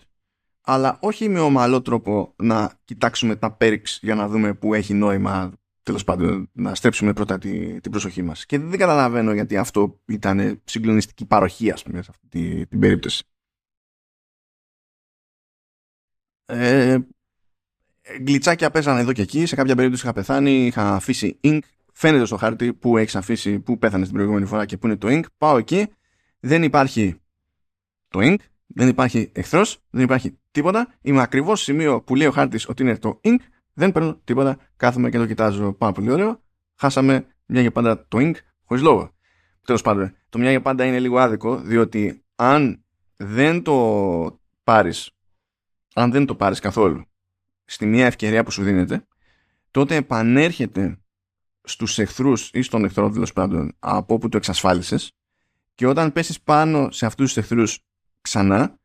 αλλά 0.62 0.98
όχι 1.02 1.30
με 1.30 1.40
ομαλό 1.40 1.82
τρόπο 1.82 2.34
να 2.38 2.80
κοιτάξουμε 2.86 3.36
τα 3.36 3.58
perks 3.60 3.98
για 4.02 4.16
να 4.16 4.28
δούμε 4.28 4.54
που 4.54 4.74
έχει 4.74 4.94
νόημα 4.94 5.54
τέλος 5.84 6.04
πάντων 6.04 6.50
να 6.54 6.76
στρέψουμε 6.76 7.14
πρώτα 7.14 7.38
τη, 7.38 7.82
την 7.82 7.92
προσοχή 7.92 8.22
μας. 8.22 8.46
Και 8.46 8.60
δεν 8.60 8.80
καταλαβαίνω 8.80 9.34
γιατί 9.34 9.58
αυτό 9.58 10.00
ήταν 10.06 10.62
συγκλονιστική 10.64 11.26
παροχή 11.26 11.72
ας 11.72 11.84
πούμε 11.84 12.02
σε 12.02 12.12
αυτή 12.12 12.28
την, 12.28 12.68
την 12.68 12.80
περίπτωση. 12.80 13.24
Ε, 16.46 16.98
γκλιτσάκια 18.22 18.72
παίζανε 18.72 19.00
εδώ 19.00 19.14
και 19.14 19.22
εκεί. 19.22 19.46
Σε 19.46 19.56
κάποια 19.56 19.76
περίπτωση 19.76 20.04
είχα 20.04 20.14
πεθάνει 20.14 20.66
είχα 20.66 20.96
αφήσει 20.96 21.40
ink 21.44 21.60
φαίνεται 22.00 22.26
στο 22.26 22.38
χάρτη 22.38 22.74
που 22.74 22.98
έχεις 22.98 23.16
αφήσει, 23.16 23.60
που 23.60 23.78
πέθανε 23.78 24.04
την 24.04 24.14
προηγούμενη 24.14 24.46
φορά 24.46 24.66
και 24.66 24.78
που 24.78 24.88
είναι 24.88 24.96
το 24.96 25.08
ink. 25.12 25.24
Πάω 25.38 25.58
εκεί, 25.58 25.88
δεν 26.40 26.64
υπάρχει 26.64 27.22
το 28.08 28.20
ink, 28.22 28.36
δεν 28.66 28.88
υπάρχει 28.88 29.32
εχθρός, 29.34 29.80
δεν 29.90 30.04
υπάρχει 30.04 30.38
τίποτα. 30.52 30.94
Είμαι 31.02 31.22
ακριβώς 31.22 31.62
στο 31.62 31.72
σημείο 31.72 32.02
που 32.02 32.16
λέει 32.16 32.28
ο 32.28 32.32
χάρτης 32.32 32.70
ότι 32.70 32.84
είναι 32.84 32.98
το 32.98 33.20
ink, 33.24 33.38
δεν 33.74 33.92
παίρνω 33.92 34.20
τίποτα, 34.24 34.58
κάθομαι 34.76 35.10
και 35.10 35.18
το 35.18 35.26
κοιτάζω. 35.26 35.74
Πάρα 35.74 35.92
πολύ 35.92 36.12
ωραίο. 36.12 36.42
Χάσαμε 36.76 37.26
μια 37.46 37.62
για 37.62 37.72
πάντα 37.72 38.08
το 38.08 38.18
ink 38.22 38.34
χωρίς 38.64 38.84
λόγο. 38.84 39.12
Τέλος 39.66 39.82
πάντων, 39.82 40.16
το 40.30 40.38
μια 40.38 40.50
για 40.50 40.62
πάντα 40.62 40.86
είναι 40.86 41.00
λίγο 41.00 41.18
άδικο, 41.18 41.56
διότι 41.56 42.24
αν 42.36 42.84
δεν 43.18 43.64
το 43.64 44.40
πάρεις, 44.64 45.12
αν 45.94 46.12
δεν 46.12 46.26
το 46.26 46.36
πάρεις 46.36 46.60
καθόλου 46.60 47.06
στη 47.66 47.86
μία 47.86 48.06
ευκαιρία 48.06 48.44
που 48.44 48.52
σου 48.52 48.64
δίνεται, 48.64 49.08
τότε 49.72 49.96
επανέρχεται 49.96 51.00
στους 51.70 52.00
εχθρούς 52.00 52.50
ή 52.54 52.62
στον 52.62 52.84
εχθρό 52.84 53.10
τέλος 53.10 53.34
πάντων 53.34 53.76
από 53.80 54.14
όπου 54.14 54.30
το 54.30 54.38
εξασφάλισες 54.38 55.12
και 55.76 55.88
όταν 55.88 56.12
πέσεις 56.12 56.42
πάνω 56.42 56.92
σε 56.92 57.06
αυτούς 57.06 57.34
τους 57.34 57.44
εχθρούς 57.44 57.80
ξανά 58.22 58.80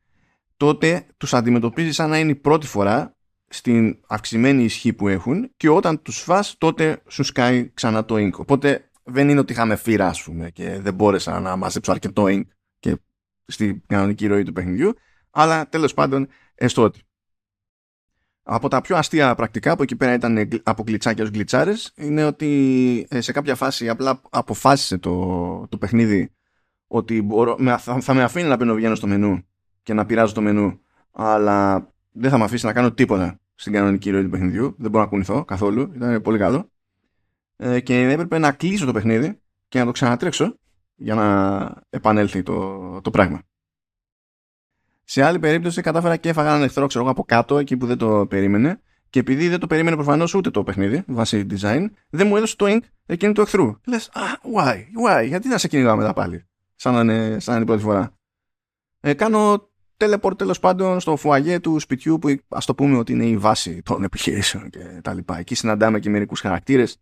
τότε 0.57 1.05
τους 1.17 1.33
αντιμετωπίζεις 1.33 1.95
σαν 1.95 2.09
να 2.09 2.19
είναι 2.19 2.31
η 2.31 2.35
πρώτη 2.35 2.67
φορά 2.67 3.15
στην 3.47 3.99
αυξημένη 4.07 4.63
ισχύ 4.63 4.93
που 4.93 5.07
έχουν 5.07 5.51
και 5.57 5.69
όταν 5.69 6.01
τους 6.01 6.21
φας 6.21 6.55
τότε 6.57 7.01
σου 7.07 7.23
σκάει 7.23 7.71
ξανά 7.73 8.05
το 8.05 8.15
ink. 8.17 8.31
Οπότε 8.31 8.89
δεν 9.03 9.29
είναι 9.29 9.39
ότι 9.39 9.53
είχαμε 9.53 9.75
φύρα 9.75 10.07
ας 10.07 10.23
πούμε 10.23 10.49
και 10.49 10.79
δεν 10.79 10.93
μπόρεσα 10.93 11.39
να 11.39 11.55
μαζέψω 11.55 11.91
αρκετό 11.91 12.23
ink 12.27 12.43
και 12.79 12.97
στην 13.45 13.81
κανονική 13.87 14.27
ροή 14.27 14.43
του 14.43 14.53
παιχνιδιού 14.53 14.93
αλλά 15.31 15.69
τέλος 15.69 15.93
πάντων 15.93 16.27
έστω 16.55 16.81
ότι 16.81 16.99
από 18.47 18.67
τα 18.67 18.81
πιο 18.81 18.95
αστεία 18.97 19.35
πρακτικά 19.35 19.75
που 19.75 19.83
εκεί 19.83 19.95
πέρα 19.95 20.13
ήταν 20.13 20.49
από 20.63 20.83
γλιτσάκια 20.87 21.23
ως 21.23 21.29
γλιτσάρες 21.29 21.93
είναι 21.95 22.25
ότι 22.25 23.07
ε, 23.09 23.21
σε 23.21 23.31
κάποια 23.31 23.55
φάση 23.55 23.89
απλά 23.89 24.21
αποφάσισε 24.29 24.97
το, 24.97 25.67
το 25.69 25.77
παιχνίδι 25.77 26.31
ότι 26.87 27.21
μπορώ, 27.21 27.57
θα, 27.77 27.99
θα 27.99 28.13
με 28.13 28.23
αφήνει 28.23 28.47
να 28.47 28.55
μπαίνω 28.55 28.73
βγαίνω 28.73 28.95
στο 28.95 29.07
μενού 29.07 29.45
και 29.83 29.93
να 29.93 30.05
πειράζω 30.05 30.33
το 30.33 30.41
μενού 30.41 30.79
αλλά 31.11 31.87
δεν 32.11 32.29
θα 32.29 32.37
με 32.37 32.43
αφήσει 32.43 32.65
να 32.65 32.73
κάνω 32.73 32.91
τίποτα 32.91 33.39
στην 33.55 33.73
κανονική 33.73 34.09
ροή 34.09 34.23
του 34.23 34.29
παιχνιδιού 34.29 34.75
δεν 34.77 34.91
μπορώ 34.91 35.03
να 35.03 35.09
κουνηθώ 35.09 35.45
καθόλου, 35.45 35.91
ήταν 35.95 36.21
πολύ 36.21 36.37
καλό 36.37 36.69
ε, 37.55 37.79
και 37.79 38.09
έπρεπε 38.09 38.37
να 38.37 38.51
κλείσω 38.51 38.85
το 38.85 38.91
παιχνίδι 38.91 39.39
και 39.67 39.79
να 39.79 39.85
το 39.85 39.91
ξανατρέξω 39.91 40.57
για 40.95 41.15
να 41.15 41.73
επανέλθει 41.89 42.43
το, 42.43 43.01
το 43.01 43.09
πράγμα. 43.09 43.41
Σε 45.07 45.23
άλλη 45.23 45.39
περίπτωση 45.39 45.81
κατάφερα 45.81 46.17
και 46.17 46.29
έφαγα 46.29 46.49
έναν 46.49 46.63
εχθρό 46.63 46.87
ξέρω, 46.87 47.09
από 47.09 47.23
κάτω 47.23 47.57
εκεί 47.57 47.77
που 47.77 47.85
δεν 47.85 47.97
το 47.97 48.25
περίμενε 48.29 48.79
και 49.09 49.19
επειδή 49.19 49.47
δεν 49.47 49.59
το 49.59 49.67
περίμενε 49.67 49.95
προφανώς 49.95 50.33
ούτε 50.33 50.49
το 50.49 50.63
παιχνίδι 50.63 51.03
βάσει 51.07 51.45
design, 51.49 51.85
δεν 52.09 52.27
μου 52.27 52.35
έδωσε 52.35 52.55
το 52.55 52.65
ink 52.69 52.79
εκείνη 53.05 53.33
του 53.33 53.41
εχθρού. 53.41 53.75
Λες, 53.87 54.09
ah, 54.13 54.59
why, 54.59 54.75
why, 54.75 55.27
γιατί 55.27 55.47
να 55.47 55.57
σε 55.57 55.67
κυνηγάω 55.67 55.95
μετά 55.95 56.13
πάλι, 56.13 56.45
σαν 56.75 56.93
να 56.93 56.99
είναι, 56.99 57.39
σαν 57.39 57.53
να 57.53 57.53
είναι 57.53 57.63
η 57.63 57.65
πρώτη 57.65 57.81
φορά. 57.81 58.13
Ε, 58.99 59.13
κάνω 59.13 59.69
teleport 59.97 60.37
τέλος 60.37 60.59
πάντων 60.59 60.99
στο 60.99 61.15
φουαγέ 61.15 61.59
του 61.59 61.79
σπιτιού 61.79 62.19
που 62.19 62.35
ας 62.47 62.65
το 62.65 62.75
πούμε 62.75 62.97
ότι 62.97 63.11
είναι 63.11 63.25
η 63.25 63.37
βάση 63.37 63.81
των 63.81 64.03
επιχειρήσεων 64.03 64.69
και 64.69 64.99
τα 65.01 65.13
λοιπά. 65.13 65.37
Εκεί 65.37 65.55
συναντάμε 65.55 65.99
και 65.99 66.09
μερικούς 66.09 66.39
χαρακτήρες 66.39 66.97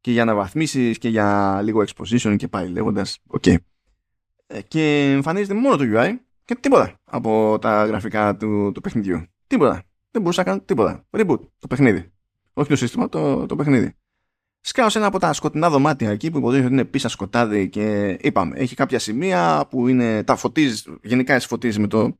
και 0.00 0.10
για 0.10 0.22
αναβαθμίσεις 0.22 0.98
και 0.98 1.08
για 1.08 1.60
λίγο 1.62 1.84
exposition 1.86 2.36
και 2.36 2.48
πάλι 2.48 2.68
λέγοντας. 2.68 3.18
Okay. 3.40 3.56
Ε, 4.46 4.60
και 4.62 5.10
εμφανίζεται 5.14 5.54
μόνο 5.54 5.76
το 5.76 5.84
UI 5.94 6.12
και 6.44 6.54
τίποτα 6.54 7.00
από 7.04 7.58
τα 7.60 7.84
γραφικά 7.84 8.36
του, 8.36 8.72
του 8.74 8.80
παιχνιδιού. 8.80 9.26
Τίποτα. 9.46 9.82
Δεν 10.10 10.22
μπορούσα 10.22 10.42
να 10.42 10.48
κάνω 10.48 10.60
τίποτα. 10.60 11.06
Reboot 11.10 11.40
το 11.58 11.66
παιχνίδι. 11.68 12.12
Όχι 12.52 12.68
το 12.68 12.76
σύστημα, 12.76 13.08
το, 13.08 13.46
το 13.46 13.56
παιχνίδι. 13.56 13.94
Σκάω 14.60 14.88
σε 14.88 14.98
ένα 14.98 15.06
από 15.06 15.18
τα 15.18 15.32
σκοτεινά 15.32 15.70
δωμάτια 15.70 16.10
εκεί 16.10 16.30
που 16.30 16.38
υποτίθεται 16.38 16.66
ότι 16.66 16.74
είναι 16.74 16.84
πίσω 16.84 17.08
σκοτάδι 17.08 17.68
και 17.68 18.16
είπαμε, 18.20 18.58
έχει 18.58 18.74
κάποια 18.74 18.98
σημεία 18.98 19.66
που 19.70 19.88
είναι, 19.88 20.22
τα 20.22 20.36
φωτίζει, 20.36 20.82
γενικά 21.02 21.34
εσύ 21.34 21.46
φωτίζεις 21.46 21.78
με 21.78 21.86
το, 21.86 22.18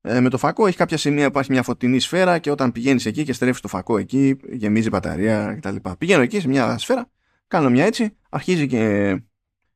ε, 0.00 0.20
με 0.20 0.28
το 0.28 0.38
φακό, 0.38 0.66
έχει 0.66 0.76
κάποια 0.76 0.96
σημεία 0.96 1.24
που 1.24 1.30
υπάρχει 1.30 1.52
μια 1.52 1.62
φωτεινή 1.62 1.98
σφαίρα 1.98 2.38
και 2.38 2.50
όταν 2.50 2.72
πηγαίνεις 2.72 3.06
εκεί 3.06 3.24
και 3.24 3.32
στρέφεις 3.32 3.60
το 3.60 3.68
φακό 3.68 3.98
εκεί, 3.98 4.36
γεμίζει 4.52 4.88
μπαταρία 4.88 5.54
κτλ. 5.54 5.76
Πηγαίνω 5.98 6.22
εκεί 6.22 6.40
σε 6.40 6.48
μια 6.48 6.78
σφαίρα, 6.78 7.10
κάνω 7.46 7.70
μια 7.70 7.84
έτσι, 7.84 8.16
αρχίζει 8.28 8.66
και 8.66 9.16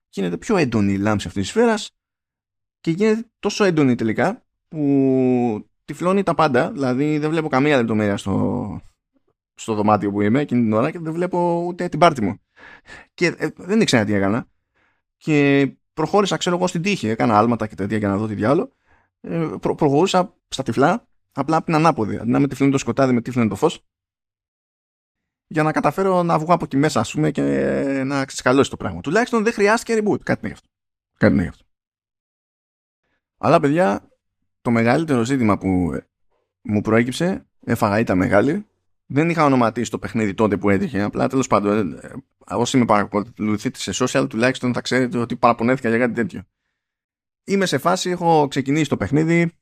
γίνεται 0.09 0.37
πιο 0.37 0.57
έντονη 0.57 0.93
η 0.93 0.99
λάμψη 0.99 1.27
αυτής 1.27 1.43
της 1.43 1.51
σφαίρας 1.51 1.96
και 2.81 2.91
γίνεται 2.91 3.31
τόσο 3.39 3.65
έντονη 3.65 3.95
τελικά 3.95 4.47
που 4.69 5.69
τυφλώνει 5.85 6.23
τα 6.23 6.35
πάντα. 6.35 6.73
Δηλαδή 6.73 7.19
δεν 7.19 7.31
βλέπω 7.31 7.49
καμία 7.49 7.77
λεπτομέρεια 7.77 8.17
στο, 8.17 8.81
στο 9.55 9.75
δωμάτιο 9.75 10.11
που 10.11 10.21
είμαι 10.21 10.41
εκείνη 10.41 10.63
την 10.63 10.73
ώρα 10.73 10.91
και 10.91 10.99
δεν 10.99 11.13
βλέπω 11.13 11.65
ούτε 11.67 11.89
την 11.89 11.99
πάρτη 11.99 12.23
μου. 12.23 12.41
Και 13.15 13.35
ε, 13.39 13.49
δεν 13.57 13.81
ήξερα 13.81 14.05
τι 14.05 14.15
έκανα. 14.15 14.47
Και 15.17 15.69
προχώρησα, 15.95 16.37
ξέρω 16.37 16.57
εγώ, 16.57 16.67
στην 16.67 16.83
τύχη. 16.83 17.09
Έκανα 17.09 17.39
άλματα 17.39 17.67
και 17.67 17.75
τέτοια 17.75 17.99
για 17.99 18.09
να 18.09 18.17
δω 18.17 18.27
τι 18.27 18.35
διάλογο. 18.35 18.73
Ε, 19.21 19.49
προ, 19.61 19.75
προχωρούσα 19.75 20.35
στα 20.49 20.63
τυφλά, 20.63 21.09
απλά 21.33 21.57
από 21.57 21.65
την 21.65 21.75
ανάποδη. 21.75 22.17
Αντί 22.17 22.31
να 22.31 22.41
με 22.41 22.49
τυφλώνει 22.49 22.73
το 22.73 22.79
σκοτάδι, 22.79 23.13
με 23.13 23.21
τυφλώνει 23.21 23.49
το 23.49 23.55
φως. 23.55 23.85
Για 25.47 25.63
να 25.63 25.73
καταφέρω 25.73 26.23
να 26.23 26.39
βγω 26.39 26.55
από 26.55 26.65
εκεί 26.65 26.77
μέσα, 26.77 27.01
ας 27.01 27.13
πούμε, 27.13 27.31
και 27.31 27.43
να 28.07 28.25
ξεσκαλώσει 28.25 28.71
το 28.71 28.77
πράγμα. 28.77 29.01
Τουλάχιστον 29.01 29.45
δεν 29.45 29.53
χρειάστηκε 29.53 30.03
reboot. 30.03 30.21
Κάτι 30.23 30.41
είναι 30.45 30.53
αυτό. 30.53 30.69
Κάτι 31.19 31.35
είναι 31.35 31.47
αυτό. 31.47 31.66
Αλλά 33.39 33.61
παιδιά, 33.61 34.09
το 34.63 34.71
μεγαλύτερο 34.71 35.25
ζήτημα 35.25 35.59
που 35.59 35.93
ε, 35.95 36.07
μου 36.63 36.81
προέκυψε, 36.81 37.47
έφαγα 37.65 37.99
ήταν 37.99 38.19
μεγάλη. 38.19 38.67
Δεν 39.07 39.31
είχα 39.31 39.45
ονοματίσει 39.45 39.91
το 39.91 39.99
παιχνίδι 39.99 40.35
τότε 40.35 40.57
που 40.57 40.71
έτυχε. 40.71 41.03
Απλά 41.03 41.29
τέλος 41.29 41.47
πάντων, 41.47 41.93
ε, 41.93 42.07
ε, 42.07 42.55
όσοι 42.55 42.79
με 42.79 42.85
παρακολουθείτε 42.85 43.79
σε 43.79 44.05
social, 44.05 44.27
τουλάχιστον 44.29 44.73
θα 44.73 44.81
ξέρετε 44.81 45.19
ότι 45.19 45.37
παραπονέθηκα 45.37 45.89
για 45.89 45.99
κάτι 45.99 46.13
τέτοιο. 46.13 46.43
Είμαι 47.45 47.67
σε 47.67 47.79
φάση, 47.79 48.11
έχω 48.11 48.49
ξεκινήσει 48.49 48.89
το 48.89 48.97
παιχνίδι 48.97 49.53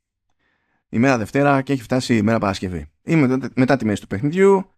ημέρα 0.89 1.19
Δευτέρα 1.19 1.63
και 1.63 1.73
έχει 1.73 1.83
φτάσει 1.83 2.17
η 2.17 2.23
μέρα 2.23 2.39
Παρασκευή. 2.39 2.87
Είμαι 3.03 3.39
μετά 3.55 3.77
τη 3.77 3.85
μέση 3.85 4.01
του 4.01 4.07
παιχνιδιού. 4.07 4.69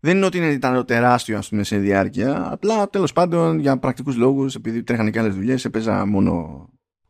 Δεν 0.00 0.16
είναι 0.16 0.26
ότι 0.26 0.38
ήταν 0.38 0.84
τεράστιο 0.84 1.38
ας 1.38 1.48
πούμε, 1.48 1.62
σε 1.62 1.78
διάρκεια. 1.78 2.52
Απλά 2.52 2.88
τέλος 2.88 3.12
πάντων 3.12 3.58
για 3.58 3.78
πρακτικούς 3.78 4.16
λόγους, 4.16 4.54
επειδή 4.54 4.82
τρέχανε 4.82 5.10
και 5.10 5.18
άλλες 5.18 5.34
δουλειές, 5.34 5.64
έπαιζα 5.64 6.06
μόνο 6.06 6.64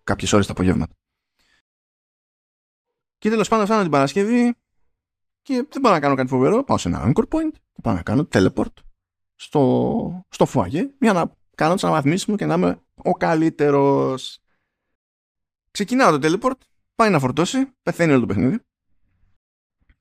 κάποιες 0.04 0.32
ώρες 0.32 0.46
τα 0.46 0.52
απογεύματα. 0.52 0.94
Και 3.26 3.32
τέλος 3.32 3.48
πάντων 3.48 3.64
φτάνω 3.66 3.82
την 3.82 3.90
Παρασκευή 3.90 4.54
και 5.42 5.54
δεν 5.54 5.80
μπορώ 5.80 5.94
να 5.94 6.00
κάνω 6.00 6.14
κάτι 6.14 6.28
φοβερό. 6.28 6.64
Πάω 6.64 6.78
σε 6.78 6.88
ένα 6.88 7.06
anchor 7.06 7.22
point 7.28 7.50
Θα 7.72 7.80
πάω 7.82 7.94
να 7.94 8.02
κάνω 8.02 8.28
teleport 8.32 8.72
στο, 9.34 10.24
στο 10.28 10.46
φουάγε 10.46 10.90
για 11.00 11.12
να 11.12 11.32
κάνω 11.54 11.74
τις 11.74 11.84
αναβαθμίσεις 11.84 12.26
μου 12.26 12.36
και 12.36 12.46
να 12.46 12.54
είμαι 12.54 12.80
ο 12.94 13.12
καλύτερος. 13.12 14.38
Ξεκινάω 15.70 16.18
το 16.18 16.28
teleport, 16.28 16.60
πάει 16.94 17.10
να 17.10 17.18
φορτώσει, 17.18 17.66
πεθαίνει 17.82 18.10
όλο 18.10 18.20
το 18.20 18.26
παιχνίδι. 18.26 18.58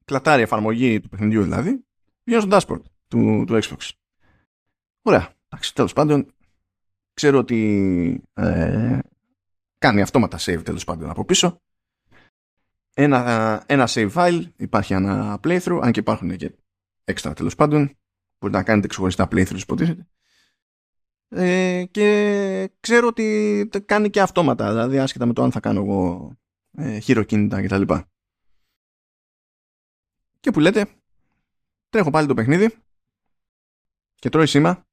Κλατάρει 0.05 0.39
η 0.39 0.43
εφαρμογή 0.43 0.99
του 0.99 1.09
παιχνιδιού 1.09 1.43
δηλαδή, 1.43 1.85
βγαίνω 2.23 2.41
στο 2.41 2.57
dashboard 2.57 2.83
του, 3.07 3.43
του 3.47 3.59
Xbox. 3.61 3.89
Ωραία. 5.01 5.33
Εντάξει, 5.47 5.73
τέλος 5.73 5.93
πάντων, 5.93 6.33
ξέρω 7.13 7.37
ότι 7.37 8.21
ε, 8.33 8.99
κάνει 9.77 10.01
αυτόματα 10.01 10.37
save 10.39 10.61
τέλος 10.63 10.83
πάντων 10.83 11.09
από 11.09 11.25
πίσω. 11.25 11.59
Ένα, 12.97 13.63
ένα 13.65 13.87
save 13.89 14.11
file, 14.11 14.43
υπάρχει 14.55 14.93
ένα 14.93 15.39
playthrough, 15.43 15.79
αν 15.81 15.91
και 15.91 15.99
υπάρχουν 15.99 16.37
και 16.37 16.55
έξτρα 17.03 17.33
τέλος 17.33 17.55
πάντων. 17.55 17.97
Μπορείτε 18.39 18.59
να 18.59 18.63
κάνετε 18.65 18.87
ξεχωριστά 18.87 19.27
playthroughs, 19.31 19.59
υποτίθεται. 19.61 20.07
Ε, 21.27 21.85
και 21.91 22.71
ξέρω 22.79 23.07
ότι 23.07 23.69
κάνει 23.85 24.09
και 24.09 24.21
αυτόματα, 24.21 24.69
δηλαδή 24.69 24.99
άσχετα 24.99 25.25
με 25.25 25.33
το 25.33 25.43
αν 25.43 25.51
θα 25.51 25.59
κάνω 25.59 25.79
εγώ 25.79 26.31
ε, 26.71 26.99
χειροκίνητα 26.99 27.61
κτλ. 27.61 27.81
Και, 27.81 28.05
και 30.39 30.51
που 30.51 30.59
λέτε, 30.59 30.87
τρέχω 31.89 32.09
πάλι 32.09 32.27
το 32.27 32.33
παιχνίδι 32.33 32.75
και 34.15 34.29
τρώει 34.29 34.47
σήμα 34.47 34.87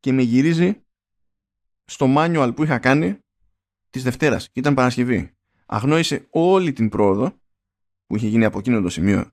και 0.00 0.12
με 0.12 0.22
γυρίζει 0.22 0.84
στο 1.84 2.06
manual 2.16 2.52
που 2.56 2.62
είχα 2.62 2.78
κάνει 2.78 3.18
της 3.90 4.02
Δευτέρας. 4.02 4.48
Ήταν 4.52 4.74
Παρασκευή. 4.74 5.36
Αγνόησε 5.74 6.26
όλη 6.30 6.72
την 6.72 6.88
πρόοδο 6.88 7.32
που 8.06 8.16
είχε 8.16 8.26
γίνει 8.26 8.44
από 8.44 8.58
εκείνο 8.58 8.80
το 8.80 8.88
σημείο. 8.88 9.30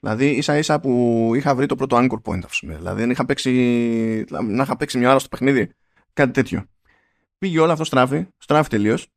Δηλαδή, 0.00 0.30
ίσα 0.30 0.58
ίσα 0.58 0.80
που 0.80 1.32
είχα 1.34 1.54
βρει 1.54 1.66
το 1.66 1.76
πρώτο 1.76 1.96
anchor 1.96 2.22
point, 2.22 2.44
ας 2.44 2.58
πούμε. 2.60 2.76
Δηλαδή, 2.76 3.00
δεν 3.00 3.10
είχα 3.10 3.24
παίξει, 3.24 4.24
να 4.30 4.62
είχα 4.62 4.76
παίξει 4.76 4.98
μια 4.98 5.10
ώρα 5.10 5.18
στο 5.18 5.28
παιχνίδι. 5.28 5.70
Κάτι 6.12 6.32
τέτοιο. 6.32 6.64
Πήγε 7.38 7.60
όλο 7.60 7.72
αυτό 7.72 7.84
στράφη, 7.84 8.26
στράφη 8.36 8.68
τελείως. 8.68 9.08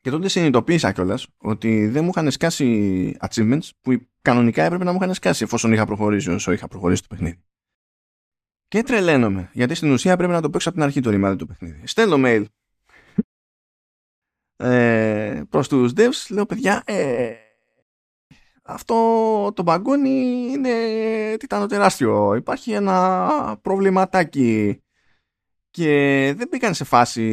Και 0.00 0.10
τότε 0.10 0.28
συνειδητοποίησα 0.28 0.92
κιόλας 0.92 1.26
ότι 1.36 1.86
δεν 1.86 2.04
μου 2.04 2.10
είχαν 2.14 2.30
σκάσει 2.30 3.16
achievements 3.20 3.68
που 3.80 4.06
κανονικά 4.22 4.62
έπρεπε 4.62 4.84
να 4.84 4.92
μου 4.92 4.98
είχαν 5.00 5.14
σκάσει 5.14 5.44
εφόσον 5.44 5.72
είχα 5.72 5.86
προχωρήσει 5.86 6.30
όσο 6.30 6.52
είχα 6.52 6.68
προχωρήσει 6.68 7.02
το 7.02 7.08
παιχνίδι. 7.10 7.42
Και 8.68 8.82
τρελαίνομαι, 8.82 9.50
γιατί 9.52 9.74
στην 9.74 9.92
ουσία 9.92 10.16
πρέπει 10.16 10.32
να 10.32 10.40
το 10.40 10.50
παίξω 10.50 10.68
από 10.68 10.78
την 10.78 10.86
αρχή 10.86 11.00
το 11.00 11.10
ρημάδι 11.10 11.36
του 11.36 11.46
παιχνίδι. 11.46 11.86
Στέλνω 11.86 12.16
mail 12.18 12.44
ε, 14.56 15.42
προς 15.48 15.68
τους 15.68 15.92
devs, 15.96 16.26
λέω 16.30 16.46
παιδιά, 16.46 16.82
ε, 16.84 17.32
αυτό 18.62 18.94
το 19.54 19.62
μπαγκόνι 19.62 20.46
είναι 20.50 20.70
τιτάνο 21.38 21.66
τεράστιο. 21.66 22.34
Υπάρχει 22.34 22.72
ένα 22.72 23.58
προβληματάκι 23.62 24.82
και 25.70 25.88
δεν 26.36 26.48
μπήκαν 26.50 26.74
σε 26.74 26.84
φάση 26.84 27.24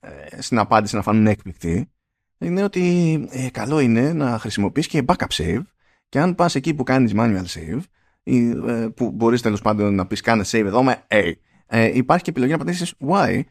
ε, 0.00 0.42
στην 0.42 0.58
απάντηση 0.58 0.96
να 0.96 1.02
φανούν 1.02 1.26
έκπληκτοι. 1.26 1.90
Είναι 2.38 2.62
ότι 2.62 3.28
ε, 3.30 3.50
καλό 3.50 3.80
είναι 3.80 4.12
να 4.12 4.38
χρησιμοποιείς 4.38 4.86
και 4.86 5.04
backup 5.06 5.28
save 5.28 5.62
και 6.08 6.18
αν 6.18 6.34
πας 6.34 6.54
εκεί 6.54 6.74
που 6.74 6.82
κάνεις 6.82 7.12
manual 7.16 7.44
save 7.44 7.80
ή, 8.22 8.48
ε, 8.48 8.88
που 8.96 9.10
μπορείς 9.10 9.42
τέλος 9.42 9.60
πάντων 9.60 9.94
να 9.94 10.06
πεις 10.06 10.20
κάνε 10.20 10.44
save 10.46 10.64
εδώ 10.64 10.82
με 10.82 11.06
A 11.08 11.32
ε, 11.66 11.96
υπάρχει 11.96 12.24
και 12.24 12.30
επιλογή 12.30 12.52
να 12.52 12.58
πατήσεις 12.58 12.94
Y 13.08 13.30
ε, 13.34 13.42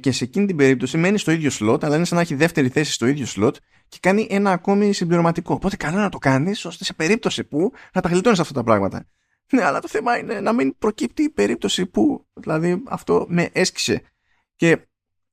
και 0.00 0.12
σε 0.12 0.24
εκείνη 0.24 0.46
την 0.46 0.56
περίπτωση 0.56 0.96
μένει 0.98 1.18
στο 1.18 1.30
ίδιο 1.30 1.50
slot 1.60 1.84
αλλά 1.84 1.96
είναι 1.96 2.04
σαν 2.04 2.16
να 2.16 2.22
έχει 2.22 2.34
δεύτερη 2.34 2.68
θέση 2.68 2.92
στο 2.92 3.06
ίδιο 3.06 3.26
slot 3.36 3.52
και 3.88 3.98
κάνει 4.00 4.26
ένα 4.30 4.50
ακόμη 4.50 4.92
συμπληρωματικό. 4.92 5.54
Οπότε 5.54 5.76
καλό 5.76 5.96
να 5.96 6.08
το 6.08 6.18
κάνεις 6.18 6.64
ώστε 6.64 6.84
σε 6.84 6.94
περίπτωση 6.94 7.44
που 7.44 7.72
να 7.92 8.00
τα 8.00 8.08
γλιτώνεις 8.08 8.38
αυτά 8.38 8.52
τα 8.52 8.62
πράγματα. 8.62 9.06
Ναι, 9.52 9.64
αλλά 9.64 9.80
το 9.80 9.88
θέμα 9.88 10.18
είναι 10.18 10.40
να 10.40 10.52
μην 10.52 10.78
προκύπτει 10.78 11.22
η 11.22 11.30
περίπτωση 11.30 11.86
που 11.86 12.26
δηλαδή 12.32 12.82
αυτό 12.86 13.26
με 13.28 13.48
έσκησε. 13.52 14.02
Και 14.56 14.78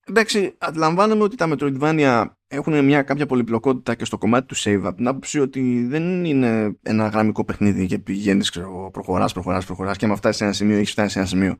εντάξει, 0.06 0.56
αντιλαμβάνομαι 0.58 1.24
ότι 1.24 1.36
τα 1.36 1.50
Metroidvania 1.50 2.26
έχουν 2.48 2.86
μια 2.86 3.02
κάποια 3.02 3.26
πολυπλοκότητα 3.26 3.96
και 3.96 4.06
στο 4.06 4.18
κομμάτι 4.18 4.46
του 4.46 4.56
save 4.58 4.82
από 4.84 4.96
την 4.96 5.08
άποψη 5.08 5.40
ότι 5.40 5.86
δεν 5.86 6.26
είναι 6.26 6.78
ένα 6.82 7.08
γραμμικό 7.08 7.46
παιχνίδι 7.46 7.86
και 7.86 8.00
πηγαίνεις, 8.00 8.50
ξέρω, 8.50 8.90
προχωράς, 8.94 9.34
προχωράς, 9.34 9.66
προχωράς 9.66 9.98
και 9.98 10.08
με 10.08 10.16
φτάσεις 10.16 10.38
σε 10.38 10.44
ένα 10.44 10.54
σημείο, 10.54 10.78
έχεις 10.78 10.92
φτάσει 10.92 11.10
σε 11.10 11.20
ένα 11.20 11.28
σημείο. 11.28 11.58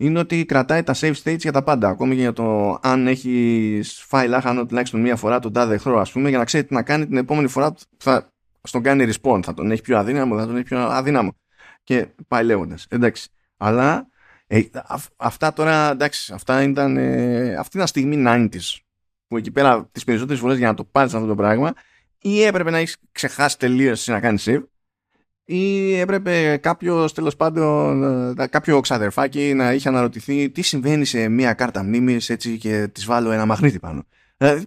Είναι 0.00 0.18
ότι 0.18 0.44
κρατάει 0.44 0.82
τα 0.82 0.94
save 0.96 1.14
states 1.24 1.38
για 1.38 1.52
τα 1.52 1.62
πάντα. 1.62 1.88
Ακόμη 1.88 2.14
και 2.14 2.20
για 2.20 2.32
το 2.32 2.78
αν 2.82 3.06
έχεις 3.06 4.02
φάει 4.06 4.28
λάχανο 4.28 4.66
τουλάχιστον 4.66 5.00
μία 5.00 5.16
φορά 5.16 5.38
τον 5.38 5.52
τάδε 5.52 5.74
εχθρό, 5.74 6.00
ας 6.00 6.12
πούμε, 6.12 6.28
για 6.28 6.38
να 6.38 6.44
ξέρει 6.44 6.64
τι 6.64 6.74
να 6.74 6.82
κάνει 6.82 7.06
την 7.06 7.16
επόμενη 7.16 7.48
φορά 7.48 7.72
που 7.72 7.80
θα 7.96 8.32
στον 8.62 8.82
κάνει 8.82 9.12
respawn. 9.12 9.40
Θα 9.44 9.54
τον 9.54 9.70
έχει 9.70 9.82
πιο 9.82 9.98
αδύναμο, 9.98 10.38
θα 10.38 10.46
τον 10.46 10.54
έχει 10.56 10.64
πιο 10.64 10.78
αδύναμο. 10.78 11.36
Και 11.82 12.08
πάει 12.28 12.44
λέγοντας. 12.44 12.86
Εντάξει. 12.88 13.28
Αλλά 13.56 14.08
ε, 14.46 14.62
αυτά 15.16 15.52
τώρα, 15.52 15.90
εντάξει, 15.90 16.32
αυτά 16.32 16.62
ήταν, 16.62 16.96
ε, 16.96 17.54
αυτή 17.54 17.76
ήταν 17.76 17.88
στιγμή 17.88 18.24
90s 18.26 18.76
που 19.28 19.36
εκεί 19.36 19.50
πέρα 19.50 19.88
τις 19.92 20.04
περισσότερες 20.04 20.40
φορές 20.40 20.58
για 20.58 20.66
να 20.66 20.74
το 20.74 20.84
πάρεις 20.84 21.14
αυτό 21.14 21.26
το 21.26 21.34
πράγμα 21.34 21.72
ή 22.18 22.42
έπρεπε 22.42 22.70
να 22.70 22.78
έχεις 22.78 22.96
ξεχάσει 23.12 23.58
τελείως 23.58 24.06
να 24.06 24.20
κάνεις 24.20 24.46
save 24.48 24.62
ή 25.50 25.94
έπρεπε 25.94 26.56
κάποιος 26.56 27.14
τέλος 27.14 27.36
πάντων, 27.36 28.04
ε, 28.38 28.46
κάποιο 28.46 28.80
ξαδερφάκι 28.80 29.54
να 29.54 29.72
είχε 29.72 29.88
αναρωτηθεί 29.88 30.50
τι 30.50 30.62
συμβαίνει 30.62 31.04
σε 31.04 31.28
μια 31.28 31.52
κάρτα 31.52 31.82
μνήμης 31.82 32.30
έτσι 32.30 32.58
και 32.58 32.88
της 32.92 33.04
βάλω 33.04 33.30
ένα 33.30 33.46
μαγνήτη 33.46 33.78
πάνω. 33.78 34.04
Ε, 34.36 34.50
ε, 34.50 34.62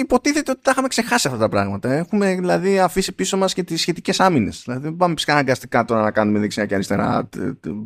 υποτίθεται 0.00 0.50
ότι 0.50 0.60
τα 0.62 0.70
είχαμε 0.70 0.88
ξεχάσει 0.88 1.26
αυτά 1.26 1.38
τα 1.38 1.48
πράγματα. 1.48 1.92
Έχουμε 1.92 2.34
δηλαδή 2.34 2.78
αφήσει 2.78 3.12
πίσω 3.12 3.36
μας 3.36 3.54
και 3.54 3.62
τις 3.62 3.80
σχετικές 3.80 4.20
άμυνες. 4.20 4.62
Δηλαδή 4.64 4.82
δεν 4.82 4.96
πάμε 4.96 5.14
ψυχά 5.14 5.32
αναγκαστικά 5.32 5.84
τώρα 5.84 6.02
να 6.02 6.10
κάνουμε 6.10 6.38
δεξιά 6.38 6.66
και 6.66 6.74
αριστερά 6.74 7.28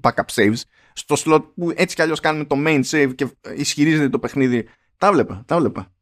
backup 0.00 0.34
saves. 0.34 0.60
Στο 0.92 1.16
slot 1.18 1.42
που 1.54 1.72
έτσι 1.74 1.96
κι 1.96 2.02
αλλιώς 2.02 2.20
κάνουμε 2.20 2.44
το 2.44 2.56
main 2.66 2.82
save 2.90 3.10
και 3.14 3.26
ισχυρίζεται 3.56 4.08
το 4.08 4.18
παιχνίδι. 4.18 4.68
Τα 4.98 5.12
βλέπα, 5.12 5.42
τα 5.46 5.58
βλέπα. 5.58 5.92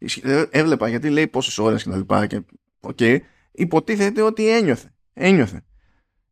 Έβλεπα 0.50 0.88
γιατί 0.88 1.10
λέει 1.10 1.26
πόσες 1.26 1.58
ώρες 1.58 1.82
και 1.82 1.90
τα 1.90 1.96
λοιπά. 1.96 2.26
Και, 2.26 2.40
okay. 2.80 3.18
Υποτίθεται 3.52 4.22
ότι 4.22 4.48
ένιωθε. 4.48 4.92
Ένιωθε. 5.12 5.64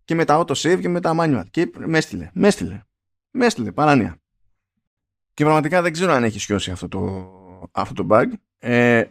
Και 0.05 0.15
με 0.15 0.25
τα 0.25 0.39
auto 0.39 0.53
save 0.55 0.81
και 0.81 0.89
με 0.89 1.01
τα 1.01 1.15
manual. 1.19 1.45
Και 1.51 1.71
με 1.79 1.99
έστειλε. 1.99 2.31
Με 2.33 2.47
έστειλε. 2.47 2.83
Με 3.31 3.47
έστειλε. 3.47 3.73
Παράνοια. 3.73 4.17
Και 5.35 5.45
πραγματικά 5.45 5.83
δεν 5.83 5.93
ξέρω 5.93 6.13
αν 6.13 6.25
έχει 6.25 6.39
σιάσει 6.39 6.71
αυτό 6.71 6.89
το, 6.89 7.33
αυτό 7.73 7.95
το 7.95 8.07
bug. 8.11 8.27
Ε, 8.59 9.05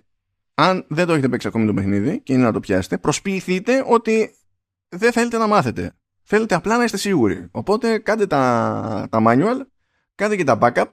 αν 0.53 0.85
δεν 0.89 1.05
το 1.07 1.13
έχετε 1.13 1.29
παίξει 1.29 1.47
ακόμη 1.47 1.65
το 1.65 1.73
παιχνίδι 1.73 2.21
και 2.21 2.33
είναι 2.33 2.43
να 2.43 2.51
το 2.51 2.59
πιάσετε, 2.59 2.97
προσποιηθείτε 2.97 3.83
ότι 3.87 4.35
δεν 4.89 5.11
θέλετε 5.11 5.37
να 5.37 5.47
μάθετε. 5.47 5.93
Θέλετε 6.23 6.55
απλά 6.55 6.77
να 6.77 6.83
είστε 6.83 6.97
σίγουροι. 6.97 7.47
Οπότε 7.51 7.97
κάντε 7.97 8.27
τα, 8.27 9.07
τα 9.09 9.21
manual, 9.25 9.61
κάντε 10.15 10.35
και 10.35 10.43
τα 10.43 10.57
backup. 10.61 10.85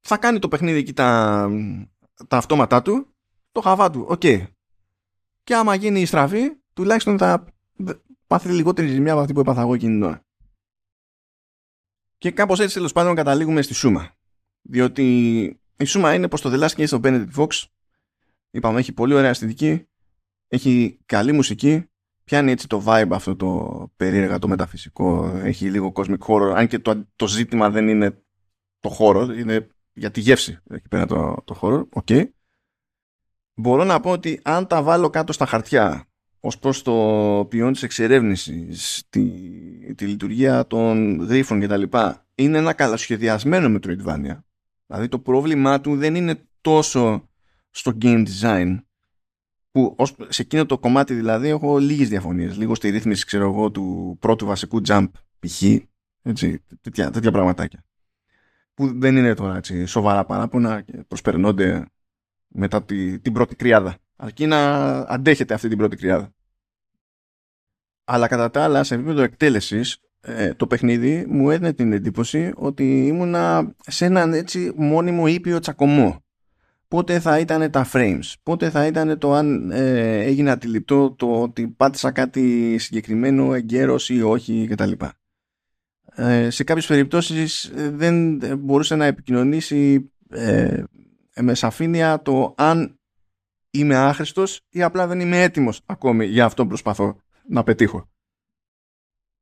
Θα 0.00 0.16
κάνει 0.16 0.38
το 0.38 0.48
παιχνίδι 0.48 0.78
εκεί 0.78 0.92
τα, 0.92 1.48
τα 2.28 2.36
αυτόματά 2.36 2.82
του, 2.82 3.14
το 3.52 3.60
χαβά 3.60 3.90
του. 3.90 4.06
OK. 4.08 4.20
Okay. 4.22 4.42
Και 5.44 5.54
άμα 5.54 5.74
γίνει 5.74 6.00
η 6.00 6.06
στραβή, 6.06 6.52
τουλάχιστον 6.72 7.18
θα 7.18 7.44
πάθετε 8.32 8.54
λιγότερη 8.54 8.88
ζημιά 8.88 9.12
από 9.12 9.20
αυτή 9.20 9.32
που 9.32 9.40
έπαθα 9.40 9.60
εγώ 9.60 9.74
εκείνη 9.74 9.92
την 9.92 10.02
ώρα. 10.02 10.24
Και 12.18 12.30
κάπως 12.30 12.60
έτσι 12.60 12.74
τέλος 12.74 12.92
πάντων 12.92 13.14
καταλήγουμε 13.14 13.62
στη 13.62 13.74
σούμα. 13.74 14.14
Διότι 14.62 15.06
η 15.76 15.84
σούμα 15.84 16.14
είναι 16.14 16.28
πως 16.28 16.40
το 16.40 16.50
The 16.52 16.68
Last 16.68 16.74
Case 16.76 17.00
of 17.00 17.00
Benedict 17.00 17.34
Fox 17.36 17.64
είπαμε 18.50 18.78
έχει 18.78 18.92
πολύ 18.92 19.14
ωραία 19.14 19.30
αισθητική, 19.30 19.88
έχει 20.48 21.00
καλή 21.06 21.32
μουσική, 21.32 21.84
πιάνει 22.24 22.50
έτσι 22.50 22.66
το 22.66 22.84
vibe 22.86 23.08
αυτό 23.10 23.36
το 23.36 23.92
περίεργα, 23.96 24.38
το 24.38 24.48
μεταφυσικό, 24.48 25.26
έχει 25.26 25.70
λίγο 25.70 25.92
cosmic 25.94 26.18
horror, 26.26 26.52
αν 26.54 26.66
και 26.66 26.78
το, 26.78 27.08
το 27.16 27.26
ζήτημα 27.26 27.70
δεν 27.70 27.88
είναι 27.88 28.22
το 28.80 28.96
horror, 28.98 29.28
είναι 29.38 29.68
για 29.92 30.10
τη 30.10 30.20
γεύση 30.20 30.58
εκεί 30.70 30.88
πέρα 30.88 31.06
το, 31.06 31.42
το 31.44 31.58
horror, 31.60 31.88
OK. 31.92 32.06
Okay. 32.08 32.24
Μπορώ 33.54 33.84
να 33.84 34.00
πω 34.00 34.10
ότι 34.10 34.40
αν 34.44 34.66
τα 34.66 34.82
βάλω 34.82 35.10
κάτω 35.10 35.32
στα 35.32 35.46
χαρτιά 35.46 36.11
ως 36.44 36.58
προς 36.58 36.82
το 36.82 37.46
ποιόν 37.48 37.72
της 37.72 37.82
εξερεύνησης, 37.82 39.02
τη, 39.08 39.24
τη 39.94 40.06
λειτουργία 40.06 40.66
των 40.66 41.20
γρίφων 41.24 41.60
κτλ. 41.60 41.82
είναι 42.34 42.58
ένα 42.58 42.72
καλασχεδιασμένο 42.72 43.78
Metroidvania. 43.78 44.38
Δηλαδή 44.86 45.08
το 45.08 45.18
πρόβλημά 45.18 45.80
του 45.80 45.96
δεν 45.96 46.14
είναι 46.14 46.48
τόσο 46.60 47.28
στο 47.70 47.98
game 48.02 48.26
design 48.26 48.78
που 49.70 49.94
ως, 49.98 50.14
σε 50.28 50.42
εκείνο 50.42 50.66
το 50.66 50.78
κομμάτι 50.78 51.14
δηλαδή 51.14 51.48
έχω 51.48 51.78
λίγες 51.78 52.08
διαφωνίες. 52.08 52.56
Λίγο 52.56 52.74
στη 52.74 52.90
ρύθμιση 52.90 53.26
ξέρω 53.26 53.44
εγώ 53.44 53.70
του 53.70 54.16
πρώτου 54.20 54.46
βασικού 54.46 54.80
jump 54.86 55.08
π.χ. 55.38 55.62
Έτσι, 56.22 56.64
τέτοια, 56.80 57.10
τέτοια 57.10 57.30
πραγματάκια. 57.30 57.84
Που 58.74 58.98
δεν 58.98 59.16
είναι 59.16 59.34
τώρα 59.34 59.56
έτσι, 59.56 59.86
σοβαρά 59.86 60.24
παράπονα 60.24 60.80
και 60.80 61.04
προσπερνώνται 61.08 61.86
μετά 62.48 62.82
τη, 62.82 63.18
την 63.18 63.32
πρώτη 63.32 63.56
κρυάδα 63.56 63.96
αρκεί 64.16 64.46
να 64.46 64.90
αντέχετε 64.98 65.54
αυτή 65.54 65.68
την 65.68 65.78
πρώτη 65.78 65.96
κρυάδα. 65.96 66.34
Αλλά 68.04 68.26
κατά 68.26 68.50
τα 68.50 68.64
άλλα, 68.64 68.84
σε 68.84 68.94
επίπεδο 68.94 69.22
εκτέλεσης, 69.22 69.98
ε, 70.20 70.54
το 70.54 70.66
παιχνίδι 70.66 71.24
μου 71.28 71.50
έδινε 71.50 71.72
την 71.72 71.92
εντύπωση 71.92 72.52
ότι 72.54 73.06
ήμουνα 73.06 73.74
σε 73.86 74.04
έναν 74.04 74.32
έτσι 74.32 74.72
μόνιμο 74.76 75.26
ήπιο 75.26 75.58
τσακωμό. 75.58 76.24
Πότε 76.88 77.20
θα 77.20 77.38
ήταν 77.38 77.70
τα 77.70 77.90
frames, 77.92 78.32
πότε 78.42 78.70
θα 78.70 78.86
ήταν 78.86 79.18
το 79.18 79.32
αν 79.32 79.70
ε, 79.70 80.20
έγινε 80.20 80.50
αντιληπτό 80.50 81.10
το 81.10 81.42
ότι 81.42 81.68
πάτησα 81.68 82.10
κάτι 82.10 82.76
συγκεκριμένο 82.78 83.54
εγκαίρος 83.54 84.08
ή 84.08 84.22
όχι 84.22 84.66
κτλ. 84.70 84.92
ε, 86.14 86.50
σε 86.50 86.64
κάποιες 86.64 86.86
περιπτώσεις 86.86 87.64
ε, 87.64 87.90
δεν 87.90 88.38
μπορούσε 88.58 88.96
να 88.96 89.04
επικοινωνήσει 89.04 90.12
ε, 90.30 90.82
με 91.40 91.54
σαφήνεια 91.54 92.22
το 92.22 92.54
αν 92.56 93.00
είμαι 93.72 93.96
άχρηστος 93.96 94.60
ή 94.68 94.82
απλά 94.82 95.06
δεν 95.06 95.20
είμαι 95.20 95.42
έτοιμος 95.42 95.80
ακόμη 95.86 96.26
για 96.26 96.44
αυτό 96.44 96.62
που 96.62 96.68
προσπαθώ 96.68 97.16
να 97.48 97.62
πετύχω. 97.62 98.10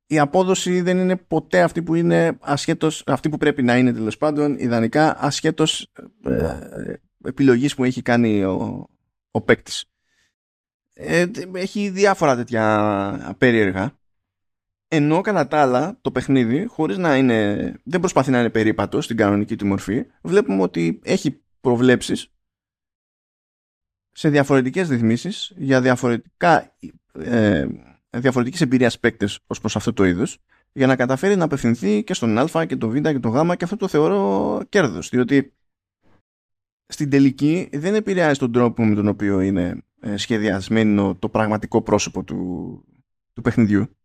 Η 0.05 0.19
απόδοση 0.19 0.81
δεν 0.81 0.97
είναι 0.97 1.15
ποτέ 1.15 1.61
αυτή 1.61 1.83
που 1.83 1.95
είναι 1.95 2.37
ασχέτως, 2.41 3.03
αυτή 3.05 3.29
που 3.29 3.37
πρέπει 3.37 3.63
να 3.63 3.77
είναι 3.77 3.93
τέλος 3.93 4.17
πάντων, 4.17 4.57
ιδανικά 4.59 5.15
ασχέτως 5.19 5.91
ε, 6.23 6.93
επιλογής 7.23 7.75
που 7.75 7.83
έχει 7.83 8.01
κάνει 8.01 8.43
ο, 8.43 8.87
ο 9.31 9.41
παίκτης. 9.41 9.85
Ε, 10.93 11.25
έχει 11.53 11.89
διάφορα 11.89 12.35
τέτοια 12.35 13.35
περίεργα 13.37 13.99
ενώ 14.93 15.21
κατά 15.21 15.47
τα 15.47 15.61
άλλα 15.61 15.97
το 16.01 16.11
παιχνίδι 16.11 16.65
χωρίς 16.65 16.97
να 16.97 17.17
είναι 17.17 17.55
δεν 17.83 17.99
προσπαθεί 17.99 18.31
να 18.31 18.39
είναι 18.39 18.49
περίπατο 18.49 19.01
στην 19.01 19.17
κανονική 19.17 19.55
του 19.55 19.65
μορφή 19.65 20.05
βλέπουμε 20.21 20.61
ότι 20.61 20.99
έχει 21.03 21.43
προβλέψεις 21.61 22.27
σε 24.11 24.29
διαφορετικές 24.29 24.89
ρυθμίσεις 24.89 25.53
για 25.55 25.81
διαφορετικά 25.81 26.75
ε, 27.13 27.67
διαφορετικής 28.09 28.61
εμπειρίας 28.61 28.99
παίκτες 28.99 29.39
ως 29.47 29.59
προς 29.59 29.75
αυτό 29.75 29.93
το 29.93 30.05
είδος 30.05 30.37
για 30.73 30.87
να 30.87 30.95
καταφέρει 30.95 31.35
να 31.35 31.43
απευθυνθεί 31.43 32.03
και 32.03 32.13
στον 32.13 32.37
α 32.37 32.65
και 32.65 32.75
το 32.75 32.89
β 32.89 32.95
και 32.95 33.19
το 33.19 33.29
γ 33.29 33.51
και 33.55 33.63
αυτό 33.63 33.75
το 33.75 33.87
θεωρώ 33.87 34.61
κέρδος 34.69 35.09
διότι 35.09 35.53
στην 36.87 37.09
τελική 37.09 37.69
δεν 37.71 37.95
επηρεάζει 37.95 38.39
τον 38.39 38.51
τρόπο 38.51 38.85
με 38.85 38.95
τον 38.95 39.07
οποίο 39.07 39.41
είναι 39.41 39.83
ε, 39.99 40.17
σχεδιασμένο 40.17 41.15
το 41.15 41.29
πραγματικό 41.29 41.81
πρόσωπο 41.81 42.23
του, 42.23 42.83
του 43.33 43.41
παιχνιδιού. 43.41 43.95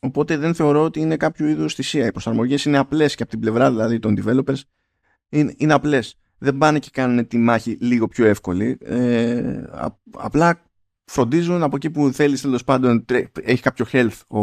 Οπότε 0.00 0.36
δεν 0.36 0.54
θεωρώ 0.54 0.84
ότι 0.84 1.00
είναι 1.00 1.16
κάποιο 1.16 1.48
είδους 1.48 1.74
θυσία. 1.74 2.06
Οι 2.06 2.10
προσαρμογές 2.10 2.64
είναι 2.64 2.78
απλές 2.78 3.14
και 3.14 3.22
από 3.22 3.32
την 3.32 3.40
πλευρά 3.40 3.70
δηλαδή 3.70 3.98
των 3.98 4.22
developers 4.22 4.60
είναι, 5.28 5.54
είναι 5.56 5.72
απλές 5.72 6.18
δεν 6.38 6.58
πάνε 6.58 6.78
και 6.78 6.90
κάνουν 6.92 7.26
τη 7.26 7.38
μάχη 7.38 7.76
λίγο 7.80 8.08
πιο 8.08 8.26
εύκολη. 8.26 8.78
Ε, 8.80 9.62
απλά 10.10 10.60
φροντίζουν 11.04 11.62
από 11.62 11.76
εκεί 11.76 11.90
που 11.90 12.10
θέλεις 12.12 12.40
τέλος 12.40 12.64
πάντων 12.64 13.04
έχει 13.42 13.62
κάποιο 13.62 13.86
health 13.92 14.20
ο, 14.26 14.40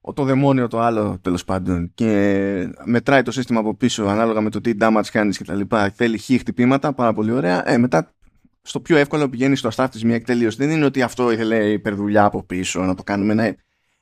ο, 0.00 0.12
το 0.14 0.24
δαιμόνιο 0.24 0.68
το 0.68 0.80
άλλο 0.80 1.18
τέλος 1.22 1.44
πάντων 1.44 1.90
και 1.94 2.72
μετράει 2.84 3.22
το 3.22 3.30
σύστημα 3.30 3.60
από 3.60 3.74
πίσω 3.74 4.04
ανάλογα 4.04 4.40
με 4.40 4.50
το 4.50 4.60
τι 4.60 4.72
damage 4.80 5.06
κάνεις 5.12 5.36
και 5.36 5.44
τα 5.44 5.54
λοιπά 5.54 5.90
θέλει 5.90 6.18
χι 6.18 6.38
χτυπήματα 6.38 6.92
πάρα 6.92 7.12
πολύ 7.12 7.32
ωραία. 7.32 7.70
Ε, 7.70 7.78
μετά 7.78 8.14
στο 8.62 8.80
πιο 8.80 8.96
εύκολο 8.96 9.28
πηγαίνει 9.28 9.56
στο 9.56 9.68
αστράφ 9.68 9.90
της 9.90 10.04
μια 10.04 10.14
εκτελείωση 10.14 10.56
δεν 10.56 10.70
είναι 10.70 10.84
ότι 10.84 11.02
αυτό 11.02 11.32
ήθελε 11.32 11.70
υπερδουλειά 11.70 12.24
από 12.24 12.42
πίσω 12.42 12.80
να 12.80 12.94
το 12.94 13.02
κάνουμε 13.02 13.34
να, 13.34 13.54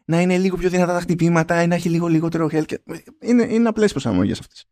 να 0.05 0.21
είναι 0.21 0.39
λίγο 0.39 0.57
πιο 0.57 0.69
δυνατά 0.69 0.93
τα 0.93 1.01
χτυπήματα 1.01 1.63
ή 1.63 1.67
να 1.67 1.75
έχει 1.75 1.89
λίγο 1.89 2.07
λιγότερο 2.07 2.49
health 2.53 2.67
και... 2.67 2.81
είναι, 3.21 3.43
είναι 3.43 3.69
απλές 3.69 3.91
προσαρμογές 3.91 4.39
αυτές 4.39 4.69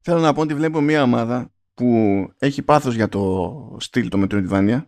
θέλω 0.00 0.20
να 0.20 0.32
πω 0.32 0.40
ότι 0.40 0.54
βλέπω 0.54 0.80
μια 0.80 1.02
ομάδα 1.02 1.52
που 1.74 2.32
έχει 2.38 2.62
πάθος 2.62 2.94
για 2.94 3.08
το 3.08 3.76
στυλ 3.80 4.08
το 4.08 4.26
Metroidvania 4.26 4.86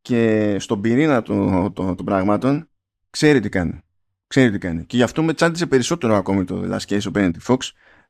και 0.00 0.56
στον 0.58 0.80
πυρήνα 0.80 1.22
των, 1.22 1.72
των, 1.72 1.96
των 1.96 2.04
πραγμάτων 2.04 2.70
ξέρει 3.10 3.40
τι 3.40 3.48
κάνει. 3.48 3.80
Ξέρει 4.26 4.50
τι 4.50 4.58
κάνει. 4.58 4.86
Και 4.86 4.96
γι' 4.96 5.02
αυτό 5.02 5.22
με 5.22 5.34
τσάντισε 5.34 5.66
περισσότερο 5.66 6.16
ακόμη 6.16 6.44
το 6.44 6.62
The 6.64 6.76
Last 6.76 6.86
Case 6.86 7.00
of 7.00 7.12
Benedict 7.12 7.42
Fox 7.46 7.56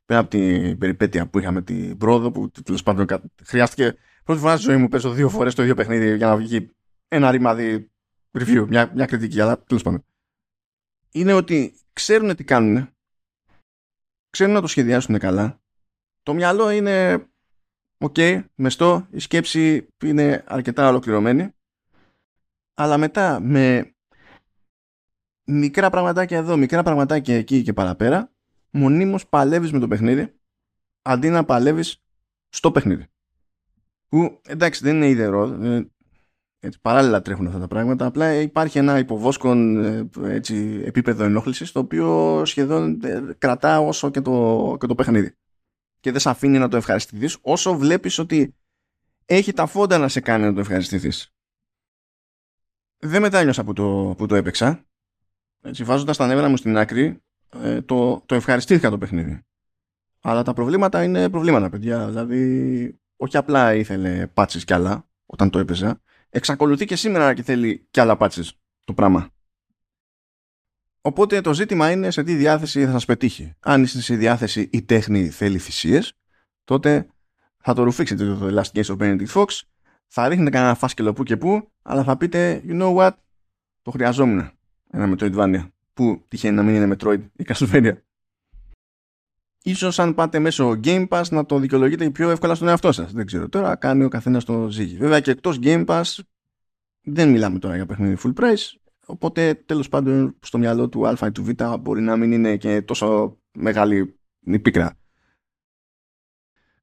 πέρα 0.05 0.19
από 0.19 0.29
την 0.29 0.77
περιπέτεια 0.77 1.27
που 1.27 1.39
είχαμε 1.39 1.61
την 1.61 1.97
πρόοδο 1.97 2.31
που 2.31 2.51
τέλος 2.63 2.83
πάντων 2.83 3.05
χρειάστηκε 3.43 3.95
πρώτη 4.23 4.39
φορά 4.39 4.57
στη 4.57 4.63
ζωή 4.63 4.77
μου 4.77 4.87
παίζω 4.87 5.11
δύο 5.11 5.29
φορές 5.29 5.55
το 5.55 5.61
ίδιο 5.61 5.75
παιχνίδι 5.75 6.15
για 6.15 6.27
να 6.27 6.37
βγει 6.37 6.71
ένα 7.07 7.31
ρημάδι 7.31 7.91
review, 8.39 8.65
μια, 8.67 8.91
μια 8.93 9.05
κριτική, 9.05 9.41
αλλά 9.41 9.63
τέλος 9.63 9.83
πάντων. 9.83 10.05
Είναι 11.11 11.33
ότι 11.33 11.75
ξέρουν 11.93 12.35
τι 12.35 12.43
κάνουν, 12.43 12.89
ξέρουν 14.29 14.53
να 14.53 14.61
το 14.61 14.67
σχεδιάσουν 14.67 15.17
καλά. 15.19 15.60
Το 16.23 16.33
μυαλό 16.33 16.69
είναι 16.69 17.25
ok, 17.97 18.43
μεστό, 18.55 19.07
η 19.11 19.19
σκέψη 19.19 19.87
είναι 20.03 20.43
αρκετά 20.47 20.87
ολοκληρωμένη 20.87 21.53
αλλά 22.81 22.97
μετά 22.97 23.39
με 23.39 23.95
μικρά 25.43 25.89
πραγματάκια 25.89 26.37
εδώ, 26.37 26.57
μικρά 26.57 26.83
πραγματάκια 26.83 27.35
εκεί 27.35 27.61
και 27.63 27.73
παραπέρα, 27.73 28.31
μονίμως 28.69 29.27
παλεύεις 29.27 29.71
με 29.71 29.79
το 29.79 29.87
παιχνίδι, 29.87 30.33
αντί 31.01 31.29
να 31.29 31.45
παλεύεις 31.45 32.03
στο 32.49 32.71
παιχνίδι. 32.71 33.05
Που 34.07 34.41
εντάξει 34.47 34.83
δεν 34.83 34.95
είναι 34.95 35.07
ιδερό, 35.07 35.63
ε, 35.63 35.85
έτσι, 36.59 36.79
παράλληλα 36.81 37.21
τρέχουν 37.21 37.47
αυτά 37.47 37.59
τα 37.59 37.67
πράγματα, 37.67 38.05
απλά 38.05 38.33
υπάρχει 38.33 38.77
ένα 38.77 38.97
υποβόσκον 38.97 39.83
ε, 39.83 40.09
έτσι, 40.23 40.81
επίπεδο 40.85 41.23
ενόχλησης 41.23 41.71
το 41.71 41.79
οποίο 41.79 42.41
σχεδόν 42.45 42.99
ε, 43.03 43.35
κρατά 43.37 43.79
όσο 43.79 44.09
και 44.09 44.21
το, 44.21 44.75
και 44.79 44.87
το 44.87 44.95
παιχνίδι. 44.95 45.35
Και 46.01 46.11
δεν 46.11 46.19
σε 46.19 46.29
αφήνει 46.29 46.57
να 46.57 46.67
το 46.67 46.77
ευχαριστηθείς 46.77 47.37
όσο 47.41 47.77
βλέπεις 47.77 48.17
ότι 48.17 48.55
έχει 49.25 49.53
τα 49.53 49.65
φόντα 49.65 49.97
να 49.97 50.07
σε 50.07 50.19
κάνει 50.19 50.43
να 50.43 50.53
το 50.53 50.59
ευχαριστηθείς 50.59 51.33
δεν 53.01 53.21
μετάνιωσα 53.21 53.63
που 53.63 53.73
το, 53.73 54.13
που 54.17 54.25
το 54.25 54.35
έπαιξα. 54.35 54.85
Έτσι, 55.61 55.83
βάζοντας 55.83 56.17
τα 56.17 56.27
νεύρα 56.27 56.49
μου 56.49 56.57
στην 56.57 56.77
άκρη, 56.77 57.21
ε, 57.61 57.81
το, 57.81 58.23
το 58.25 58.35
ευχαριστήθηκα 58.35 58.89
το 58.89 58.97
παιχνίδι. 58.97 59.41
Αλλά 60.21 60.43
τα 60.43 60.53
προβλήματα 60.53 61.03
είναι 61.03 61.29
προβλήματα, 61.29 61.69
παιδιά. 61.69 62.07
Δηλαδή, 62.07 62.99
όχι 63.15 63.37
απλά 63.37 63.75
ήθελε 63.75 64.27
πάτσεις 64.27 64.63
κι 64.63 64.73
άλλα 64.73 65.09
όταν 65.25 65.49
το 65.49 65.59
έπαιζα. 65.59 66.01
Εξακολουθεί 66.29 66.85
και 66.85 66.95
σήμερα 66.95 67.33
και 67.33 67.43
θέλει 67.43 67.87
κι 67.91 67.99
άλλα 67.99 68.17
πάτσεις 68.17 68.53
το 68.85 68.93
πράγμα. 68.93 69.29
Οπότε 71.01 71.41
το 71.41 71.53
ζήτημα 71.53 71.91
είναι 71.91 72.11
σε 72.11 72.23
τι 72.23 72.35
διάθεση 72.35 72.85
θα 72.85 72.91
σας 72.91 73.05
πετύχει. 73.05 73.53
Αν 73.59 73.83
είστε 73.83 74.01
σε 74.01 74.15
διάθεση 74.15 74.69
η 74.71 74.81
τέχνη 74.81 75.29
θέλει 75.29 75.57
θυσίες, 75.57 76.13
τότε 76.63 77.07
θα 77.57 77.73
το 77.73 77.83
ρουφήξετε 77.83 78.25
το 78.25 78.47
The 78.47 78.61
Last 78.61 78.81
Case 78.81 78.95
of 78.95 78.97
Benedict 78.97 79.27
Fox 79.27 79.45
θα 80.13 80.27
ρίχνετε 80.27 80.49
κανένα 80.49 80.75
φάσκελο 80.75 81.13
που 81.13 81.23
και 81.23 81.37
που, 81.37 81.71
αλλά 81.81 82.03
θα 82.03 82.17
πείτε, 82.17 82.63
you 82.67 82.81
know 82.81 82.95
what, 82.95 83.11
το 83.81 83.91
χρειαζόμουν 83.91 84.51
ένα 84.91 85.15
Metroidvania. 85.15 85.69
Που 85.93 86.25
τυχαίνει 86.27 86.55
να 86.55 86.63
μην 86.63 86.75
είναι 86.75 86.95
Metroid 86.97 87.19
ή 87.35 87.45
Castlevania. 87.47 87.93
Ίσως 89.63 89.99
αν 89.99 90.13
πάτε 90.13 90.39
μέσω 90.39 90.79
Game 90.83 91.07
Pass 91.07 91.23
να 91.29 91.45
το 91.45 91.59
δικαιολογείτε 91.59 92.09
πιο 92.09 92.29
εύκολα 92.29 92.55
στον 92.55 92.67
εαυτό 92.67 92.91
σας. 92.91 93.11
Δεν 93.11 93.25
ξέρω 93.25 93.49
τώρα, 93.49 93.75
κάνει 93.75 94.03
ο 94.03 94.07
καθένας 94.07 94.43
το 94.43 94.69
ζύγι. 94.69 94.97
Βέβαια 94.97 95.19
και 95.19 95.31
εκτός 95.31 95.59
Game 95.61 95.85
Pass 95.85 96.03
δεν 97.01 97.29
μιλάμε 97.29 97.59
τώρα 97.59 97.75
για 97.75 97.85
παιχνίδι 97.85 98.17
full 98.23 98.33
price. 98.33 98.80
Οπότε 99.11 99.53
τέλος 99.53 99.89
πάντων 99.89 100.37
στο 100.41 100.57
μυαλό 100.57 100.89
του 100.89 101.07
Α 101.07 101.17
ή 101.27 101.31
του 101.31 101.43
Β 101.43 101.49
μπορεί 101.79 102.01
να 102.01 102.17
μην 102.17 102.31
είναι 102.31 102.57
και 102.57 102.81
τόσο 102.81 103.39
μεγάλη 103.51 104.19
η 104.39 104.59
πίκρα. 104.59 104.97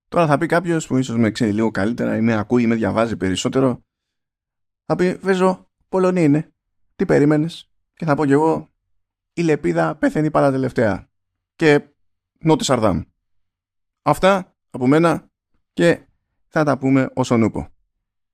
Τώρα 0.09 0.27
θα 0.27 0.39
πει 0.39 0.47
κάποιος 0.47 0.87
που 0.87 0.97
ίσως 0.97 1.17
με 1.17 1.31
ξέρει 1.31 1.53
λίγο 1.53 1.71
καλύτερα 1.71 2.17
ή 2.17 2.21
με 2.21 2.35
ακούει 2.35 2.63
ή 2.63 2.67
με 2.67 2.75
διαβάζει 2.75 3.17
περισσότερο. 3.17 3.85
Θα 4.85 4.97
πει, 4.97 5.15
Βέζο, 5.15 5.71
Πολωνή 5.89 6.23
είναι. 6.23 6.53
Τι 6.97 7.05
περίμενες; 7.05 7.71
Και 7.95 8.05
θα 8.05 8.15
πω 8.15 8.27
κι 8.27 8.33
εγώ, 8.33 8.71
η 9.33 9.43
λεπίδα 9.43 9.97
πεθαίνει 9.97 10.31
πάρα 10.31 10.51
τελευταία. 10.51 11.11
Και 11.57 11.89
νότι 12.39 12.65
Σαρδάμ. 12.65 13.03
Αυτά 14.03 14.57
από 14.71 14.87
μένα 14.87 15.31
και 15.73 16.07
θα 16.49 16.65
τα 16.65 16.79
πούμε 16.79 17.11
όσον 17.15 17.43
ούπο. 17.43 17.69